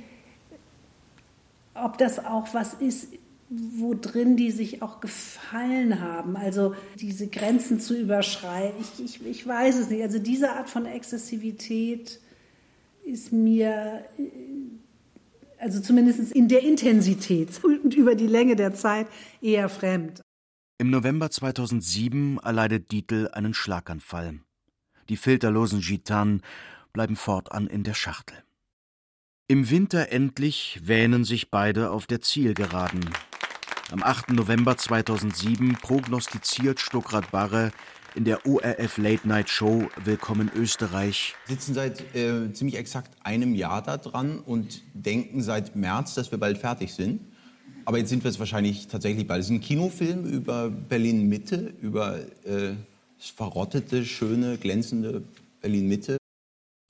ob 1.75 1.99
das 1.99 2.17
auch 2.17 2.51
was 2.55 2.73
ist, 2.73 3.09
wo 3.49 3.95
die 3.95 4.51
sich 4.51 4.81
auch 4.83 4.99
gefallen 4.99 5.99
haben. 5.99 6.37
Also 6.37 6.75
diese 6.99 7.27
Grenzen 7.27 7.79
zu 7.79 7.97
überschreiten. 7.97 8.79
Ich, 8.79 9.03
ich, 9.03 9.25
ich 9.25 9.47
weiß 9.47 9.77
es 9.77 9.89
nicht. 9.89 10.03
Also 10.03 10.19
diese 10.19 10.51
Art 10.51 10.69
von 10.69 10.85
Exzessivität 10.85 12.19
ist 13.05 13.33
mir, 13.33 14.05
also 15.57 15.81
zumindest 15.81 16.31
in 16.31 16.47
der 16.47 16.61
Intensität 16.61 17.49
und 17.63 17.95
über 17.95 18.15
die 18.15 18.27
Länge 18.27 18.55
der 18.55 18.75
Zeit 18.75 19.07
eher 19.41 19.67
fremd. 19.67 20.21
Im 20.77 20.91
November 20.91 21.29
2007 21.29 22.37
erleidet 22.37 22.91
Dietl 22.91 23.29
einen 23.33 23.53
Schlaganfall. 23.53 24.39
Die 25.09 25.17
filterlosen 25.17 25.81
Gitanen 25.81 26.41
bleiben 26.93 27.15
fortan 27.15 27.67
in 27.67 27.83
der 27.83 27.95
Schachtel. 27.95 28.37
Im 29.47 29.71
Winter 29.71 30.11
endlich 30.11 30.79
wähnen 30.83 31.25
sich 31.25 31.49
beide 31.49 31.89
auf 31.89 32.05
der 32.05 32.21
Zielgeraden. 32.21 33.03
Am 33.91 34.03
8. 34.03 34.33
November 34.33 34.77
2007 34.77 35.73
prognostiziert 35.81 36.79
Stuckrad 36.79 37.31
Barre 37.31 37.71
in 38.13 38.23
der 38.23 38.45
ORF 38.45 38.99
Late 38.99 39.27
Night 39.27 39.49
Show 39.49 39.89
Willkommen 40.03 40.51
Österreich. 40.55 41.33
sitzen 41.47 41.73
seit 41.73 42.15
äh, 42.15 42.53
ziemlich 42.53 42.77
exakt 42.77 43.17
einem 43.23 43.55
Jahr 43.55 43.81
da 43.81 43.97
dran 43.97 44.41
und 44.41 44.81
denken 44.93 45.41
seit 45.41 45.75
März, 45.75 46.13
dass 46.13 46.29
wir 46.29 46.37
bald 46.37 46.59
fertig 46.59 46.93
sind. 46.93 47.21
Aber 47.85 47.97
jetzt 47.97 48.09
sind 48.09 48.23
wir 48.23 48.29
es 48.29 48.37
wahrscheinlich 48.37 48.89
tatsächlich 48.89 49.25
bald. 49.25 49.39
Es 49.39 49.47
ist 49.47 49.53
ein 49.53 49.61
Kinofilm 49.61 50.23
über 50.23 50.69
Berlin 50.69 51.27
Mitte, 51.27 51.73
über 51.81 52.19
äh, 52.45 52.75
das 53.17 53.29
verrottete, 53.35 54.05
schöne, 54.05 54.59
glänzende 54.59 55.23
Berlin 55.61 55.87
Mitte. 55.87 56.17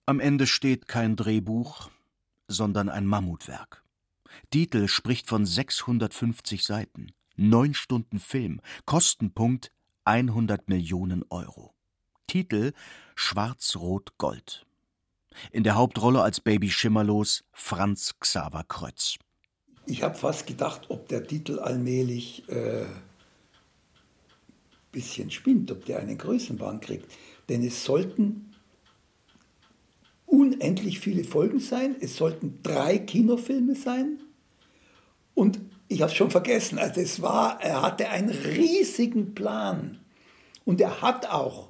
Am 0.06 0.20
Ende 0.20 0.48
steht 0.48 0.90
kein 0.90 1.16
Drehbuch, 1.16 1.90
sondern 2.50 2.90
ein 2.90 3.06
Mammutwerk. 3.06 3.84
Dietl 4.54 4.88
spricht 4.88 5.28
von 5.28 5.46
650 5.46 6.66
Seiten, 6.66 7.12
neun 7.36 7.74
Stunden 7.74 8.20
Film, 8.20 8.62
Kostenpunkt 8.86 9.72
100 10.06 10.68
Millionen 10.68 11.24
Euro. 11.30 11.74
Titel 12.28 12.74
Schwarz-Rot-Gold. 13.16 14.66
In 15.52 15.64
der 15.64 15.76
Hauptrolle 15.76 16.22
als 16.22 16.42
Baby 16.42 16.70
Schimmerlos 16.70 17.44
Franz 17.52 18.16
Xaver 18.20 18.64
Krötz. 18.64 19.18
Ich 19.86 20.04
habe 20.04 20.16
fast 20.16 20.46
gedacht, 20.48 20.90
ob 20.90 21.08
der 21.08 21.26
Titel 21.26 21.60
allmählich 21.60 22.48
äh, 22.50 22.86
bisschen 24.92 25.32
spinnt, 25.32 25.72
ob 25.72 25.86
der 25.86 26.00
einen 26.00 26.18
Größenwahn 26.18 26.80
kriegt. 26.80 27.12
Denn 27.48 27.64
es 27.64 27.84
sollten 27.84 28.54
unendlich 30.26 31.00
viele 31.00 31.24
Folgen 31.24 31.60
sein, 31.60 31.96
es 32.00 32.16
sollten 32.16 32.60
drei 32.62 33.00
Kinofilme 33.00 33.76
sein 33.76 34.20
und 35.40 35.62
ich 35.88 36.02
habe 36.02 36.12
es 36.12 36.18
schon 36.18 36.32
vergessen, 36.32 36.78
also 36.78 37.00
es 37.00 37.22
war, 37.22 37.62
er 37.62 37.82
hatte 37.82 38.10
einen 38.10 38.28
riesigen 38.28 39.34
Plan 39.36 40.00
und 40.66 40.82
er 40.82 41.02
hat 41.02 41.32
auch 41.32 41.70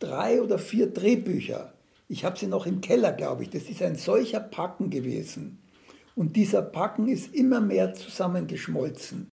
drei 0.00 0.42
oder 0.42 0.58
vier 0.58 0.92
Drehbücher. 0.92 1.72
Ich 2.08 2.26
habe 2.26 2.38
sie 2.38 2.46
noch 2.46 2.66
im 2.66 2.82
Keller, 2.82 3.12
glaube 3.12 3.42
ich. 3.42 3.48
Das 3.48 3.70
ist 3.70 3.80
ein 3.80 3.96
solcher 3.96 4.40
Packen 4.40 4.90
gewesen. 4.90 5.62
Und 6.14 6.36
dieser 6.36 6.60
Packen 6.60 7.08
ist 7.08 7.34
immer 7.34 7.62
mehr 7.62 7.94
zusammengeschmolzen. 7.94 9.30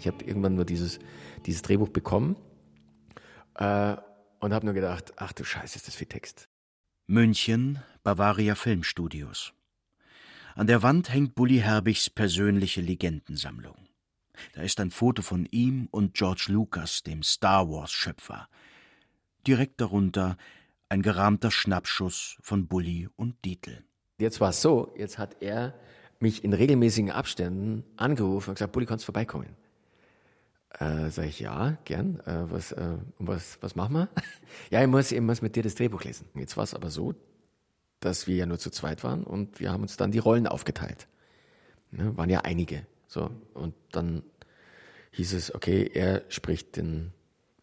Ich 0.00 0.08
habe 0.08 0.24
irgendwann 0.24 0.56
nur 0.56 0.64
dieses, 0.64 0.98
dieses 1.46 1.62
Drehbuch 1.62 1.90
bekommen 1.90 2.34
äh, 3.54 3.96
und 4.40 4.52
habe 4.52 4.66
nur 4.66 4.74
gedacht, 4.74 5.12
ach 5.16 5.32
du 5.32 5.44
Scheiße, 5.44 5.76
ist 5.76 5.86
das 5.86 5.94
viel 5.94 6.06
Text. 6.06 6.48
München, 7.06 7.82
Bavaria 8.02 8.54
Filmstudios. 8.54 9.52
An 10.54 10.66
der 10.66 10.82
Wand 10.82 11.12
hängt 11.12 11.34
Bully 11.34 11.58
Herbigs 11.58 12.10
persönliche 12.10 12.80
Legendensammlung. 12.80 13.76
Da 14.54 14.62
ist 14.62 14.80
ein 14.80 14.90
Foto 14.90 15.22
von 15.22 15.46
ihm 15.50 15.88
und 15.90 16.14
George 16.14 16.46
Lucas, 16.48 17.02
dem 17.02 17.22
Star 17.22 17.68
Wars-Schöpfer. 17.68 18.48
Direkt 19.46 19.80
darunter 19.80 20.36
ein 20.88 21.02
gerahmter 21.02 21.50
Schnappschuss 21.50 22.38
von 22.40 22.68
Bully 22.68 23.08
und 23.16 23.44
Dietl. 23.44 23.84
Jetzt 24.18 24.40
war 24.40 24.50
es 24.50 24.62
so, 24.62 24.94
jetzt 24.96 25.18
hat 25.18 25.42
er 25.42 25.74
mich 26.20 26.44
in 26.44 26.52
regelmäßigen 26.52 27.10
Abständen 27.10 27.84
angerufen 27.96 28.50
und 28.50 28.54
gesagt, 28.54 28.72
Bulli, 28.72 28.86
kannst 28.86 29.04
vorbeikommen? 29.04 29.56
Äh, 30.78 31.10
sag 31.10 31.26
ich, 31.26 31.40
ja, 31.40 31.78
gern. 31.84 32.20
Äh, 32.26 32.50
was, 32.50 32.72
äh, 32.72 32.96
was, 33.18 33.58
was 33.62 33.76
machen 33.76 33.94
wir? 33.94 34.08
ja, 34.70 34.82
ich 34.82 34.88
muss, 34.88 35.10
ich 35.10 35.20
muss 35.20 35.40
mit 35.40 35.56
dir 35.56 35.62
das 35.62 35.74
Drehbuch 35.74 36.04
lesen. 36.04 36.28
Jetzt 36.34 36.56
war 36.56 36.64
es 36.64 36.74
aber 36.74 36.90
so, 36.90 37.14
dass 38.00 38.26
wir 38.26 38.36
ja 38.36 38.46
nur 38.46 38.58
zu 38.58 38.70
zweit 38.70 39.02
waren 39.02 39.24
und 39.24 39.58
wir 39.58 39.72
haben 39.72 39.82
uns 39.82 39.96
dann 39.96 40.10
die 40.10 40.18
Rollen 40.18 40.46
aufgeteilt. 40.46 41.08
Ne, 41.92 42.16
waren 42.16 42.28
ja 42.28 42.40
einige. 42.40 42.86
So, 43.06 43.30
und 43.54 43.74
dann 43.92 44.22
hieß 45.12 45.32
es, 45.32 45.54
okay, 45.54 45.90
er 45.92 46.24
spricht 46.28 46.76
den 46.76 47.12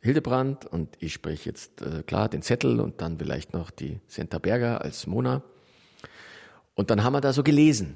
Hildebrand 0.02 0.66
und 0.66 0.98
ich 1.00 1.14
spreche 1.14 1.50
jetzt 1.50 1.82
äh, 1.82 2.02
klar 2.04 2.30
den 2.30 2.42
Zettel 2.42 2.80
und 2.80 3.00
dann 3.02 3.20
vielleicht 3.20 3.54
noch 3.54 3.70
die 3.70 4.00
Senta 4.08 4.40
Berger 4.40 4.82
als 4.82 5.06
Mona. 5.06 5.44
Und 6.74 6.90
dann 6.90 7.04
haben 7.04 7.14
wir 7.14 7.22
da 7.22 7.32
so 7.32 7.44
gelesen. 7.44 7.96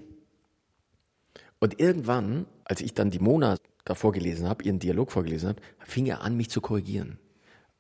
Und 1.60 1.80
irgendwann, 1.80 2.46
als 2.66 2.82
ich 2.82 2.94
dann 2.94 3.10
die 3.10 3.20
Mona 3.20 3.58
da 3.88 3.96
vorgelesen 3.96 4.48
habe, 4.48 4.64
ihren 4.64 4.80
Dialog 4.80 5.12
vorgelesen 5.12 5.50
habe, 5.50 5.62
fing 5.80 6.06
er 6.06 6.22
an, 6.22 6.36
mich 6.36 6.50
zu 6.50 6.62
korrigieren 6.62 7.20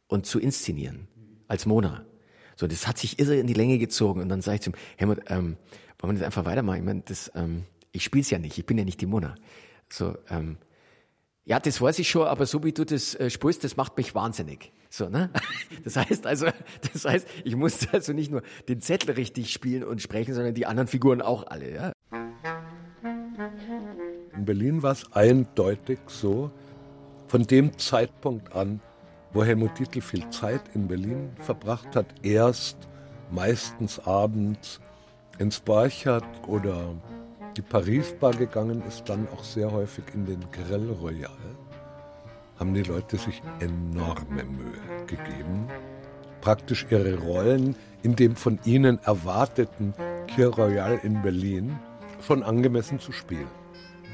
und 0.08 0.26
zu 0.26 0.40
inszenieren 0.40 1.08
als 1.48 1.66
Mona. 1.66 2.06
So, 2.56 2.66
das 2.68 2.88
hat 2.88 2.98
sich 2.98 3.20
irre 3.20 3.36
in 3.36 3.48
die 3.48 3.54
Länge 3.54 3.78
gezogen 3.78 4.22
und 4.22 4.30
dann 4.30 4.42
sage 4.42 4.56
ich 4.56 4.62
zum 4.62 4.74
Helmut, 4.96 5.20
ähm, 5.28 5.58
wollen 6.00 6.16
wir 6.16 6.20
das 6.20 6.26
einfach 6.26 6.46
weitermachen? 6.46 6.80
Ich 6.80 6.86
meine, 6.86 7.04
das, 7.06 7.32
ähm, 7.36 7.66
ich 7.92 8.04
spiele 8.04 8.22
es 8.22 8.30
ja 8.30 8.40
nicht, 8.40 8.58
ich 8.58 8.66
bin 8.66 8.78
ja 8.78 8.86
nicht 8.86 9.02
die 9.02 9.06
Mona. 9.06 9.36
So, 9.90 10.18
ähm, 10.30 10.58
ja, 11.46 11.60
das 11.60 11.80
weiß 11.80 12.00
ich 12.00 12.10
schon, 12.10 12.28
aber 12.28 12.46
so 12.46 12.64
wie 12.64 12.74
du 12.74 12.84
das 12.84 13.16
äh, 13.16 13.30
spielst, 13.30 13.64
das 13.64 13.78
macht 13.78 13.96
mich 13.98 14.16
wahnsinnig. 14.16 14.72
So, 14.90 15.10
ne? 15.10 15.30
Das 15.84 15.96
heißt 15.96 16.26
also, 16.26 16.48
das 16.94 17.06
heißt, 17.06 17.28
ich 17.44 17.56
musste 17.56 17.88
also 17.94 18.14
nicht 18.14 18.32
nur 18.32 18.42
den 18.68 18.82
Zettel 18.82 19.12
richtig 19.16 19.52
spielen 19.52 19.84
und 19.84 20.02
sprechen, 20.02 20.34
sondern 20.34 20.56
die 20.56 20.66
anderen 20.66 20.88
Figuren 20.88 21.22
auch 21.22 21.46
alle, 21.48 21.74
ja. 21.74 21.94
In 24.38 24.46
Berlin 24.46 24.84
war 24.84 24.92
es 24.92 25.12
eindeutig 25.14 25.98
so, 26.06 26.52
von 27.28 27.42
dem 27.48 27.76
Zeitpunkt 27.80 28.54
an, 28.56 28.82
wo 29.34 29.44
Helmut 29.44 29.80
Dietl 29.80 30.00
viel 30.00 30.30
Zeit 30.30 30.62
in 30.76 30.88
Berlin 30.88 31.32
verbracht 31.40 31.96
hat, 31.96 32.06
erst 32.22 32.78
meistens 33.32 34.00
abends 34.00 34.80
ins 35.40 35.60
Borchardt 35.60 36.48
oder 36.48 36.94
die 37.58 37.64
Paris-Bar 37.64 38.34
gegangen 38.34 38.84
ist, 38.88 39.10
dann 39.10 39.28
auch 39.30 39.44
sehr 39.44 39.72
häufig 39.72 40.04
in 40.14 40.28
den 40.28 40.40
Grill 40.52 40.92
Royal, 40.92 41.32
haben 42.60 42.76
die 42.76 42.84
Leute 42.84 43.18
sich 43.18 43.42
enorme 43.60 44.44
Mühe 44.44 45.06
gegeben, 45.08 45.68
praktisch 46.42 46.86
ihre 46.92 47.18
Rollen 47.18 47.76
in 48.04 48.16
dem 48.16 48.36
von 48.36 48.60
ihnen 48.66 49.00
erwarteten 49.04 49.96
Kir 50.28 50.50
Royal 50.50 51.00
in 51.02 51.24
Berlin 51.24 51.80
schon 52.22 52.44
angemessen 52.44 53.00
zu 53.00 53.12
spielen. 53.12 53.67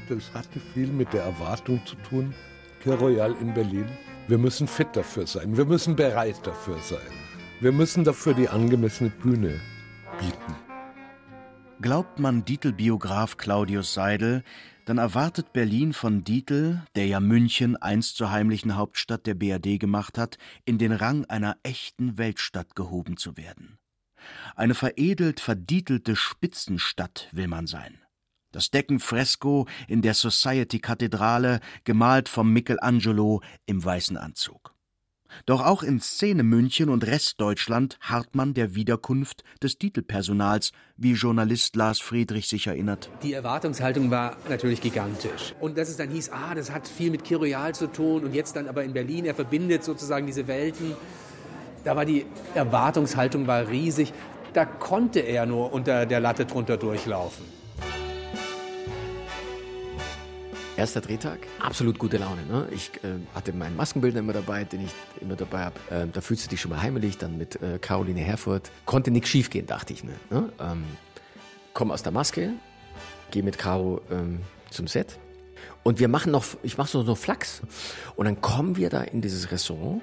Das 0.08 0.34
hatte 0.34 0.60
viel 0.60 0.88
mit 0.88 1.12
der 1.12 1.22
Erwartung 1.22 1.80
zu 1.86 1.96
tun, 1.96 2.34
Kir 2.82 2.94
Royal 2.94 3.34
in 3.40 3.54
Berlin. 3.54 3.86
Wir 4.28 4.38
müssen 4.38 4.68
fit 4.68 4.88
dafür 4.92 5.26
sein, 5.26 5.56
wir 5.56 5.64
müssen 5.64 5.96
bereit 5.96 6.46
dafür 6.46 6.78
sein. 6.78 6.98
Wir 7.60 7.72
müssen 7.72 8.04
dafür 8.04 8.34
die 8.34 8.48
angemessene 8.48 9.10
Bühne 9.10 9.60
bieten. 10.18 10.56
Glaubt 11.80 12.18
man 12.18 12.44
Dietl-Biograf 12.44 13.36
Claudius 13.36 13.94
Seidel, 13.94 14.42
dann 14.84 14.98
erwartet 14.98 15.52
Berlin 15.52 15.94
von 15.94 16.22
Dietl, 16.22 16.82
der 16.94 17.06
ja 17.06 17.20
München 17.20 17.76
einst 17.76 18.16
zur 18.16 18.30
heimlichen 18.30 18.76
Hauptstadt 18.76 19.26
der 19.26 19.34
BRD 19.34 19.80
gemacht 19.80 20.18
hat, 20.18 20.36
in 20.66 20.76
den 20.78 20.92
Rang 20.92 21.24
einer 21.24 21.56
echten 21.62 22.18
Weltstadt 22.18 22.74
gehoben 22.74 23.16
zu 23.16 23.36
werden. 23.36 23.78
Eine 24.54 24.74
veredelt 24.74 25.40
verdietelte 25.40 26.16
Spitzenstadt 26.16 27.28
will 27.32 27.48
man 27.48 27.66
sein. 27.66 27.98
Das 28.54 28.70
Deckenfresko 28.70 29.66
in 29.88 30.00
der 30.00 30.14
Society-Kathedrale, 30.14 31.58
gemalt 31.82 32.28
vom 32.28 32.52
Michelangelo 32.52 33.40
im 33.66 33.84
weißen 33.84 34.16
Anzug. 34.16 34.74
Doch 35.44 35.66
auch 35.66 35.82
in 35.82 36.00
Szene 36.00 36.44
München 36.44 36.88
und 36.88 37.04
Restdeutschland 37.04 37.98
harrt 38.00 38.36
man 38.36 38.54
der 38.54 38.76
Wiederkunft 38.76 39.42
des 39.60 39.76
Titelpersonals, 39.78 40.70
wie 40.96 41.14
Journalist 41.14 41.74
Lars 41.74 41.98
Friedrich 41.98 42.46
sich 42.46 42.68
erinnert. 42.68 43.10
Die 43.24 43.32
Erwartungshaltung 43.32 44.12
war 44.12 44.36
natürlich 44.48 44.80
gigantisch. 44.80 45.52
Und 45.58 45.76
dass 45.76 45.88
es 45.88 45.96
dann 45.96 46.10
hieß, 46.10 46.30
ah, 46.30 46.54
das 46.54 46.70
hat 46.70 46.86
viel 46.86 47.10
mit 47.10 47.24
Kiroyal 47.24 47.74
zu 47.74 47.88
tun 47.88 48.22
und 48.22 48.34
jetzt 48.36 48.54
dann 48.54 48.68
aber 48.68 48.84
in 48.84 48.92
Berlin, 48.92 49.24
er 49.24 49.34
verbindet 49.34 49.82
sozusagen 49.82 50.26
diese 50.26 50.46
Welten. 50.46 50.94
Da 51.82 51.96
war 51.96 52.04
die 52.04 52.24
Erwartungshaltung 52.54 53.48
war 53.48 53.66
riesig. 53.66 54.12
Da 54.52 54.64
konnte 54.64 55.18
er 55.18 55.44
nur 55.44 55.72
unter 55.72 56.06
der 56.06 56.20
Latte 56.20 56.46
drunter 56.46 56.76
durchlaufen. 56.76 57.53
Erster 60.76 61.00
Drehtag, 61.00 61.38
absolut 61.60 62.00
gute 62.00 62.16
Laune. 62.16 62.44
Ne? 62.46 62.66
Ich 62.72 62.90
äh, 63.04 63.20
hatte 63.32 63.52
meinen 63.52 63.76
Maskenbildner 63.76 64.18
immer 64.18 64.32
dabei, 64.32 64.64
den 64.64 64.80
ich 64.80 64.90
immer 65.20 65.36
dabei 65.36 65.66
habe. 65.66 65.78
Äh, 65.88 66.08
da 66.12 66.20
fühlst 66.20 66.46
du 66.46 66.50
dich 66.50 66.60
schon 66.60 66.72
mal 66.72 66.82
heimelig, 66.82 67.16
dann 67.16 67.38
mit 67.38 67.62
äh, 67.62 67.78
Caroline 67.78 68.20
Herfurth. 68.20 68.72
Konnte 68.84 69.12
nichts 69.12 69.28
schief 69.28 69.50
gehen, 69.50 69.66
dachte 69.66 69.92
ich 69.92 70.02
mir. 70.02 70.16
Ne? 70.30 70.52
Ähm, 70.58 70.84
komm 71.74 71.92
aus 71.92 72.02
der 72.02 72.10
Maske, 72.10 72.54
gehe 73.30 73.44
mit 73.44 73.56
Caro 73.56 74.00
ähm, 74.10 74.40
zum 74.70 74.88
Set 74.88 75.20
und 75.84 76.00
wir 76.00 76.08
machen 76.08 76.32
noch, 76.32 76.44
ich 76.64 76.76
mache 76.76 76.88
so 76.88 77.04
noch 77.04 77.18
Flachs. 77.18 77.62
Und 78.16 78.24
dann 78.24 78.40
kommen 78.40 78.76
wir 78.76 78.90
da 78.90 79.02
in 79.02 79.20
dieses 79.20 79.52
Restaurant, 79.52 80.02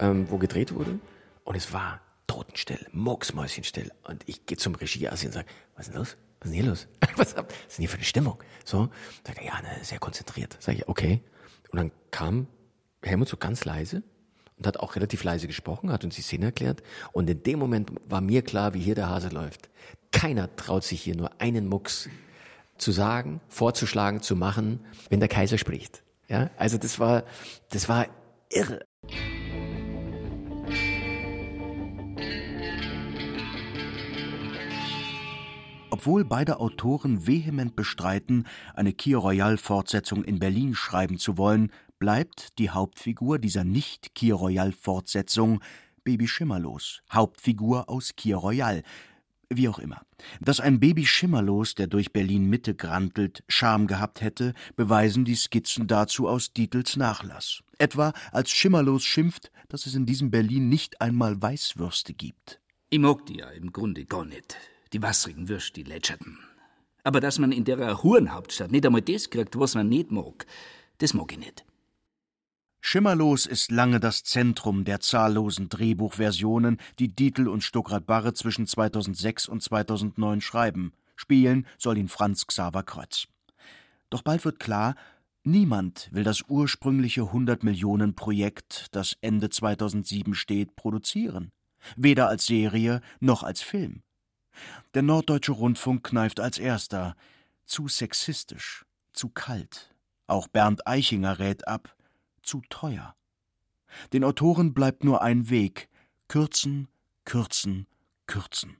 ähm, 0.00 0.26
wo 0.30 0.38
gedreht 0.38 0.74
wurde 0.74 0.98
und 1.44 1.54
es 1.54 1.72
war 1.72 2.00
totenstill, 2.26 2.86
mucksmäuschenstill. 2.90 3.92
Und 4.02 4.24
ich 4.26 4.46
gehe 4.46 4.58
zum 4.58 4.74
Regieassi 4.74 5.26
und 5.26 5.32
sage, 5.32 5.46
was 5.76 5.86
ist 5.86 5.92
denn 5.92 6.00
los? 6.00 6.16
Was 6.42 6.50
ist 6.50 6.54
denn 6.56 6.60
hier 6.60 6.70
los? 6.70 6.88
Was 7.16 7.28
ist 7.28 7.36
denn 7.36 7.46
hier 7.78 7.88
für 7.88 7.96
eine 7.96 8.04
Stimmung? 8.04 8.38
So, 8.64 8.88
sagt 9.24 9.38
er, 9.38 9.44
ja, 9.44 9.62
ne, 9.62 9.68
sehr 9.82 10.00
konzentriert. 10.00 10.56
Sag 10.58 10.74
ich, 10.74 10.88
okay. 10.88 11.22
Und 11.70 11.76
dann 11.76 11.92
kam 12.10 12.48
Helmut 13.00 13.28
so 13.28 13.36
ganz 13.36 13.64
leise 13.64 14.02
und 14.58 14.66
hat 14.66 14.78
auch 14.78 14.96
relativ 14.96 15.22
leise 15.22 15.46
gesprochen, 15.46 15.92
hat 15.92 16.04
uns 16.04 16.16
die 16.16 16.22
Szene 16.22 16.46
erklärt. 16.46 16.82
Und 17.12 17.30
in 17.30 17.44
dem 17.44 17.60
Moment 17.60 17.92
war 18.08 18.20
mir 18.20 18.42
klar, 18.42 18.74
wie 18.74 18.80
hier 18.80 18.96
der 18.96 19.08
Hase 19.08 19.28
läuft. 19.28 19.70
Keiner 20.10 20.54
traut 20.56 20.82
sich 20.82 21.00
hier 21.00 21.16
nur 21.16 21.40
einen 21.40 21.68
Mucks 21.68 22.08
zu 22.76 22.90
sagen, 22.90 23.40
vorzuschlagen, 23.48 24.20
zu 24.20 24.34
machen, 24.34 24.80
wenn 25.10 25.20
der 25.20 25.28
Kaiser 25.28 25.58
spricht. 25.58 26.02
Ja, 26.28 26.50
also 26.56 26.76
das 26.76 26.98
war, 26.98 27.22
das 27.70 27.88
war 27.88 28.06
irre. 28.50 28.84
Obwohl 35.92 36.24
beide 36.24 36.58
Autoren 36.58 37.26
vehement 37.26 37.76
bestreiten, 37.76 38.46
eine 38.72 38.94
Kir 38.94 39.18
Royal-Fortsetzung 39.18 40.24
in 40.24 40.38
Berlin 40.38 40.74
schreiben 40.74 41.18
zu 41.18 41.36
wollen, 41.36 41.70
bleibt 41.98 42.58
die 42.58 42.70
Hauptfigur 42.70 43.38
dieser 43.38 43.62
Nicht-Kir 43.62 44.36
Royal-Fortsetzung 44.36 45.60
Baby 46.02 46.28
Schimmerlos, 46.28 47.02
Hauptfigur 47.12 47.90
aus 47.90 48.16
Kir 48.16 48.38
Royal. 48.38 48.82
Wie 49.50 49.68
auch 49.68 49.78
immer. 49.78 50.00
Dass 50.40 50.60
ein 50.60 50.80
Baby 50.80 51.04
Schimmerlos, 51.04 51.74
der 51.74 51.88
durch 51.88 52.10
Berlin 52.10 52.48
Mitte 52.48 52.74
grantelt, 52.74 53.44
Scham 53.46 53.86
gehabt 53.86 54.22
hätte, 54.22 54.54
beweisen 54.76 55.26
die 55.26 55.36
Skizzen 55.36 55.88
dazu 55.88 56.26
aus 56.26 56.54
Dietls 56.54 56.96
Nachlass. 56.96 57.60
Etwa 57.76 58.14
als 58.30 58.50
Schimmerlos 58.50 59.04
schimpft, 59.04 59.52
dass 59.68 59.84
es 59.84 59.94
in 59.94 60.06
diesem 60.06 60.30
Berlin 60.30 60.70
nicht 60.70 61.02
einmal 61.02 61.42
Weißwürste 61.42 62.14
gibt. 62.14 62.62
Ich 62.88 62.98
mag 62.98 63.26
die 63.26 63.40
ja 63.40 63.50
im 63.50 63.72
Grunde 63.72 64.06
gar 64.06 64.24
nicht 64.24 64.56
die 64.92 65.02
wassrigen 65.02 65.48
Würste, 65.48 65.82
die 65.82 65.88
lätscherten. 65.88 66.38
Aber 67.04 67.20
dass 67.20 67.38
man 67.38 67.52
in 67.52 67.64
der 67.64 68.02
Hurenhauptstadt 68.02 68.70
nicht 68.70 68.86
einmal 68.86 69.02
das 69.02 69.30
kriegt, 69.30 69.58
was 69.58 69.74
man 69.74 69.88
nicht 69.88 70.10
mag, 70.10 70.46
das 70.98 71.14
mag 71.14 71.32
ich 71.32 71.38
nicht. 71.38 71.64
Schimmerlos 72.80 73.46
ist 73.46 73.70
lange 73.70 74.00
das 74.00 74.24
Zentrum 74.24 74.84
der 74.84 75.00
zahllosen 75.00 75.68
Drehbuchversionen, 75.68 76.78
die 76.98 77.08
Dietl 77.14 77.48
und 77.48 77.62
Stuckrad 77.62 78.06
Barre 78.06 78.34
zwischen 78.34 78.66
2006 78.66 79.48
und 79.48 79.62
2009 79.62 80.40
schreiben. 80.40 80.92
Spielen 81.14 81.66
soll 81.78 81.96
ihn 81.98 82.08
Franz 82.08 82.46
Xaver 82.46 82.82
Kreuz. 82.82 83.28
Doch 84.10 84.22
bald 84.22 84.44
wird 84.44 84.58
klar, 84.58 84.96
niemand 85.44 86.08
will 86.12 86.24
das 86.24 86.42
ursprüngliche 86.48 87.22
100-Millionen-Projekt, 87.22 88.88
das 88.90 89.16
Ende 89.20 89.48
2007 89.48 90.34
steht, 90.34 90.74
produzieren. 90.74 91.52
Weder 91.96 92.28
als 92.28 92.46
Serie 92.46 93.00
noch 93.20 93.44
als 93.44 93.62
Film. 93.62 94.02
Der 94.94 95.02
Norddeutsche 95.02 95.52
Rundfunk 95.52 96.04
kneift 96.04 96.40
als 96.40 96.58
erster. 96.58 97.14
Zu 97.64 97.88
sexistisch, 97.88 98.84
zu 99.12 99.28
kalt. 99.28 99.94
Auch 100.26 100.48
Bernd 100.48 100.86
Eichinger 100.86 101.38
rät 101.38 101.66
ab. 101.68 101.96
Zu 102.42 102.62
teuer. 102.68 103.14
Den 104.12 104.24
Autoren 104.24 104.74
bleibt 104.74 105.04
nur 105.04 105.22
ein 105.22 105.50
Weg. 105.50 105.88
Kürzen, 106.28 106.88
kürzen, 107.24 107.86
kürzen. 108.26 108.78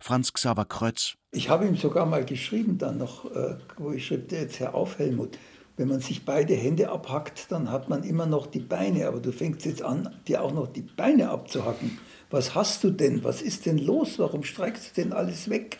Franz 0.00 0.32
Xaver 0.32 0.64
Krötz. 0.64 1.14
Ich 1.30 1.48
habe 1.48 1.66
ihm 1.66 1.76
sogar 1.76 2.06
mal 2.06 2.24
geschrieben, 2.24 2.78
dann 2.78 2.98
noch, 2.98 3.30
äh, 3.30 3.56
wo 3.76 3.92
ich 3.92 4.06
schrieb, 4.06 4.32
jetzt 4.32 4.60
Herr 4.60 4.74
auf, 4.74 4.98
Helmut. 4.98 5.38
Wenn 5.76 5.88
man 5.88 6.00
sich 6.00 6.24
beide 6.24 6.54
Hände 6.54 6.90
abhackt, 6.90 7.50
dann 7.50 7.70
hat 7.70 7.88
man 7.88 8.04
immer 8.04 8.26
noch 8.26 8.46
die 8.46 8.60
Beine, 8.60 9.08
aber 9.08 9.20
du 9.20 9.32
fängst 9.32 9.64
jetzt 9.64 9.82
an, 9.82 10.14
dir 10.28 10.42
auch 10.42 10.52
noch 10.52 10.68
die 10.68 10.82
Beine 10.82 11.30
abzuhacken. 11.30 11.98
Was 12.30 12.54
hast 12.54 12.84
du 12.84 12.90
denn? 12.90 13.22
Was 13.24 13.42
ist 13.42 13.66
denn 13.66 13.78
los? 13.78 14.18
Warum 14.18 14.42
streckst 14.42 14.96
du 14.96 15.02
denn 15.02 15.12
alles 15.12 15.48
weg? 15.48 15.78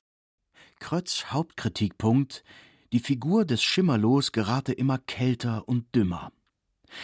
Krötz 0.79 1.27
Hauptkritikpunkt 1.31 2.45
Die 2.93 3.01
Figur 3.01 3.45
des 3.45 3.63
Schimmerlos 3.63 4.33
gerate 4.33 4.73
immer 4.73 4.99
kälter 4.99 5.67
und 5.67 5.95
dümmer. 5.95 6.31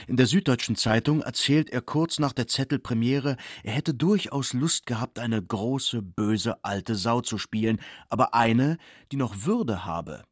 In 0.07 0.17
der 0.17 0.27
Süddeutschen 0.27 0.77
Zeitung 0.77 1.21
erzählt 1.23 1.71
er 1.71 1.81
kurz 1.81 2.19
nach 2.19 2.33
der 2.33 2.47
Zettelpremiere, 2.47 3.37
er 3.65 3.73
hätte 3.73 3.93
durchaus 3.95 4.53
Lust 4.53 4.87
gehabt, 4.87 5.19
eine 5.19 5.43
große, 5.43 6.01
böse 6.03 6.63
alte 6.65 6.95
Sau 6.95 7.23
zu 7.23 7.39
spielen, 7.39 7.81
aber 8.09 8.35
eine, 8.35 8.77
die 9.11 9.17
noch 9.17 9.47
Würde 9.47 9.85
habe. 9.85 10.23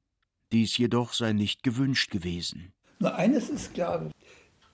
Dies 0.53 0.77
jedoch 0.79 1.12
sei 1.12 1.33
nicht 1.33 1.62
gewünscht 1.62 2.11
gewesen. 2.11 2.73
Nur 3.01 3.14
eines 3.14 3.49
ist 3.49 3.75
klar, 3.75 4.11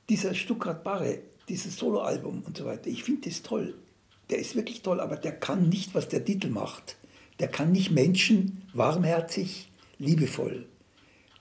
dieser 0.08 0.34
Stuckrad 0.34 0.84
Barre, 0.84 1.20
dieses 1.48 1.76
Soloalbum 1.76 2.42
und 2.42 2.56
so 2.56 2.64
weiter, 2.64 2.88
ich 2.88 3.04
finde 3.04 3.28
das 3.28 3.42
toll 3.42 3.74
der 4.30 4.38
ist 4.38 4.56
wirklich 4.56 4.82
toll, 4.82 5.00
aber 5.00 5.16
der 5.16 5.32
kann 5.32 5.68
nicht, 5.68 5.94
was 5.94 6.08
der 6.08 6.24
Titel 6.24 6.48
macht. 6.48 6.96
Der 7.40 7.48
kann 7.48 7.72
nicht 7.72 7.90
Menschen 7.90 8.62
warmherzig, 8.72 9.70
liebevoll. 9.98 10.66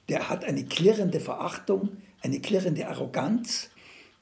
Der 0.10 0.30
hat 0.30 0.44
eine 0.44 0.66
klirrende 0.66 1.20
Verachtung, 1.20 1.98
eine 2.22 2.40
klirrende 2.40 2.88
Arroganz. 2.88 3.70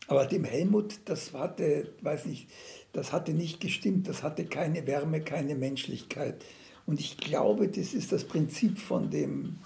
Aber 0.08 0.26
dem 0.26 0.44
Helmut, 0.44 1.00
das 1.06 1.34
hatte, 1.34 1.94
weiß 2.02 2.26
nicht, 2.26 2.50
das 2.94 3.14
hatte 3.14 3.34
nicht 3.34 3.62
gestimmt. 3.62 4.08
Das 4.08 4.24
hatte 4.24 4.46
keine 4.46 4.86
Wärme, 4.86 5.22
keine 5.22 5.56
Menschlichkeit. 5.56 6.44
Und 6.86 7.00
ich 7.00 7.18
glaube, 7.18 7.68
das 7.68 7.94
ist 7.94 8.12
das 8.12 8.26
Prinzip 8.26 8.78
von 8.78 9.10
dem 9.10 9.58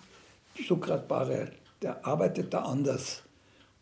Stuckrad 0.59 1.07
Barre. 1.07 1.51
Der 1.81 2.05
arbeitet 2.05 2.53
da 2.53 2.63
anders 2.63 3.23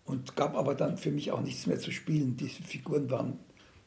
und 0.06 0.36
gab 0.36 0.56
aber 0.56 0.76
dann 0.76 0.98
für 0.98 1.12
mich 1.12 1.32
auch 1.32 1.42
nichts 1.42 1.68
mehr 1.68 1.80
zu 1.80 1.92
spielen. 1.92 2.38
Diese 2.38 2.64
Figuren 2.64 3.10
waren 3.10 3.40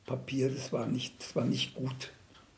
Papier, 0.06 0.50
das 0.50 0.72
war 0.72 0.86
nicht, 0.86 1.20
das 1.20 1.36
war 1.36 1.44
nicht 1.44 1.74
gut. 1.74 2.12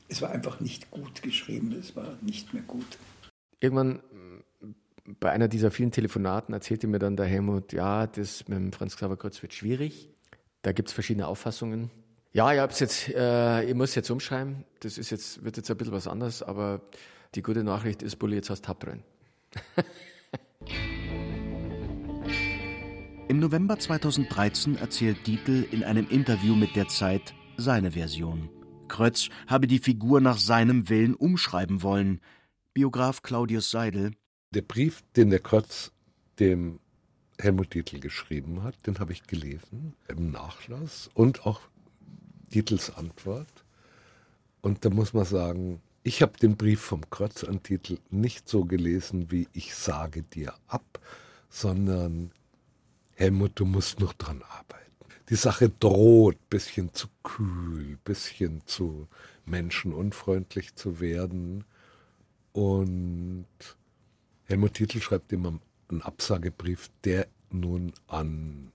Es 0.09 0.23
war 0.23 0.31
einfach 0.31 0.61
nicht 0.61 0.91
gut 0.91 1.23
geschrieben, 1.23 1.73
es 1.73 1.97
war 1.97 2.17
nicht 2.21 2.55
mehr 2.55 2.63
gut. 2.63 2.99
Irgendwann 3.61 4.01
bei 5.21 5.31
einer 5.31 5.49
dieser 5.49 5.71
vielen 5.71 5.91
Telefonaten 5.91 6.53
erzählte 6.53 6.87
mir 6.87 6.99
dann 6.99 7.17
der 7.17 7.27
Helmut, 7.27 7.73
ja, 7.73 8.07
das 8.07 8.47
mit 8.49 8.59
dem 8.59 8.73
Franz 8.73 8.97
Xaver 8.97 9.17
Kurz 9.17 9.41
wird 9.43 9.55
schwierig. 9.55 10.11
Da 10.63 10.73
gibt 10.73 10.89
es 10.89 10.93
verschiedene 10.93 11.27
Auffassungen. 11.27 11.91
Ja, 12.33 12.53
ich, 12.53 12.59
hab's 12.61 12.79
jetzt, 12.81 13.09
äh, 13.09 13.65
ich 13.65 13.75
muss 13.75 13.95
jetzt 13.95 14.11
umschreiben. 14.11 14.65
Das 14.81 14.99
ist 14.99 15.11
jetzt, 15.11 15.43
wird 15.45 15.57
jetzt 15.57 15.71
ein 15.71 15.79
bisschen 15.79 15.95
was 15.95 16.07
anderes, 16.07 16.43
aber 16.43 16.83
die 17.35 17.43
gute 17.43 17.65
Nachricht 17.65 18.03
ist, 18.03 18.17
Bulli, 18.17 18.37
jetzt 18.37 18.51
hast 18.51 18.69
du 18.69 18.75
drin. 18.75 19.03
Im 23.29 23.41
November 23.41 23.79
2013 23.79 24.77
erzählt 24.77 25.27
Dietl 25.27 25.67
in 25.71 25.85
einem 25.85 26.09
Interview 26.09 26.55
mit 26.55 26.77
der 26.77 26.89
Zeit, 26.89 27.35
seine 27.59 27.91
Version. 27.91 28.49
Krötz 28.87 29.29
habe 29.47 29.67
die 29.67 29.81
Figur 29.81 30.21
nach 30.21 30.39
seinem 30.39 30.89
Willen 30.89 31.15
umschreiben 31.15 31.83
wollen. 31.83 32.21
Biograf 32.73 33.23
Claudius 33.23 33.71
Seidel. 33.71 34.13
Der 34.55 34.63
Brief, 34.63 35.03
den 35.17 35.31
der 35.31 35.41
Krötz 35.41 35.93
dem 36.39 36.81
Helmut 37.39 37.75
Dietl 37.75 38.01
geschrieben 38.01 38.63
hat, 38.63 38.87
den 38.87 38.99
habe 38.99 39.13
ich 39.13 39.25
gelesen 39.25 39.95
im 40.09 40.31
Nachlass 40.31 41.11
und 41.15 41.45
auch 41.47 41.61
Dietls 42.55 42.97
Antwort. 42.97 43.65
Und 44.63 44.85
da 44.85 44.91
muss 44.91 45.13
man 45.13 45.25
sagen, 45.25 45.83
ich 46.03 46.23
habe 46.23 46.39
den 46.39 46.57
Brief 46.57 46.81
vom 46.81 47.09
Krötz 47.11 47.45
an 47.45 47.63
Dietl 47.63 47.99
nicht 48.11 48.49
so 48.49 48.65
gelesen, 48.65 49.31
wie 49.31 49.49
ich 49.53 49.75
sage 49.75 50.23
dir 50.23 50.55
ab, 50.69 51.01
sondern 51.51 52.31
Helmut, 53.15 53.53
du 53.57 53.65
musst 53.65 54.01
noch 54.01 54.13
dran 54.15 54.43
arbeiten 54.49 54.88
die 55.29 55.37
Sache 55.37 55.69
droht, 55.69 56.37
bisschen 56.49 56.95
zu 56.95 57.09
kühl, 57.23 57.99
bisschen 58.05 58.63
zu 58.67 59.09
menschenunfreundlich 59.45 60.75
zu 60.75 61.01
werden. 61.01 61.65
Und 62.53 63.47
Helmut 64.45 64.75
Titel 64.75 65.01
schreibt 65.01 65.33
immer 65.33 65.59
einen 65.91 66.03
Absagebrief, 66.03 66.91
der 67.05 67.27
nun 67.51 67.93
an 68.07 68.73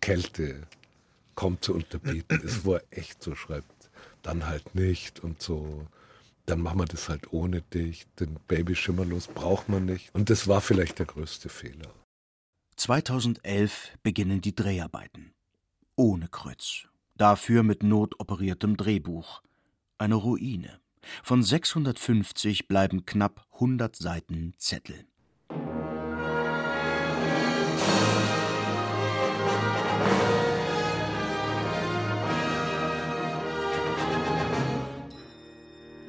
Kälte 0.00 0.66
kaum 1.34 1.60
zu 1.60 1.74
unterbieten 1.74 2.40
ist, 2.40 2.64
wo 2.64 2.74
er 2.74 2.84
echt 2.90 3.22
so 3.22 3.34
schreibt, 3.34 3.90
dann 4.22 4.46
halt 4.46 4.74
nicht 4.74 5.20
und 5.20 5.42
so. 5.42 5.86
Dann 6.46 6.60
machen 6.60 6.80
wir 6.80 6.86
das 6.86 7.08
halt 7.08 7.32
ohne 7.32 7.62
dich. 7.62 8.06
Den 8.18 8.34
Baby 8.48 8.74
schimmerlos 8.74 9.28
braucht 9.28 9.68
man 9.68 9.84
nicht. 9.84 10.12
Und 10.14 10.28
das 10.28 10.48
war 10.48 10.60
vielleicht 10.60 10.98
der 10.98 11.06
größte 11.06 11.48
Fehler. 11.48 11.94
2011 12.76 13.98
beginnen 14.02 14.40
die 14.40 14.56
Dreharbeiten 14.56 15.32
ohne 16.02 16.26
Kreuz, 16.26 16.88
dafür 17.16 17.62
mit 17.62 17.84
notoperiertem 17.84 18.76
Drehbuch. 18.76 19.40
Eine 19.98 20.16
Ruine. 20.16 20.80
Von 21.22 21.44
650 21.44 22.66
bleiben 22.66 23.06
knapp 23.06 23.46
100 23.54 23.94
Seiten 23.94 24.52
Zettel. 24.58 25.06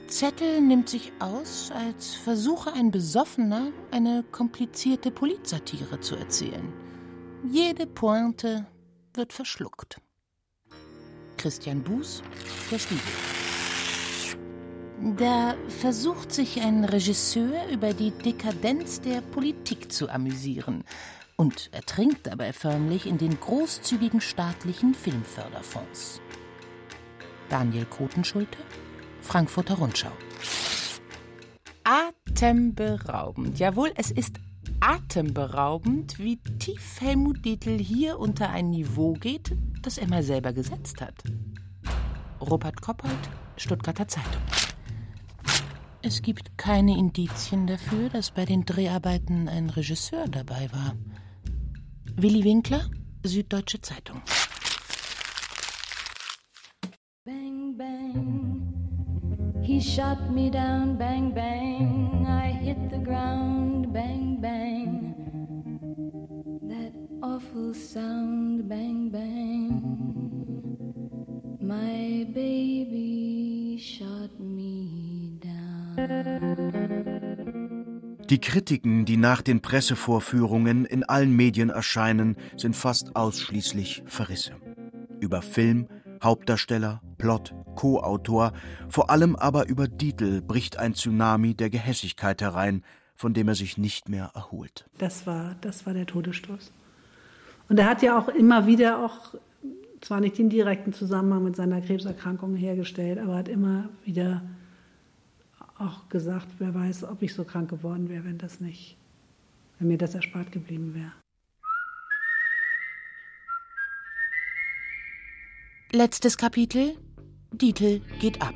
Zettel 0.08 0.62
nimmt 0.62 0.90
sich 0.90 1.12
aus, 1.20 1.72
als 1.72 2.16
versuche 2.16 2.74
ein 2.74 2.90
Besoffener, 2.90 3.72
eine 3.92 4.24
komplizierte 4.32 5.12
Politsatire 5.12 6.00
zu 6.00 6.16
erzählen. 6.16 6.74
Jede 7.48 7.86
Pointe 7.86 8.66
wird 9.16 9.34
verschluckt. 9.34 10.00
Christian 11.38 11.84
Buß, 11.84 12.24
Der 12.72 12.80
Spiegel. 12.80 13.04
Da 15.18 15.56
versucht 15.68 16.32
sich 16.32 16.62
ein 16.62 16.86
Regisseur 16.86 17.68
über 17.70 17.94
die 17.94 18.12
Dekadenz 18.12 19.02
der 19.02 19.20
Politik 19.20 19.92
zu 19.92 20.08
amüsieren 20.10 20.86
und 21.36 21.70
ertrinkt 21.74 22.28
dabei 22.28 22.54
förmlich 22.54 23.06
in 23.06 23.18
den 23.18 23.38
großzügigen 23.38 24.22
staatlichen 24.22 24.94
Filmförderfonds. 24.94 26.22
Daniel 27.50 27.86
Kotenschulte, 27.86 28.58
Frankfurter 29.22 29.76
Rundschau. 29.76 30.12
Atemberaubend. 31.84 33.60
Jawohl, 33.60 33.92
es 33.96 34.10
ist 34.10 34.38
atemberaubend, 34.84 36.20
wie 36.20 36.36
tief 36.60 37.00
Helmut 37.00 37.46
Dietl 37.46 37.78
hier 37.78 38.20
unter 38.20 38.50
ein 38.50 38.70
Niveau 38.70 39.14
geht, 39.14 39.56
das 39.82 39.98
er 39.98 40.10
mal 40.10 40.24
selber 40.24 40.52
gesetzt 40.52 41.00
hat. 41.00 41.24
Robert 42.42 42.82
Koppold, 42.82 43.30
Stuttgarter 43.56 44.10
Zeitung. 44.10 44.42
Es 46.02 46.22
gibt 46.22 46.58
keine 46.58 46.98
Indizien 46.98 47.66
dafür, 47.66 48.10
dass 48.10 48.32
bei 48.32 48.44
den 48.44 48.66
Dreharbeiten 48.66 49.48
ein 49.48 49.70
Regisseur 49.70 50.26
dabei 50.28 50.70
war. 50.74 50.96
Willi 52.18 52.44
Winkler, 52.44 52.90
Süddeutsche 53.24 53.80
Zeitung. 53.80 54.22
Bang, 57.24 57.78
bang. 57.78 59.64
He 59.64 59.80
shot 59.80 60.30
me 60.30 60.52
down, 60.52 60.98
bang, 60.98 61.34
bang. 61.34 62.26
I 62.28 62.52
hit 62.52 62.78
the 62.92 63.02
ground, 63.02 63.53
bang, 63.94 64.42
bang. 64.42 65.16
That 66.68 66.94
awful 67.22 67.74
sound, 67.74 68.68
bang, 68.68 69.12
bang. 69.12 69.82
My 71.62 72.26
baby 72.34 73.78
shot 73.80 74.40
me 74.40 75.38
down. 75.40 76.54
Die 78.30 78.40
Kritiken, 78.40 79.06
die 79.06 79.18
nach 79.18 79.42
den 79.42 79.62
Pressevorführungen 79.62 80.86
in 80.86 81.04
allen 81.04 81.36
Medien 81.36 81.70
erscheinen, 81.70 82.36
sind 82.58 82.76
fast 82.76 83.16
ausschließlich 83.16 84.04
Verrisse. 84.08 84.54
Über 85.20 85.42
Film, 85.42 85.88
Hauptdarsteller, 86.24 87.02
Plot, 87.18 87.54
Co-Autor, 87.76 88.54
vor 88.90 89.10
allem 89.12 89.36
aber 89.36 89.68
über 89.68 89.88
Dietl 89.88 90.42
bricht 90.42 90.80
ein 90.80 90.96
Tsunami 90.96 91.54
der 91.54 91.70
Gehässigkeit 91.70 92.42
herein, 92.42 92.84
von 93.16 93.34
dem 93.34 93.48
er 93.48 93.56
sich 93.56 93.78
nicht 93.78 94.10
mehr 94.10 94.32
erholt. 94.34 94.86
Das 94.98 95.28
war, 95.28 95.56
das 95.62 95.86
war 95.86 95.94
der 95.94 96.06
Todesstoß. 96.06 96.72
Und 97.70 97.80
er 97.80 97.90
hat 97.90 98.02
ja 98.02 98.18
auch 98.18 98.28
immer 98.28 98.68
wieder 98.68 99.04
auch, 99.04 99.36
zwar 100.02 100.20
nicht 100.20 100.38
den 100.38 100.50
direkten 100.50 100.94
Zusammenhang 100.94 101.44
mit 101.44 101.56
seiner 101.56 101.82
Krebserkrankung 101.82 102.56
hergestellt, 102.56 103.20
aber 103.20 103.36
hat 103.36 103.48
immer 103.48 103.90
wieder 104.04 104.42
auch 105.78 106.10
gesagt, 106.10 106.48
wer 106.60 106.74
weiß, 106.74 107.06
ob 107.06 107.22
ich 107.22 107.34
so 107.34 107.44
krank 107.44 107.70
geworden 107.70 108.10
wäre, 108.10 108.26
wenn 108.26 108.38
das 108.38 108.60
nicht, 108.60 108.98
wenn 109.80 109.88
mir 109.88 109.98
das 109.98 110.16
erspart 110.16 110.52
geblieben 110.52 110.94
wäre. 110.94 111.12
Letztes 115.92 116.38
Kapitel. 116.38 116.98
Dietl 117.52 118.00
geht 118.20 118.42
ab. 118.42 118.56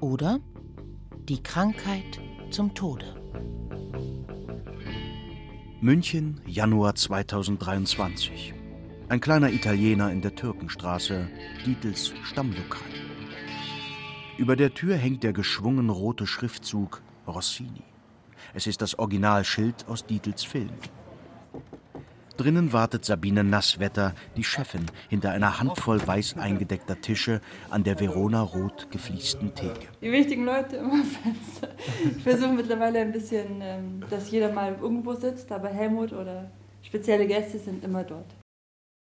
Oder 0.00 0.40
die 1.28 1.40
Krankheit 1.40 2.20
zum 2.50 2.74
Tode. 2.74 3.21
München, 5.80 6.40
Januar 6.46 6.94
2023. 6.94 8.54
Ein 9.08 9.20
kleiner 9.20 9.50
Italiener 9.50 10.12
in 10.12 10.22
der 10.22 10.34
Türkenstraße, 10.34 11.28
Dietls 11.66 12.14
Stammlokal. 12.22 12.82
Über 14.38 14.56
der 14.56 14.74
Tür 14.74 14.96
hängt 14.96 15.22
der 15.24 15.32
geschwungen 15.32 15.90
rote 15.90 16.26
Schriftzug 16.26 17.02
Rossini. 17.26 17.82
Es 18.54 18.66
ist 18.66 18.80
das 18.80 18.98
Originalschild 18.98 19.88
aus 19.88 20.06
Dietls 20.06 20.44
Film. 20.44 20.70
Drinnen 22.36 22.72
wartet 22.72 23.04
Sabine 23.04 23.44
Nasswetter, 23.44 24.14
die 24.36 24.44
Chefin, 24.44 24.86
hinter 25.08 25.30
einer 25.30 25.60
Handvoll 25.60 26.06
weiß 26.06 26.36
eingedeckter 26.36 27.00
Tische 27.00 27.40
an 27.70 27.84
der 27.84 27.98
Verona-rot 27.98 28.90
gefliesten 28.90 29.54
Theke. 29.54 29.88
Die 30.00 30.12
wichtigen 30.12 30.44
Leute 30.44 30.76
immer 30.76 31.04
Fenster. 31.22 31.68
Ich 32.16 32.22
versuche 32.22 32.52
mittlerweile 32.52 33.00
ein 33.00 33.12
bisschen, 33.12 33.60
ähm, 33.60 34.04
dass 34.08 34.30
jeder 34.30 34.52
mal 34.52 34.76
irgendwo 34.80 35.14
sitzt, 35.14 35.50
aber 35.52 35.68
Helmut 35.68 36.12
oder 36.12 36.50
spezielle 36.82 37.26
Gäste 37.26 37.58
sind 37.58 37.84
immer 37.84 38.04
dort. 38.04 38.34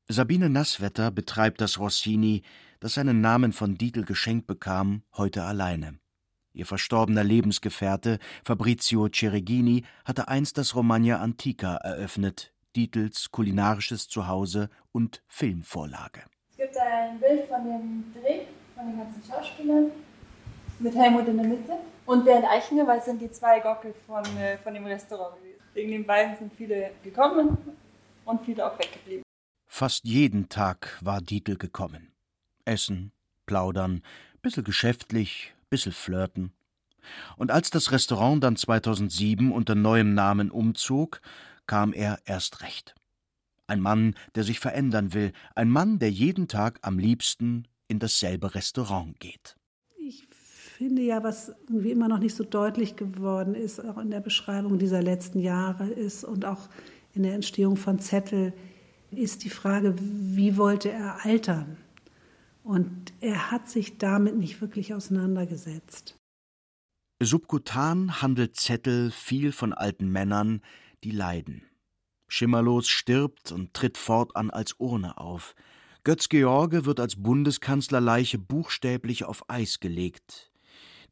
Sabine 0.08 0.50
Nasswetter 0.50 1.10
betreibt 1.10 1.60
das 1.60 1.78
Rossini, 1.78 2.42
das 2.80 2.94
seinen 2.94 3.20
Namen 3.20 3.52
von 3.52 3.78
Dietl 3.78 4.04
geschenkt 4.04 4.46
bekam, 4.46 5.02
heute 5.16 5.44
alleine. 5.44 5.98
Ihr 6.52 6.66
verstorbener 6.66 7.24
Lebensgefährte 7.24 8.18
Fabrizio 8.44 9.08
Ceregini 9.08 9.84
hatte 10.04 10.28
einst 10.28 10.56
das 10.56 10.76
Romagna 10.76 11.18
Antica 11.18 11.76
eröffnet, 11.76 12.53
Dietls 12.74 13.30
kulinarisches 13.30 14.08
Zuhause 14.08 14.68
und 14.92 15.22
Filmvorlage. 15.28 16.22
Es 16.50 16.56
gibt 16.56 16.76
ein 16.76 17.18
Bild 17.18 17.48
von 17.48 17.64
dem 17.64 18.12
Dreh, 18.12 18.42
von 18.74 18.86
den 18.86 18.98
ganzen 18.98 19.22
Schauspielern, 19.28 19.90
mit 20.78 20.94
Helmut 20.94 21.28
in 21.28 21.36
der 21.36 21.46
Mitte. 21.46 21.72
Und 22.06 22.24
Bernd 22.24 22.44
Eichinger, 22.44 22.86
weil 22.86 22.98
es 22.98 23.06
sind 23.06 23.20
die 23.20 23.30
zwei 23.30 23.60
Gockel 23.60 23.94
von, 24.06 24.24
äh, 24.36 24.58
von 24.58 24.74
dem 24.74 24.84
Restaurant 24.84 25.36
gewesen. 25.38 25.60
Wegen 25.72 25.90
den 25.90 26.06
beiden 26.06 26.36
sind 26.36 26.52
viele 26.52 26.90
gekommen 27.02 27.56
und 28.24 28.42
viele 28.42 28.66
auch 28.66 28.78
weggeblieben. 28.78 29.22
Fast 29.66 30.04
jeden 30.04 30.48
Tag 30.48 30.98
war 31.00 31.20
Dietl 31.20 31.56
gekommen. 31.56 32.12
Essen, 32.64 33.12
plaudern, 33.46 34.02
bissel 34.42 34.62
geschäftlich, 34.62 35.54
bissel 35.70 35.92
flirten. 35.92 36.52
Und 37.36 37.50
als 37.50 37.70
das 37.70 37.90
Restaurant 37.92 38.42
dann 38.44 38.56
2007 38.56 39.52
unter 39.52 39.74
neuem 39.74 40.14
Namen 40.14 40.50
umzog, 40.50 41.20
kam 41.66 41.92
er 41.92 42.18
erst 42.24 42.62
recht. 42.62 42.94
Ein 43.66 43.80
Mann, 43.80 44.14
der 44.34 44.44
sich 44.44 44.60
verändern 44.60 45.14
will, 45.14 45.32
ein 45.54 45.70
Mann, 45.70 45.98
der 45.98 46.10
jeden 46.10 46.48
Tag 46.48 46.78
am 46.82 46.98
liebsten 46.98 47.66
in 47.88 47.98
dasselbe 47.98 48.54
Restaurant 48.54 49.18
geht. 49.20 49.56
Ich 49.96 50.26
finde 50.28 51.02
ja, 51.02 51.22
was 51.22 51.48
irgendwie 51.68 51.92
immer 51.92 52.08
noch 52.08 52.18
nicht 52.18 52.34
so 52.34 52.44
deutlich 52.44 52.96
geworden 52.96 53.54
ist, 53.54 53.80
auch 53.80 53.98
in 53.98 54.10
der 54.10 54.20
Beschreibung 54.20 54.78
dieser 54.78 55.02
letzten 55.02 55.38
Jahre 55.38 55.88
ist 55.88 56.24
und 56.24 56.44
auch 56.44 56.68
in 57.14 57.22
der 57.22 57.34
Entstehung 57.34 57.76
von 57.76 57.98
Zettel, 57.98 58.52
ist 59.10 59.44
die 59.44 59.50
Frage, 59.50 59.94
wie 59.98 60.56
wollte 60.56 60.90
er 60.90 61.24
altern? 61.24 61.76
Und 62.64 63.12
er 63.20 63.50
hat 63.50 63.68
sich 63.68 63.98
damit 63.98 64.36
nicht 64.36 64.60
wirklich 64.60 64.94
auseinandergesetzt. 64.94 66.16
Subkutan 67.22 68.20
handelt 68.20 68.56
Zettel 68.56 69.10
viel 69.10 69.52
von 69.52 69.72
alten 69.72 70.10
Männern, 70.10 70.60
die 71.04 71.10
leiden. 71.10 71.62
Schimmerlos 72.26 72.88
stirbt 72.88 73.52
und 73.52 73.74
tritt 73.74 73.98
fortan 73.98 74.50
als 74.50 74.74
Urne 74.78 75.18
auf. 75.18 75.54
Götz 76.02 76.28
George 76.28 76.84
wird 76.86 76.98
als 76.98 77.22
Bundeskanzlerleiche 77.22 78.38
buchstäblich 78.38 79.24
auf 79.24 79.48
Eis 79.48 79.80
gelegt. 79.80 80.50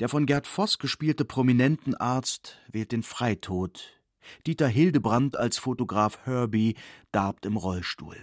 Der 0.00 0.08
von 0.08 0.26
Gerd 0.26 0.46
Voss 0.46 0.78
gespielte 0.78 1.24
Prominentenarzt 1.24 2.58
wählt 2.70 2.92
den 2.92 3.02
Freitod. 3.02 4.00
Dieter 4.46 4.68
Hildebrand 4.68 5.36
als 5.36 5.58
Fotograf 5.58 6.18
Herbie 6.24 6.76
darbt 7.10 7.46
im 7.46 7.56
Rollstuhl. 7.56 8.16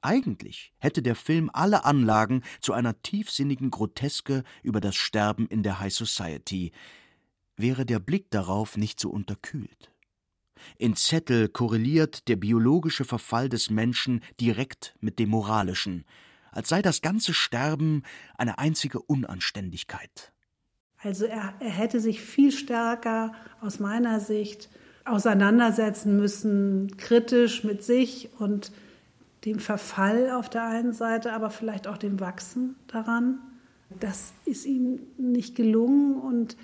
Eigentlich 0.00 0.72
hätte 0.78 1.02
der 1.02 1.14
Film 1.14 1.50
alle 1.52 1.84
Anlagen 1.84 2.42
zu 2.60 2.72
einer 2.72 3.00
tiefsinnigen 3.02 3.70
Groteske 3.70 4.42
über 4.62 4.80
das 4.80 4.96
Sterben 4.96 5.46
in 5.46 5.62
der 5.62 5.78
High 5.78 5.94
Society, 5.94 6.72
wäre 7.56 7.86
der 7.86 8.00
Blick 8.00 8.30
darauf 8.30 8.76
nicht 8.76 8.98
so 8.98 9.10
unterkühlt. 9.10 9.91
In 10.78 10.96
Zettel 10.96 11.48
korreliert 11.48 12.28
der 12.28 12.36
biologische 12.36 13.04
Verfall 13.04 13.48
des 13.48 13.70
Menschen 13.70 14.20
direkt 14.40 14.94
mit 15.00 15.18
dem 15.18 15.30
moralischen, 15.30 16.04
als 16.50 16.68
sei 16.68 16.82
das 16.82 17.02
ganze 17.02 17.34
Sterben 17.34 18.02
eine 18.36 18.58
einzige 18.58 19.00
Unanständigkeit. 19.00 20.32
Also 21.02 21.24
er, 21.24 21.54
er 21.58 21.70
hätte 21.70 22.00
sich 22.00 22.20
viel 22.20 22.52
stärker 22.52 23.32
aus 23.60 23.80
meiner 23.80 24.20
Sicht 24.20 24.68
auseinandersetzen 25.04 26.16
müssen, 26.16 26.96
kritisch 26.96 27.64
mit 27.64 27.82
sich 27.82 28.30
und 28.38 28.72
dem 29.44 29.58
Verfall 29.58 30.30
auf 30.30 30.48
der 30.48 30.64
einen 30.64 30.92
Seite, 30.92 31.32
aber 31.32 31.50
vielleicht 31.50 31.88
auch 31.88 31.98
dem 31.98 32.20
Wachsen 32.20 32.76
daran. 32.86 33.40
Das 33.98 34.32
ist 34.44 34.64
ihm 34.64 35.00
nicht 35.18 35.56
gelungen 35.56 36.16
und 36.16 36.56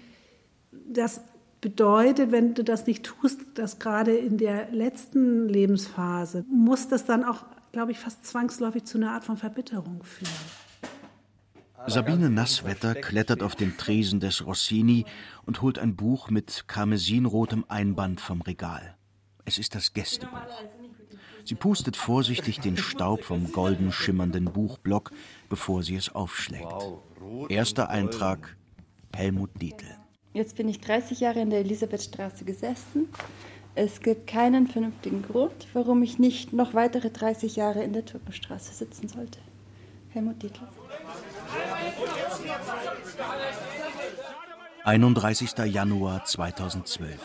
das 0.70 1.20
bedeutet, 1.60 2.32
wenn 2.32 2.54
du 2.54 2.64
das 2.64 2.86
nicht 2.86 3.04
tust, 3.04 3.40
dass 3.54 3.78
gerade 3.78 4.16
in 4.16 4.38
der 4.38 4.70
letzten 4.70 5.48
Lebensphase, 5.48 6.44
muss 6.48 6.88
das 6.88 7.04
dann 7.04 7.24
auch, 7.24 7.44
glaube 7.72 7.92
ich, 7.92 7.98
fast 7.98 8.24
zwangsläufig 8.26 8.84
zu 8.84 8.98
einer 8.98 9.12
Art 9.12 9.24
von 9.24 9.36
Verbitterung 9.36 10.02
führen. 10.04 10.30
Sabine 11.86 12.28
Nasswetter 12.28 12.94
klettert 12.94 13.42
auf 13.42 13.54
den 13.54 13.76
Tresen 13.76 14.20
des 14.20 14.44
Rossini 14.44 15.06
und 15.46 15.62
holt 15.62 15.78
ein 15.78 15.96
Buch 15.96 16.28
mit 16.28 16.64
karmesinrotem 16.66 17.64
Einband 17.68 18.20
vom 18.20 18.42
Regal. 18.42 18.96
Es 19.44 19.58
ist 19.58 19.74
das 19.74 19.94
Gästebuch. 19.94 20.64
Sie 21.44 21.54
pustet 21.54 21.96
vorsichtig 21.96 22.60
den 22.60 22.76
Staub 22.76 23.24
vom 23.24 23.52
golden 23.52 23.90
schimmernden 23.90 24.46
Buchblock, 24.46 25.12
bevor 25.48 25.82
sie 25.82 25.96
es 25.96 26.14
aufschlägt. 26.14 26.66
Erster 27.48 27.88
Eintrag 27.88 28.56
Helmut 29.14 29.50
Dietl. 29.58 29.96
Jetzt 30.32 30.56
bin 30.56 30.68
ich 30.68 30.80
30 30.80 31.20
Jahre 31.20 31.40
in 31.40 31.50
der 31.50 31.60
Elisabethstraße 31.60 32.44
gesessen. 32.44 33.08
Es 33.74 34.00
gibt 34.00 34.26
keinen 34.26 34.66
vernünftigen 34.66 35.22
Grund, 35.22 35.68
warum 35.72 36.02
ich 36.02 36.18
nicht 36.18 36.52
noch 36.52 36.74
weitere 36.74 37.10
30 37.10 37.56
Jahre 37.56 37.82
in 37.82 37.92
der 37.92 38.04
Türkenstraße 38.04 38.72
sitzen 38.74 39.08
sollte. 39.08 39.38
Helmut 40.10 40.42
Dietl. 40.42 40.60
31. 44.84 45.50
Januar 45.66 46.24
2012. 46.24 47.20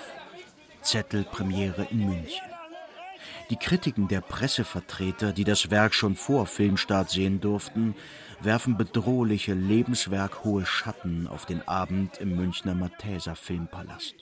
Zettelpremiere 0.82 1.88
in 1.92 2.06
München. 2.06 2.46
Die 3.50 3.56
Kritiken 3.56 4.08
der 4.08 4.22
Pressevertreter, 4.22 5.34
die 5.34 5.44
das 5.44 5.70
Werk 5.70 5.94
schon 5.94 6.16
vor 6.16 6.46
Filmstart 6.46 7.10
sehen 7.10 7.42
durften, 7.42 7.96
werfen 8.44 8.78
bedrohliche, 8.78 9.54
lebenswerkhohe 9.54 10.66
Schatten 10.66 11.28
auf 11.28 11.46
den 11.46 11.68
Abend 11.68 12.20
im 12.20 12.36
Münchner 12.36 12.76
Matheser 12.76 13.36
Filmpalast. 13.36 14.16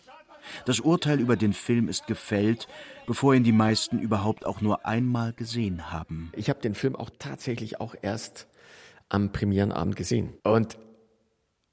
Das 0.66 0.80
Urteil 0.80 1.20
über 1.20 1.36
den 1.36 1.54
Film 1.54 1.88
ist 1.88 2.08
gefällt, 2.08 2.68
bevor 3.08 3.34
ihn 3.34 3.44
die 3.44 3.52
meisten 3.52 4.00
überhaupt 4.00 4.46
auch 4.46 4.62
nur 4.62 4.86
einmal 4.86 5.34
gesehen 5.34 5.92
haben. 5.92 6.32
Ich 6.36 6.50
habe 6.50 6.62
den 6.62 6.76
Film 6.76 6.96
auch 6.96 7.10
tatsächlich 7.20 7.80
auch 7.80 7.96
erst 8.02 8.48
am 9.10 9.32
Premierenabend 9.32 9.96
gesehen. 9.96 10.34
Und 10.44 10.78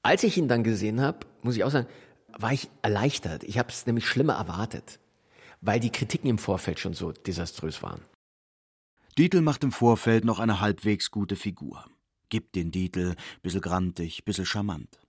als 0.03 0.23
ich 0.23 0.37
ihn 0.37 0.47
dann 0.47 0.63
gesehen 0.63 1.01
habe, 1.01 1.19
muss 1.41 1.55
ich 1.55 1.63
auch 1.63 1.71
sagen, 1.71 1.87
war 2.37 2.53
ich 2.53 2.69
erleichtert. 2.81 3.43
Ich 3.43 3.57
habe 3.57 3.69
es 3.69 3.85
nämlich 3.85 4.07
schlimmer 4.07 4.33
erwartet, 4.33 4.99
weil 5.61 5.79
die 5.79 5.91
Kritiken 5.91 6.29
im 6.29 6.37
Vorfeld 6.37 6.79
schon 6.79 6.93
so 6.93 7.11
desaströs 7.11 7.81
waren. 7.81 8.01
Dietl 9.17 9.41
macht 9.41 9.63
im 9.63 9.71
Vorfeld 9.71 10.23
noch 10.23 10.39
eine 10.39 10.61
halbwegs 10.61 11.11
gute 11.11 11.35
Figur. 11.35 11.85
Gibt 12.29 12.55
den 12.55 12.71
Dietl, 12.71 13.15
bissel 13.41 13.61
grantig, 13.61 14.23
bissel 14.23 14.45
charmant. 14.45 14.99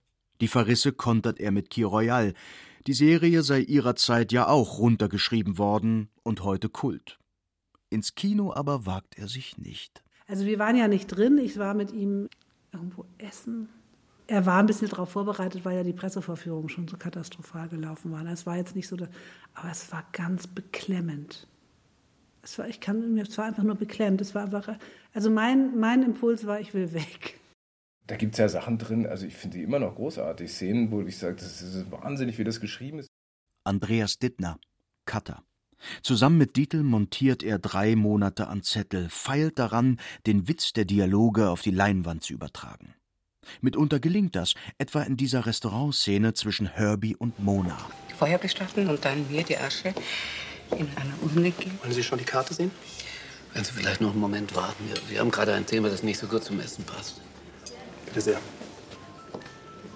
Die 0.41 0.47
Verrisse 0.47 0.91
kontert 0.91 1.39
er 1.39 1.51
mit 1.51 1.69
Key 1.69 1.83
Royal. 1.83 2.33
Die 2.87 2.93
Serie 2.93 3.43
sei 3.43 3.59
ihrer 3.59 3.95
Zeit 3.95 4.31
ja 4.31 4.47
auch 4.47 4.79
runtergeschrieben 4.79 5.59
worden 5.59 6.09
und 6.23 6.43
heute 6.43 6.67
Kult. 6.67 7.19
Ins 7.91 8.15
Kino 8.15 8.53
aber 8.53 8.87
wagt 8.87 9.17
er 9.19 9.27
sich 9.27 9.57
nicht. 9.57 10.03
Also 10.25 10.45
wir 10.45 10.57
waren 10.57 10.75
ja 10.75 10.87
nicht 10.87 11.07
drin. 11.07 11.37
Ich 11.37 11.59
war 11.59 11.75
mit 11.75 11.91
ihm 11.91 12.27
irgendwo 12.73 13.05
essen. 13.17 13.69
Er 14.27 14.45
war 14.45 14.59
ein 14.59 14.65
bisschen 14.65 14.87
darauf 14.87 15.09
vorbereitet, 15.09 15.65
weil 15.65 15.75
ja 15.75 15.83
die 15.83 15.93
Pressevorführungen 15.93 16.69
schon 16.69 16.87
so 16.87 16.95
katastrophal 16.95 17.67
gelaufen 17.67 18.11
waren. 18.11 18.27
Es 18.27 18.45
war 18.45 18.55
jetzt 18.55 18.75
nicht 18.75 18.87
so, 18.87 18.95
aber 18.95 19.69
es 19.69 19.91
war 19.91 20.05
ganz 20.13 20.47
beklemmend. 20.47 21.47
Es 22.43 22.57
war, 22.57 22.67
ich 22.67 22.79
kann, 22.79 23.17
es 23.17 23.37
war 23.37 23.45
einfach 23.45 23.63
nur 23.63 23.75
beklemmt. 23.75 24.21
Es 24.21 24.33
war 24.33 24.43
einfach, 24.43 24.77
also 25.13 25.29
mein, 25.29 25.77
mein 25.79 26.03
Impuls 26.03 26.45
war, 26.45 26.59
ich 26.59 26.73
will 26.73 26.93
weg. 26.93 27.39
Da 28.07 28.15
gibt 28.15 28.33
es 28.33 28.39
ja 28.39 28.49
Sachen 28.49 28.77
drin, 28.77 29.05
also 29.05 29.25
ich 29.25 29.35
finde 29.35 29.57
die 29.57 29.63
immer 29.63 29.79
noch 29.79 29.95
großartig. 29.95 30.51
Szenen, 30.51 30.91
wo 30.91 31.01
ich 31.01 31.17
sage, 31.17 31.35
das 31.35 31.61
ist 31.61 31.91
wahnsinnig, 31.91 32.37
wie 32.37 32.43
das 32.43 32.59
geschrieben 32.59 32.99
ist. 32.99 33.07
Andreas 33.63 34.17
Dittner, 34.17 34.59
Cutter. 35.05 35.43
Zusammen 36.01 36.37
mit 36.37 36.57
Dietl 36.57 36.83
montiert 36.83 37.43
er 37.43 37.57
drei 37.57 37.95
Monate 37.95 38.47
an 38.47 38.63
Zettel, 38.63 39.09
feilt 39.09 39.57
daran, 39.59 39.99
den 40.25 40.47
Witz 40.47 40.73
der 40.73 40.85
Dialoge 40.85 41.49
auf 41.49 41.61
die 41.61 41.71
Leinwand 41.71 42.23
zu 42.23 42.33
übertragen. 42.33 42.93
Mitunter 43.61 43.99
gelingt 43.99 44.35
das, 44.35 44.53
etwa 44.77 45.01
in 45.01 45.17
dieser 45.17 45.45
Restaurantszene 45.45 46.33
zwischen 46.33 46.67
Herbie 46.67 47.15
und 47.15 47.39
Mona. 47.39 47.77
Feuer 48.17 48.37
bestatten 48.37 48.87
und 48.87 49.03
dann 49.03 49.27
mir 49.31 49.43
die 49.43 49.57
Asche 49.57 49.93
in 50.71 50.87
einer 50.95 51.13
Urne 51.21 51.51
geben. 51.51 51.77
Wollen 51.81 51.93
Sie 51.93 52.03
schon 52.03 52.19
die 52.19 52.25
Karte 52.25 52.53
sehen? 52.53 52.71
Wenn 53.53 53.63
Sie 53.63 53.71
vielleicht 53.71 54.01
noch 54.01 54.11
einen 54.11 54.19
Moment 54.19 54.55
warten. 54.55 54.83
Wir, 54.87 55.09
wir 55.09 55.19
haben 55.19 55.31
gerade 55.31 55.53
ein 55.53 55.65
Thema, 55.65 55.89
das 55.89 56.03
nicht 56.03 56.17
so 56.17 56.27
gut 56.27 56.43
zum 56.43 56.59
Essen 56.59 56.85
passt. 56.85 57.21
Bitte 58.05 58.21
sehr. 58.21 58.39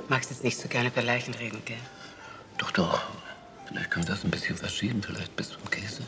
Magst 0.10 0.30
jetzt 0.30 0.44
nicht 0.44 0.58
so 0.58 0.68
gerne 0.68 0.92
bei 0.92 1.02
Leichen 1.02 1.34
reden, 1.34 1.62
gell? 1.66 1.78
Doch, 2.58 2.72
doch. 2.72 3.02
Vielleicht 3.66 3.92
können 3.92 4.08
wir 4.08 4.14
das 4.14 4.24
ein 4.24 4.32
bisschen 4.32 4.56
verschieben, 4.56 5.02
vielleicht 5.02 5.36
bis 5.36 5.50
zum 5.50 5.70
Käse. 5.70 6.04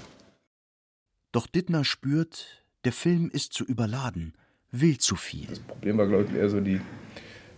Doch 1.31 1.47
Dittner 1.47 1.83
spürt, 1.83 2.63
der 2.85 2.93
Film 2.93 3.29
ist 3.29 3.53
zu 3.53 3.65
überladen, 3.65 4.33
will 4.71 4.97
zu 4.97 5.15
viel. 5.15 5.47
Das 5.47 5.59
Problem 5.59 5.97
war, 5.97 6.07
glaube 6.07 6.25
ich, 6.25 6.33
eher 6.33 6.49
so 6.49 6.61
die, 6.61 6.79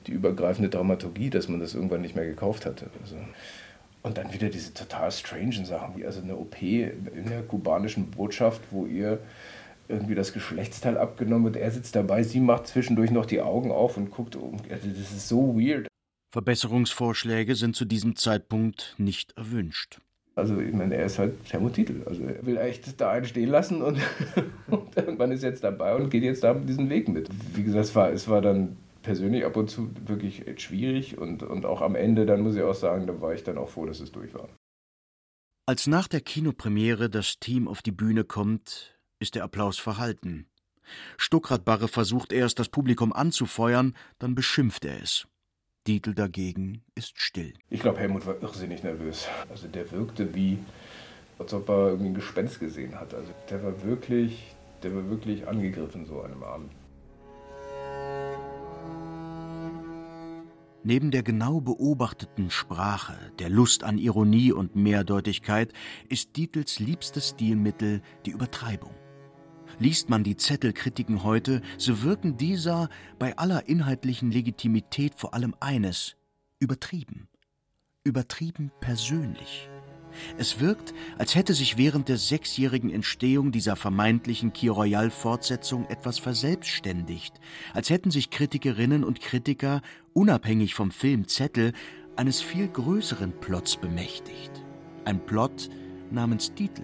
die 0.07 0.11
übergreifende 0.11 0.69
Dramaturgie, 0.69 1.29
dass 1.29 1.49
man 1.49 1.59
das 1.59 1.75
irgendwann 1.75 2.01
nicht 2.01 2.15
mehr 2.15 2.25
gekauft 2.25 2.65
hatte. 2.65 2.89
Also 3.01 3.17
und 4.01 4.17
dann 4.17 4.33
wieder 4.33 4.49
diese 4.49 4.73
total 4.73 5.11
strangen 5.11 5.65
Sachen, 5.65 5.97
wie 5.97 6.05
also 6.05 6.21
eine 6.21 6.35
OP 6.35 6.61
in 6.61 7.25
der 7.27 7.43
kubanischen 7.43 8.11
Botschaft, 8.11 8.61
wo 8.71 8.85
ihr 8.85 9.19
irgendwie 9.87 10.15
das 10.15 10.33
Geschlechtsteil 10.33 10.97
abgenommen 10.97 11.45
wird. 11.45 11.57
Er 11.57 11.71
sitzt 11.71 11.95
dabei, 11.95 12.23
sie 12.23 12.39
macht 12.39 12.67
zwischendurch 12.67 13.11
noch 13.11 13.25
die 13.25 13.41
Augen 13.41 13.71
auf 13.71 13.97
und 13.97 14.11
guckt 14.11 14.35
um. 14.35 14.57
Also 14.69 14.87
das 14.87 15.11
ist 15.11 15.27
so 15.27 15.59
weird. 15.59 15.87
Verbesserungsvorschläge 16.31 17.55
sind 17.55 17.75
zu 17.75 17.85
diesem 17.85 18.15
Zeitpunkt 18.15 18.95
nicht 18.97 19.35
erwünscht. 19.35 19.99
Also, 20.35 20.59
ich 20.59 20.73
meine, 20.73 20.95
er 20.95 21.05
ist 21.07 21.19
halt 21.19 21.43
Thermotitel. 21.49 22.03
Also, 22.05 22.23
er 22.23 22.45
will 22.45 22.57
echt 22.57 23.01
da 23.01 23.11
einen 23.11 23.25
stehen 23.25 23.49
lassen 23.49 23.81
und, 23.81 23.99
und 24.69 24.95
irgendwann 24.95 25.31
ist 25.31 25.43
jetzt 25.43 25.63
dabei 25.63 25.95
und 25.95 26.09
geht 26.09 26.23
jetzt 26.23 26.43
da 26.43 26.53
diesen 26.53 26.89
Weg 26.89 27.09
mit. 27.09 27.27
Wie 27.55 27.63
gesagt, 27.63 27.85
es 27.85 27.95
war, 27.95 28.11
es 28.11 28.29
war 28.29 28.41
dann 28.41 28.77
persönlich 29.01 29.45
ab 29.45 29.55
und 29.55 29.69
zu 29.69 29.91
wirklich 30.05 30.43
schwierig 30.61 31.17
und, 31.17 31.43
und 31.43 31.65
auch 31.65 31.81
am 31.81 31.95
Ende, 31.95 32.25
dann 32.25 32.41
muss 32.41 32.55
ich 32.55 32.61
auch 32.61 32.75
sagen, 32.75 33.07
da 33.07 33.21
war 33.21 33.33
ich 33.33 33.43
dann 33.43 33.57
auch 33.57 33.69
froh, 33.69 33.85
dass 33.85 33.99
es 33.99 34.11
durch 34.11 34.33
war. 34.33 34.49
Als 35.65 35.87
nach 35.87 36.07
der 36.07 36.21
Kinopremiere 36.21 37.09
das 37.09 37.39
Team 37.39 37.67
auf 37.67 37.81
die 37.81 37.91
Bühne 37.91 38.23
kommt, 38.23 38.99
ist 39.19 39.35
der 39.35 39.43
Applaus 39.43 39.77
verhalten. 39.77 40.47
Stuckrad-Barre 41.17 41.87
versucht 41.87 42.33
erst, 42.33 42.57
das 42.57 42.69
Publikum 42.69 43.13
anzufeuern, 43.13 43.95
dann 44.17 44.33
beschimpft 44.33 44.85
er 44.85 45.01
es. 45.01 45.27
Dietl 45.87 46.13
dagegen 46.13 46.83
ist 46.95 47.19
still. 47.19 47.53
Ich 47.69 47.81
glaube, 47.81 47.99
Helmut 47.99 48.25
war 48.25 48.41
irrsinnig 48.41 48.83
nervös. 48.83 49.27
Also 49.49 49.67
der 49.67 49.91
wirkte 49.91 50.33
wie, 50.33 50.59
als 51.37 51.53
ob 51.53 51.69
er 51.69 51.89
irgendwie 51.89 52.09
ein 52.09 52.15
Gespenst 52.15 52.59
gesehen 52.59 52.99
hat. 52.99 53.13
Also 53.13 53.31
der 53.49 53.63
war 53.63 53.83
wirklich, 53.83 54.55
der 54.83 54.95
war 54.95 55.09
wirklich 55.09 55.47
angegriffen 55.47 56.05
so 56.05 56.21
an 56.21 56.31
einem 56.31 56.43
Abend. 56.43 56.71
Neben 60.83 61.11
der 61.11 61.23
genau 61.23 61.59
beobachteten 61.59 62.49
Sprache, 62.49 63.17
der 63.39 63.49
Lust 63.49 63.83
an 63.83 63.97
Ironie 63.97 64.53
und 64.53 64.75
Mehrdeutigkeit 64.75 65.73
ist 66.07 66.37
Dietls 66.37 66.79
liebstes 66.79 67.29
Stilmittel 67.29 68.01
die 68.25 68.31
Übertreibung. 68.31 68.93
Liest 69.77 70.09
man 70.09 70.23
die 70.23 70.37
Zettelkritiken 70.37 71.23
heute, 71.23 71.61
so 71.77 72.03
wirken 72.03 72.37
dieser 72.37 72.89
bei 73.19 73.37
aller 73.37 73.67
inhaltlichen 73.67 74.31
Legitimität 74.31 75.15
vor 75.15 75.33
allem 75.33 75.53
eines 75.59 76.15
übertrieben. 76.59 77.27
Übertrieben 78.03 78.71
persönlich. 78.79 79.69
Es 80.37 80.59
wirkt, 80.59 80.93
als 81.17 81.35
hätte 81.35 81.53
sich 81.53 81.77
während 81.77 82.09
der 82.09 82.17
sechsjährigen 82.17 82.89
Entstehung 82.89 83.51
dieser 83.51 83.75
vermeintlichen 83.75 84.53
Key 84.53 84.67
Royal-Fortsetzung 84.67 85.85
etwas 85.87 86.19
verselbstständigt, 86.19 87.39
als 87.73 87.89
hätten 87.89 88.11
sich 88.11 88.29
Kritikerinnen 88.29 89.03
und 89.03 89.21
Kritiker, 89.21 89.81
unabhängig 90.13 90.75
vom 90.75 90.91
Film 90.91 91.27
Zettel, 91.27 91.73
eines 92.15 92.41
viel 92.41 92.67
größeren 92.67 93.39
Plots 93.39 93.77
bemächtigt. 93.77 94.51
Ein 95.05 95.25
Plot 95.25 95.69
namens 96.11 96.53
Titel. 96.53 96.83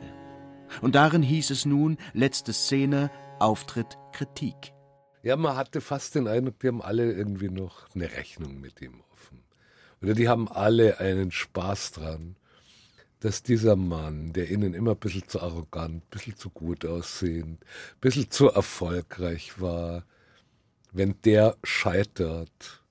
Und 0.81 0.95
darin 0.95 1.21
hieß 1.21 1.51
es 1.51 1.65
nun, 1.65 1.97
letzte 2.13 2.53
Szene, 2.53 3.11
Auftritt, 3.39 3.97
Kritik. 4.13 4.73
Ja, 5.23 5.35
man 5.35 5.55
hatte 5.55 5.81
fast 5.81 6.15
den 6.15 6.27
Eindruck, 6.27 6.59
die 6.59 6.67
haben 6.67 6.81
alle 6.81 7.11
irgendwie 7.11 7.49
noch 7.49 7.87
eine 7.95 8.11
Rechnung 8.11 8.59
mit 8.59 8.81
ihm 8.81 9.01
offen. 9.11 9.43
Oder 10.01 10.13
die 10.13 10.29
haben 10.29 10.47
alle 10.47 10.99
einen 10.99 11.31
Spaß 11.31 11.93
dran 11.93 12.35
dass 13.25 13.41
dieser 13.41 13.75
Mann, 13.75 14.33
der 14.33 14.51
ihnen 14.51 14.75
immer 14.75 14.91
ein 14.91 14.99
bisschen 14.99 15.27
zu 15.27 15.41
arrogant, 15.41 16.03
ein 16.03 16.09
bisschen 16.11 16.35
zu 16.35 16.51
gut 16.51 16.85
aussehend, 16.85 17.59
ein 17.63 17.99
bisschen 17.99 18.29
zu 18.29 18.49
erfolgreich 18.49 19.59
war, 19.59 20.05
wenn 20.91 21.19
der 21.23 21.57
scheitert, 21.63 22.83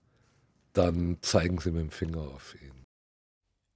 dann 0.73 1.19
zeigen 1.21 1.59
sie 1.59 1.71
mit 1.71 1.83
dem 1.83 1.91
Finger 1.93 2.23
auf 2.23 2.57
ihn. 2.61 2.83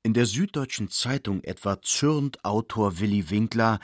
In 0.02 0.14
der 0.14 0.26
Süddeutschen 0.26 0.90
Zeitung 0.90 1.44
etwa 1.44 1.80
zürnt 1.80 2.44
Autor 2.44 2.98
Willi 2.98 3.30
Winkler, 3.30 3.78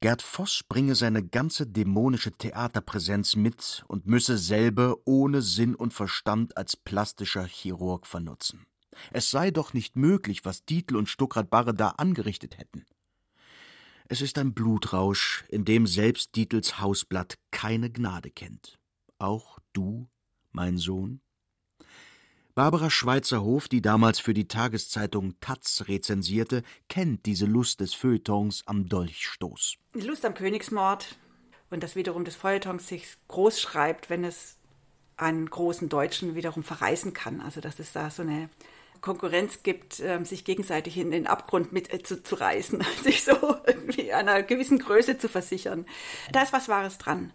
Gerd 0.00 0.20
Voss 0.20 0.62
bringe 0.68 0.96
seine 0.96 1.26
ganze 1.26 1.66
dämonische 1.66 2.32
Theaterpräsenz 2.32 3.34
mit 3.34 3.82
und 3.88 4.06
müsse 4.06 4.36
selber 4.36 4.96
ohne 5.06 5.40
Sinn 5.40 5.74
und 5.74 5.94
Verstand 5.94 6.54
als 6.58 6.76
plastischer 6.76 7.46
Chirurg 7.46 8.06
vernutzen. 8.06 8.66
Es 9.12 9.30
sei 9.30 9.50
doch 9.50 9.72
nicht 9.72 9.96
möglich, 9.96 10.44
was 10.44 10.64
Dietl 10.64 10.96
und 10.96 11.08
Stuckrad-Barre 11.08 11.74
da 11.74 11.90
angerichtet 11.90 12.58
hätten. 12.58 12.84
Es 14.08 14.20
ist 14.20 14.38
ein 14.38 14.54
Blutrausch, 14.54 15.44
in 15.48 15.64
dem 15.64 15.86
selbst 15.86 16.34
Dietls 16.34 16.80
Hausblatt 16.80 17.38
keine 17.52 17.90
Gnade 17.90 18.30
kennt. 18.30 18.80
Auch 19.18 19.60
du, 19.72 20.08
mein 20.50 20.78
Sohn? 20.78 21.20
Barbara 22.56 22.90
Schweitzer-Hof, 22.90 23.68
die 23.68 23.80
damals 23.80 24.18
für 24.18 24.34
die 24.34 24.48
Tageszeitung 24.48 25.38
Taz 25.40 25.84
rezensierte, 25.86 26.62
kennt 26.88 27.24
diese 27.26 27.46
Lust 27.46 27.80
des 27.80 27.94
Feuilletons 27.94 28.64
am 28.66 28.88
Dolchstoß. 28.88 29.76
Die 29.94 30.00
Lust 30.00 30.24
am 30.24 30.34
Königsmord 30.34 31.16
und 31.70 31.82
das 31.84 31.94
wiederum 31.94 32.24
des 32.24 32.34
Feuilletons 32.34 32.88
sich 32.88 33.06
groß 33.28 33.60
schreibt, 33.60 34.10
wenn 34.10 34.24
es 34.24 34.58
einen 35.16 35.48
großen 35.48 35.88
Deutschen 35.88 36.34
wiederum 36.34 36.64
verreißen 36.64 37.12
kann. 37.12 37.40
Also 37.40 37.60
dass 37.60 37.78
es 37.78 37.92
da 37.92 38.10
so 38.10 38.22
eine 38.22 38.50
Konkurrenz 39.00 39.62
gibt, 39.62 40.00
ähm, 40.00 40.24
sich 40.24 40.44
gegenseitig 40.44 40.96
in 40.98 41.10
den 41.10 41.26
Abgrund 41.26 41.72
mit 41.72 41.92
äh, 41.92 42.02
zu, 42.02 42.22
zu 42.22 42.34
reißen, 42.34 42.82
sich 43.02 43.24
so 43.24 43.32
irgendwie 43.66 44.12
einer 44.12 44.42
gewissen 44.42 44.78
Größe 44.78 45.18
zu 45.18 45.28
versichern. 45.28 45.86
Da 46.32 46.42
ist 46.42 46.52
was 46.52 46.68
Wahres 46.68 46.98
dran. 46.98 47.32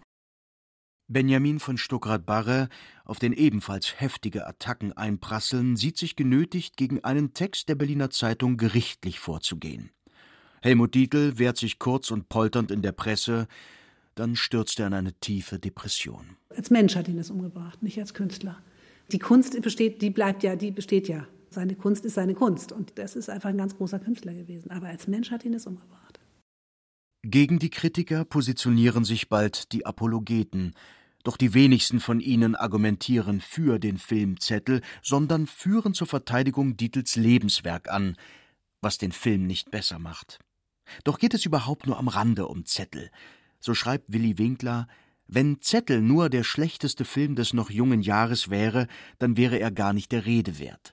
Benjamin 1.08 1.60
von 1.60 1.78
Stuckrad-Barre, 1.78 2.68
auf 3.04 3.20
den 3.20 3.32
ebenfalls 3.32 4.00
heftige 4.00 4.46
Attacken 4.46 4.92
einprasseln, 4.92 5.76
sieht 5.76 5.98
sich 5.98 6.16
genötigt, 6.16 6.76
gegen 6.76 7.04
einen 7.04 7.32
Text 7.32 7.68
der 7.68 7.76
Berliner 7.76 8.10
Zeitung 8.10 8.56
gerichtlich 8.56 9.20
vorzugehen. 9.20 9.90
Helmut 10.62 10.96
Dietl 10.96 11.38
wehrt 11.38 11.58
sich 11.58 11.78
kurz 11.78 12.10
und 12.10 12.28
polternd 12.28 12.72
in 12.72 12.82
der 12.82 12.90
Presse, 12.90 13.46
dann 14.16 14.34
stürzt 14.34 14.80
er 14.80 14.88
in 14.88 14.94
eine 14.94 15.12
tiefe 15.12 15.60
Depression. 15.60 16.36
Als 16.48 16.70
Mensch 16.70 16.96
hat 16.96 17.06
ihn 17.06 17.18
das 17.18 17.30
umgebracht, 17.30 17.82
nicht 17.82 18.00
als 18.00 18.12
Künstler. 18.12 18.58
Die 19.12 19.20
Kunst 19.20 19.60
besteht, 19.62 20.02
die 20.02 20.10
bleibt 20.10 20.42
ja, 20.42 20.56
die 20.56 20.72
besteht 20.72 21.06
ja. 21.06 21.28
Seine 21.56 21.74
Kunst 21.74 22.04
ist 22.04 22.16
seine 22.16 22.34
Kunst 22.34 22.70
und 22.70 22.92
das 22.96 23.16
ist 23.16 23.30
einfach 23.30 23.48
ein 23.48 23.56
ganz 23.56 23.78
großer 23.78 23.98
Künstler 23.98 24.34
gewesen. 24.34 24.70
Aber 24.70 24.88
als 24.88 25.08
Mensch 25.08 25.30
hat 25.30 25.42
ihn 25.42 25.52
das 25.52 25.66
umgebracht. 25.66 26.20
Gegen 27.22 27.58
die 27.58 27.70
Kritiker 27.70 28.26
positionieren 28.26 29.06
sich 29.06 29.30
bald 29.30 29.72
die 29.72 29.86
Apologeten, 29.86 30.74
doch 31.24 31.38
die 31.38 31.54
wenigsten 31.54 31.98
von 31.98 32.20
ihnen 32.20 32.56
argumentieren 32.56 33.40
für 33.40 33.78
den 33.78 33.96
Filmzettel, 33.96 34.82
sondern 35.02 35.46
führen 35.46 35.94
zur 35.94 36.06
Verteidigung 36.06 36.76
Dietls 36.76 37.16
Lebenswerk 37.16 37.88
an, 37.88 38.16
was 38.82 38.98
den 38.98 39.12
Film 39.12 39.46
nicht 39.46 39.70
besser 39.70 39.98
macht. 39.98 40.40
Doch 41.04 41.18
geht 41.18 41.32
es 41.32 41.46
überhaupt 41.46 41.86
nur 41.86 41.96
am 41.98 42.08
Rande 42.08 42.48
um 42.48 42.66
Zettel. 42.66 43.10
So 43.60 43.72
schreibt 43.72 44.12
Willi 44.12 44.36
Winkler, 44.36 44.88
wenn 45.26 45.62
Zettel 45.62 46.02
nur 46.02 46.28
der 46.28 46.44
schlechteste 46.44 47.06
Film 47.06 47.34
des 47.34 47.54
noch 47.54 47.70
jungen 47.70 48.02
Jahres 48.02 48.50
wäre, 48.50 48.88
dann 49.18 49.38
wäre 49.38 49.58
er 49.58 49.70
gar 49.70 49.94
nicht 49.94 50.12
der 50.12 50.26
Rede 50.26 50.58
wert. 50.58 50.92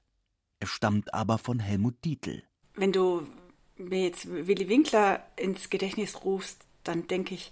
Er 0.64 0.68
stammt 0.68 1.14
aber 1.14 1.40
von 1.40 1.60
Helmut 1.60 2.06
Dietl. 2.06 2.42
Wenn 2.76 2.94
du 2.94 3.28
mir 3.76 4.04
jetzt 4.04 4.30
Willi 4.30 4.70
Winkler 4.70 5.22
ins 5.36 5.70
Gedächtnis 5.70 6.24
rufst, 6.24 6.62
dann 6.86 7.06
denke 7.08 7.36
ich, 7.36 7.52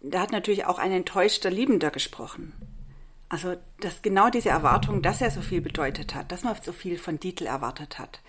da 0.00 0.20
hat 0.20 0.32
natürlich 0.32 0.64
auch 0.64 0.78
ein 0.78 0.90
enttäuschter 0.90 1.50
Liebender 1.50 1.90
gesprochen. 1.90 2.54
Also, 3.28 3.56
dass 3.80 4.00
genau 4.00 4.30
diese 4.30 4.48
Erwartung, 4.48 5.02
dass 5.02 5.20
er 5.20 5.30
so 5.30 5.42
viel 5.42 5.60
bedeutet 5.60 6.14
hat, 6.14 6.32
dass 6.32 6.42
man 6.42 6.56
so 6.62 6.72
viel 6.72 6.96
von 6.96 7.20
Dietl 7.20 7.44
erwartet 7.44 7.98
hat, 7.98 8.22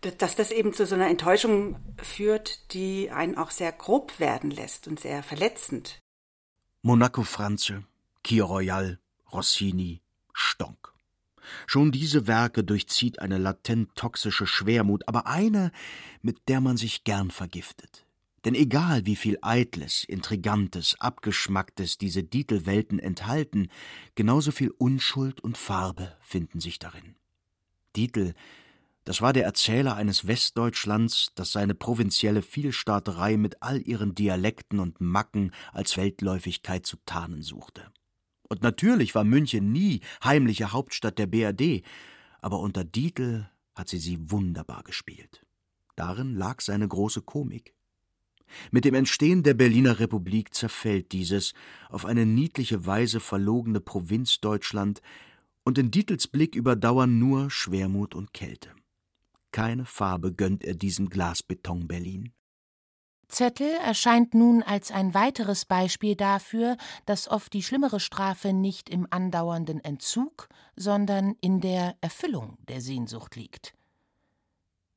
dass, 0.00 0.16
dass 0.16 0.34
das 0.34 0.50
eben 0.50 0.72
zu 0.72 0.86
so 0.86 0.94
einer 0.94 1.08
Enttäuschung 1.08 1.76
führt, 2.02 2.72
die 2.72 3.10
einen 3.10 3.36
auch 3.36 3.50
sehr 3.50 3.72
grob 3.72 4.18
werden 4.18 4.50
lässt 4.50 4.88
und 4.88 4.98
sehr 4.98 5.22
verletzend. 5.22 5.98
Monaco 6.80 7.22
Franze, 7.24 7.84
Kio 8.24 8.46
Royal, 8.46 8.98
Rossini, 9.30 10.00
Stonk. 10.32 10.89
Schon 11.66 11.92
diese 11.92 12.26
Werke 12.26 12.64
durchzieht 12.64 13.20
eine 13.20 13.38
latent 13.38 13.94
toxische 13.94 14.46
Schwermut, 14.46 15.06
aber 15.06 15.26
eine, 15.26 15.72
mit 16.22 16.48
der 16.48 16.60
man 16.60 16.76
sich 16.76 17.04
gern 17.04 17.30
vergiftet. 17.30 18.06
Denn 18.44 18.54
egal 18.54 19.04
wie 19.04 19.16
viel 19.16 19.38
Eitles, 19.42 20.04
Intrigantes, 20.04 20.96
Abgeschmacktes 20.98 21.98
diese 21.98 22.22
Dietelwelten 22.22 22.98
enthalten, 22.98 23.68
genauso 24.14 24.50
viel 24.50 24.70
Unschuld 24.70 25.40
und 25.42 25.58
Farbe 25.58 26.16
finden 26.22 26.60
sich 26.60 26.78
darin. 26.78 27.16
Dietl, 27.96 28.34
das 29.04 29.20
war 29.20 29.32
der 29.32 29.44
Erzähler 29.44 29.96
eines 29.96 30.26
Westdeutschlands, 30.26 31.32
das 31.34 31.52
seine 31.52 31.74
provinzielle 31.74 32.42
Vielstaaterei 32.42 33.36
mit 33.36 33.62
all 33.62 33.80
ihren 33.82 34.14
Dialekten 34.14 34.78
und 34.78 35.00
Macken 35.00 35.52
als 35.72 35.96
Weltläufigkeit 35.96 36.86
zu 36.86 36.96
tarnen 37.06 37.42
suchte. 37.42 37.90
Und 38.50 38.62
natürlich 38.62 39.14
war 39.14 39.24
München 39.24 39.72
nie 39.72 40.00
heimliche 40.22 40.72
Hauptstadt 40.72 41.18
der 41.18 41.26
BRD, 41.26 41.82
aber 42.42 42.58
unter 42.58 42.84
Dietl 42.84 43.48
hat 43.74 43.88
sie 43.88 43.98
sie 43.98 44.18
wunderbar 44.30 44.82
gespielt. 44.82 45.46
Darin 45.96 46.34
lag 46.34 46.60
seine 46.60 46.86
große 46.86 47.22
Komik. 47.22 47.74
Mit 48.72 48.84
dem 48.84 48.94
Entstehen 48.94 49.44
der 49.44 49.54
Berliner 49.54 50.00
Republik 50.00 50.52
zerfällt 50.52 51.12
dieses 51.12 51.54
auf 51.88 52.04
eine 52.04 52.26
niedliche 52.26 52.84
Weise 52.84 53.20
verlogene 53.20 53.80
Provinzdeutschland, 53.80 55.00
und 55.62 55.78
in 55.78 55.90
Dietls 55.90 56.26
Blick 56.26 56.56
überdauern 56.56 57.18
nur 57.18 57.50
Schwermut 57.50 58.14
und 58.14 58.32
Kälte. 58.32 58.70
Keine 59.52 59.84
Farbe 59.84 60.32
gönnt 60.32 60.64
er 60.64 60.74
diesem 60.74 61.10
Glasbeton 61.10 61.86
Berlin. 61.86 62.32
Zettel 63.30 63.70
erscheint 63.84 64.34
nun 64.34 64.62
als 64.62 64.90
ein 64.90 65.14
weiteres 65.14 65.64
Beispiel 65.64 66.16
dafür, 66.16 66.76
dass 67.06 67.28
oft 67.28 67.52
die 67.52 67.62
schlimmere 67.62 68.00
Strafe 68.00 68.52
nicht 68.52 68.90
im 68.90 69.06
andauernden 69.10 69.82
Entzug, 69.82 70.48
sondern 70.76 71.36
in 71.40 71.60
der 71.60 71.96
Erfüllung 72.00 72.58
der 72.68 72.80
Sehnsucht 72.80 73.36
liegt. 73.36 73.72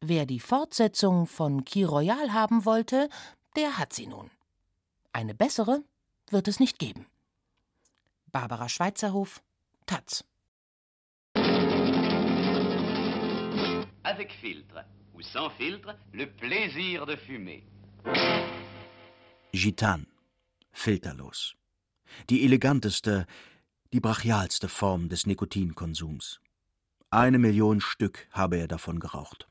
Wer 0.02 0.26
die 0.26 0.40
Fortsetzung 0.40 1.28
von 1.28 1.64
Key 1.64 1.86
Royal 1.86 2.34
haben 2.34 2.66
wollte, 2.66 3.08
der 3.56 3.78
hat 3.78 3.94
sie 3.94 4.08
nun. 4.08 4.30
Eine 5.14 5.34
bessere 5.34 5.84
wird 6.30 6.48
es 6.48 6.60
nicht 6.60 6.80
geben. 6.80 7.08
Barbara 8.32 8.68
Schweizerhof, 8.68 9.42
Taz. 9.86 10.26
Avec 14.04 14.34
filtre 14.42 14.86
ou 15.14 15.22
sans 15.22 15.50
filtre, 15.50 15.96
le 16.12 16.26
plaisir 16.26 17.06
de 17.06 17.16
fumer. 17.16 17.64
Gitan, 19.52 20.08
filterlos. 20.72 21.56
Die 22.30 22.44
eleganteste, 22.44 23.26
die 23.94 24.00
brachialste 24.00 24.68
Form 24.68 25.10
des 25.10 25.26
Nikotinkonsums. 25.26 26.42
Eine 27.10 27.40
Million 27.40 27.80
Stück 27.80 28.28
habe 28.32 28.58
er 28.58 28.68
davon 28.68 29.00
geraucht. 29.00 29.48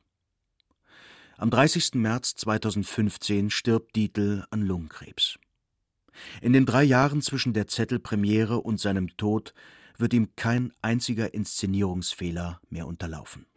Am 1.37 1.49
30. 1.49 1.95
März 1.95 2.35
2015 2.35 3.49
stirbt 3.49 3.95
Dietl 3.95 4.45
an 4.51 4.61
Lungenkrebs. 4.61 5.39
In 6.41 6.53
den 6.53 6.65
drei 6.65 6.83
Jahren 6.83 7.21
zwischen 7.21 7.53
der 7.53 7.67
Zettelpremiere 7.67 8.59
und 8.59 8.79
seinem 8.79 9.17
Tod 9.17 9.53
wird 9.97 10.13
ihm 10.13 10.35
kein 10.35 10.73
einziger 10.81 11.33
Inszenierungsfehler 11.33 12.61
mehr 12.69 12.87
unterlaufen. 12.87 13.47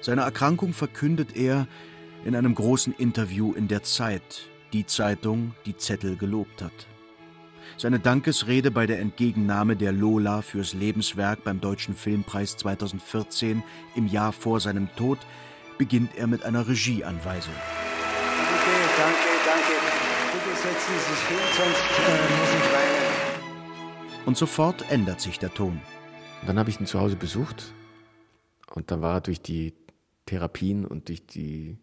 Seine 0.00 0.22
Erkrankung 0.22 0.72
verkündet 0.72 1.36
er 1.36 1.66
in 2.24 2.34
einem 2.34 2.54
großen 2.54 2.94
Interview 2.94 3.52
in 3.52 3.68
der 3.68 3.82
Zeit, 3.82 4.48
die 4.72 4.86
Zeitung, 4.86 5.54
die 5.66 5.76
Zettel 5.76 6.16
gelobt 6.16 6.62
hat. 6.62 6.86
Seine 7.76 7.98
Dankesrede 7.98 8.70
bei 8.70 8.86
der 8.86 9.00
Entgegennahme 9.00 9.76
der 9.76 9.92
Lola 9.92 10.42
fürs 10.42 10.74
Lebenswerk 10.74 11.44
beim 11.44 11.60
Deutschen 11.60 11.94
Filmpreis 11.94 12.56
2014 12.56 13.62
im 13.94 14.06
Jahr 14.06 14.32
vor 14.32 14.60
seinem 14.60 14.88
Tod 14.96 15.18
beginnt 15.78 16.14
er 16.16 16.26
mit 16.26 16.44
einer 16.44 16.66
Regieanweisung. 16.68 17.54
Danke, 18.36 18.70
danke, 18.98 19.28
danke. 19.46 19.72
Bitte 20.32 20.56
setzen 20.56 20.92
Sie 20.92 21.14
sich 21.14 21.28
hin, 21.28 21.38
sonst 21.56 21.80
äh, 21.98 22.38
muss 22.38 22.50
ich 22.54 22.72
weinen. 22.72 24.26
Und 24.26 24.36
sofort 24.36 24.90
ändert 24.90 25.20
sich 25.20 25.38
der 25.38 25.52
Ton. 25.54 25.80
Dann 26.46 26.58
habe 26.58 26.70
ich 26.70 26.80
ihn 26.80 26.86
zu 26.86 27.00
Hause 27.00 27.16
besucht 27.16 27.72
und 28.74 28.90
dann 28.90 29.02
war 29.02 29.16
er 29.16 29.20
durch 29.20 29.40
die 29.40 29.72
Therapien 30.26 30.84
und 30.84 31.08
durch 31.08 31.26
die 31.26 31.78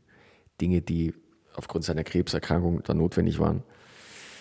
Dinge, 0.62 0.82
die 0.82 1.14
aufgrund 1.56 1.84
seiner 1.86 2.04
Krebserkrankung 2.04 2.84
da 2.84 2.94
notwendig 2.94 3.40
waren, 3.40 3.64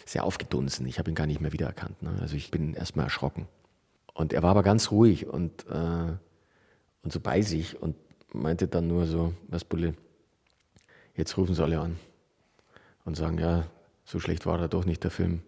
sehr 0.05 0.25
aufgedunsen. 0.25 0.87
Ich 0.87 0.99
habe 0.99 1.11
ihn 1.11 1.15
gar 1.15 1.27
nicht 1.27 1.41
mehr 1.41 1.53
wiedererkannt. 1.53 2.03
Ne? 2.03 2.17
Also 2.21 2.37
ich 2.37 2.51
bin 2.51 2.75
erstmal 2.75 3.07
erschrocken. 3.07 3.49
Und 4.15 4.33
er 4.33 4.43
war 4.43 4.51
aber 4.51 4.63
ganz 4.63 4.91
ruhig 4.91 5.27
und, 5.27 5.67
äh, 5.69 6.13
und 7.03 7.13
so 7.13 7.21
bei 7.21 7.43
sich 7.43 7.81
und 7.81 7.97
meinte 8.33 8.69
dann 8.69 8.87
nur 8.87 9.07
so, 9.07 9.35
was 9.49 9.65
Bulle, 9.65 9.95
jetzt 11.15 11.37
rufen 11.37 11.55
sie 11.55 11.63
alle 11.63 11.81
an 11.81 11.97
und 13.05 13.17
sagen, 13.17 13.39
ja, 13.39 13.67
so 14.05 14.21
schlecht 14.21 14.47
war 14.47 14.59
da 14.59 14.69
doch 14.69 14.85
nicht 14.85 15.03
der 15.05 15.11
Film. 15.11 15.43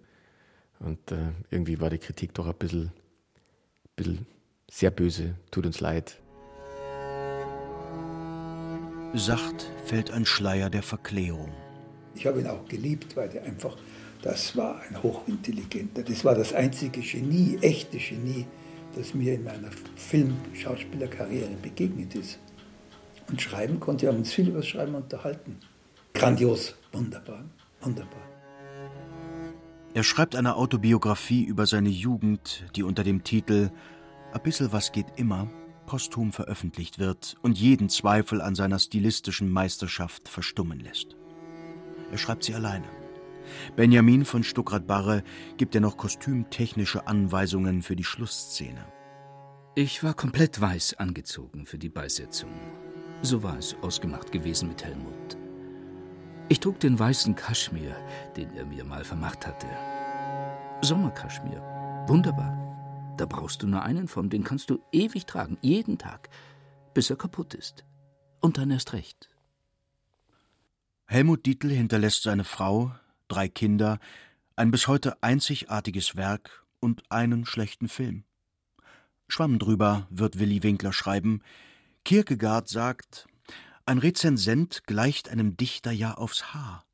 Und 0.80 1.12
äh, 1.12 1.32
irgendwie 1.50 1.80
war 1.80 1.90
die 1.90 1.98
Kritik 1.98 2.34
doch 2.34 2.46
ein 2.46 2.54
bisschen, 2.54 2.92
bisschen 3.96 4.26
sehr 4.70 4.90
böse, 4.90 5.34
tut 5.50 5.66
uns 5.66 5.80
leid. 5.80 6.20
Sacht 9.14 9.70
fällt 9.86 10.10
ein 10.10 10.26
Schleier 10.26 10.68
der 10.68 10.82
Verklärung. 10.82 11.50
Ich 12.14 12.26
habe 12.26 12.40
ihn 12.40 12.46
auch 12.46 12.66
geliebt, 12.68 13.16
weil 13.16 13.30
er 13.34 13.44
einfach, 13.44 13.76
das 14.22 14.56
war 14.56 14.82
ein 14.82 15.02
hochintelligenter, 15.02 16.02
das 16.02 16.24
war 16.24 16.34
das 16.34 16.52
einzige 16.52 17.00
Genie, 17.00 17.58
echte 17.62 17.96
Genie, 17.96 18.46
das 18.94 19.14
mir 19.14 19.34
in 19.34 19.44
meiner 19.44 19.70
Film-Schauspielerkarriere 19.96 21.56
begegnet 21.62 22.14
ist. 22.14 22.38
Und 23.28 23.40
schreiben 23.40 23.80
konnte, 23.80 24.02
wir 24.02 24.08
haben 24.10 24.18
uns 24.18 24.32
viel 24.32 24.48
über 24.48 24.58
das 24.58 24.68
Schreiben 24.68 24.94
unterhalten. 24.94 25.56
grandios, 26.12 26.74
wunderbar, 26.92 27.44
wunderbar. 27.80 28.22
Er 29.94 30.02
schreibt 30.02 30.36
eine 30.36 30.56
Autobiografie 30.56 31.44
über 31.44 31.66
seine 31.66 31.88
Jugend, 31.88 32.66
die 32.76 32.82
unter 32.82 33.04
dem 33.04 33.24
Titel 33.24 33.70
A 34.32 34.38
bissel 34.38 34.70
was 34.72 34.92
geht 34.92 35.06
immer 35.16 35.48
posthum 35.88 36.32
veröffentlicht 36.32 36.98
wird 36.98 37.38
und 37.40 37.58
jeden 37.58 37.88
Zweifel 37.88 38.42
an 38.42 38.54
seiner 38.54 38.78
stilistischen 38.78 39.50
Meisterschaft 39.50 40.28
verstummen 40.28 40.80
lässt. 40.80 41.16
Er 42.12 42.18
schreibt 42.18 42.44
sie 42.44 42.54
alleine. 42.54 42.84
Benjamin 43.74 44.26
von 44.26 44.44
Stuckrad-Barre 44.44 45.22
gibt 45.56 45.74
er 45.74 45.80
noch 45.80 45.96
kostümtechnische 45.96 47.06
Anweisungen 47.06 47.80
für 47.80 47.96
die 47.96 48.04
Schlussszene. 48.04 48.84
Ich 49.76 50.04
war 50.04 50.12
komplett 50.12 50.60
weiß 50.60 50.98
angezogen 50.98 51.64
für 51.64 51.78
die 51.78 51.88
Beisetzung. 51.88 52.50
So 53.22 53.42
war 53.42 53.56
es 53.56 53.74
ausgemacht 53.80 54.30
gewesen 54.30 54.68
mit 54.68 54.84
Helmut. 54.84 55.38
Ich 56.50 56.60
trug 56.60 56.78
den 56.80 56.98
weißen 56.98 57.34
Kaschmir, 57.34 57.96
den 58.36 58.52
er 58.54 58.66
mir 58.66 58.84
mal 58.84 59.04
vermacht 59.04 59.46
hatte. 59.46 59.66
Sommerkaschmir. 60.82 61.62
Wunderbar. 62.08 62.67
Da 63.18 63.26
brauchst 63.26 63.62
du 63.62 63.66
nur 63.66 63.82
einen 63.82 64.06
von, 64.06 64.30
den 64.30 64.44
kannst 64.44 64.70
du 64.70 64.78
ewig 64.92 65.26
tragen, 65.26 65.58
jeden 65.60 65.98
Tag, 65.98 66.30
bis 66.94 67.10
er 67.10 67.16
kaputt 67.16 67.52
ist. 67.52 67.84
Und 68.40 68.58
dann 68.58 68.70
erst 68.70 68.92
recht. 68.92 69.28
Helmut 71.06 71.44
Dietl 71.44 71.70
hinterlässt 71.70 72.22
seine 72.22 72.44
Frau, 72.44 72.94
drei 73.26 73.48
Kinder, 73.48 73.98
ein 74.54 74.70
bis 74.70 74.86
heute 74.86 75.20
einzigartiges 75.20 76.14
Werk 76.14 76.64
und 76.78 77.10
einen 77.10 77.44
schlechten 77.44 77.88
Film. 77.88 78.22
Schwamm 79.26 79.58
drüber 79.58 80.06
wird 80.10 80.38
Willi 80.38 80.62
Winkler 80.62 80.92
schreiben. 80.92 81.42
Kierkegaard 82.04 82.68
sagt, 82.68 83.26
ein 83.84 83.98
Rezensent 83.98 84.84
gleicht 84.86 85.28
einem 85.28 85.56
Dichter 85.56 85.90
ja 85.90 86.14
aufs 86.14 86.54
Haar. 86.54 86.84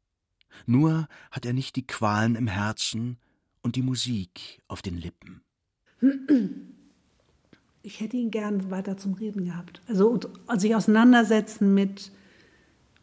Nur 0.64 1.06
hat 1.30 1.44
er 1.44 1.52
nicht 1.52 1.76
die 1.76 1.86
Qualen 1.86 2.34
im 2.34 2.46
Herzen 2.46 3.18
und 3.60 3.76
die 3.76 3.82
Musik 3.82 4.62
auf 4.68 4.80
den 4.80 4.96
Lippen. 4.96 5.42
Ich 7.82 8.00
hätte 8.00 8.16
ihn 8.16 8.30
gern 8.30 8.70
weiter 8.70 8.96
zum 8.96 9.14
Reden 9.14 9.44
gehabt. 9.44 9.82
Also 9.86 10.18
sich 10.56 10.74
auseinandersetzen 10.74 11.74
mit, 11.74 12.10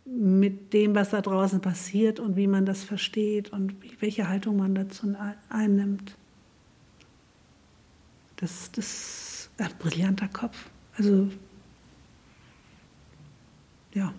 mit 0.05 0.73
dem, 0.73 0.95
was 0.95 1.11
da 1.11 1.21
draußen 1.21 1.61
passiert 1.61 2.19
und 2.19 2.35
wie 2.35 2.47
man 2.47 2.65
das 2.65 2.83
versteht 2.83 3.53
und 3.53 3.75
welche 4.01 4.27
Haltung 4.27 4.57
man 4.57 4.73
dazu 4.73 5.15
einnimmt. 5.49 6.15
Das, 8.37 8.71
das 8.71 8.85
ist 8.85 9.49
ein 9.59 9.69
brillanter 9.77 10.27
Kopf. 10.27 10.69
Also, 10.97 11.29
ja. 13.93 14.13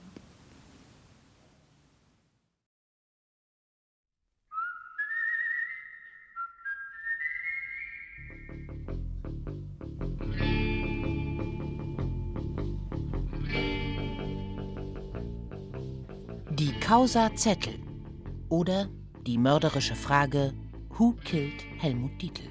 Causa 16.92 17.34
Zettel 17.34 17.78
oder 18.50 18.86
die 19.26 19.38
mörderische 19.38 19.94
Frage 19.94 20.52
Who 20.90 21.14
killed 21.24 21.64
Helmut 21.78 22.20
Dietl? 22.20 22.42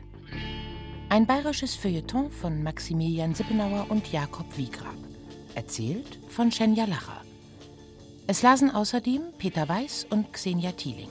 Ein 1.09 1.27
bayerisches 1.27 1.75
Feuilleton 1.75 2.31
von 2.31 2.63
Maximilian 2.63 3.35
Sippenauer 3.35 3.85
und 3.89 4.11
Jakob 4.11 4.47
Wiegrab. 4.57 4.95
Erzählt 5.53 6.17
von 6.27 6.51
Schenja 6.51 6.85
Lacher. 6.85 7.21
Es 8.25 8.41
lasen 8.41 8.71
außerdem 8.71 9.21
Peter 9.37 9.69
Weiß 9.69 10.07
und 10.09 10.33
Xenia 10.33 10.71
Thieling. 10.71 11.09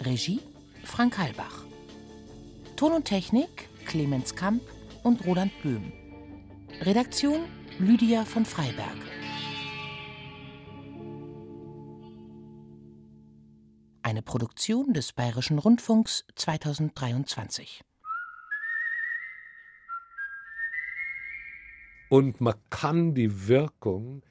Regie 0.00 0.40
Frank 0.82 1.16
Halbach. 1.16 1.64
Ton 2.74 2.90
und 2.90 3.04
Technik 3.04 3.68
Clemens 3.86 4.34
Kamp 4.34 4.62
und 5.04 5.24
Roland 5.24 5.52
Böhm. 5.62 5.92
Redaktion 6.80 7.44
Lydia 7.78 8.24
von 8.24 8.44
Freiberg. 8.44 9.07
Eine 14.18 14.24
Produktion 14.24 14.94
des 14.94 15.12
Bayerischen 15.12 15.60
Rundfunks 15.60 16.24
2023. 16.34 17.82
Und 22.08 22.40
man 22.40 22.54
kann 22.68 23.14
die 23.14 23.46
Wirkung 23.46 24.22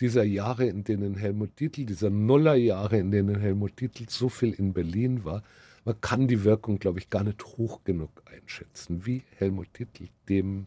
dieser 0.00 0.24
Jahre, 0.24 0.66
in 0.66 0.82
denen 0.82 1.14
Helmut 1.14 1.60
Dietl, 1.60 1.86
dieser 1.86 2.10
Nullerjahre, 2.10 2.98
in 2.98 3.12
denen 3.12 3.38
Helmut 3.38 3.80
Dietl 3.80 4.06
so 4.08 4.28
viel 4.28 4.52
in 4.52 4.72
Berlin 4.72 5.24
war, 5.24 5.44
man 5.84 6.00
kann 6.00 6.26
die 6.26 6.42
Wirkung, 6.42 6.80
glaube 6.80 6.98
ich, 6.98 7.08
gar 7.08 7.22
nicht 7.22 7.44
hoch 7.44 7.84
genug 7.84 8.10
einschätzen, 8.24 9.06
wie 9.06 9.22
Helmut 9.36 9.68
Dietl 9.78 10.08
dem 10.28 10.66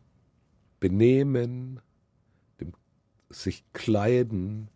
Benehmen, 0.79 1.81
dem 2.61 2.71
sich 3.29 3.65
Kleiden, 3.73 4.69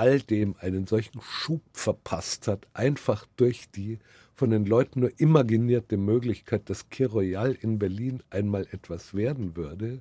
all 0.00 0.18
dem 0.18 0.56
einen 0.60 0.86
solchen 0.86 1.20
Schub 1.20 1.60
verpasst 1.74 2.48
hat, 2.48 2.66
einfach 2.72 3.26
durch 3.36 3.70
die 3.70 3.98
von 4.34 4.48
den 4.48 4.64
Leuten 4.64 5.00
nur 5.00 5.20
imaginierte 5.20 5.98
Möglichkeit, 5.98 6.70
dass 6.70 6.88
Kir 6.88 7.10
Royal 7.10 7.52
in 7.52 7.78
Berlin 7.78 8.22
einmal 8.30 8.66
etwas 8.70 9.12
werden 9.12 9.56
würde, 9.56 10.00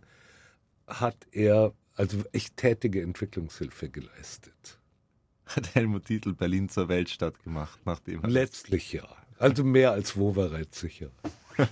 hat 0.88 1.18
er 1.34 1.74
also 1.96 2.24
echt 2.32 2.56
tätige 2.56 3.02
Entwicklungshilfe 3.02 3.90
geleistet. 3.90 4.80
Hat 5.46 5.76
Helmut 5.76 6.06
Titel 6.06 6.34
Berlin 6.34 6.70
zur 6.70 6.88
Weltstadt 6.88 7.44
gemacht, 7.44 7.82
nachdem 7.84 8.24
er. 8.24 8.30
Letztlich 8.30 8.94
ja. 8.94 9.06
Also 9.38 9.66
mehr 9.66 9.92
als 9.92 10.16
Wowereit 10.16 10.74
sicher. 10.74 11.12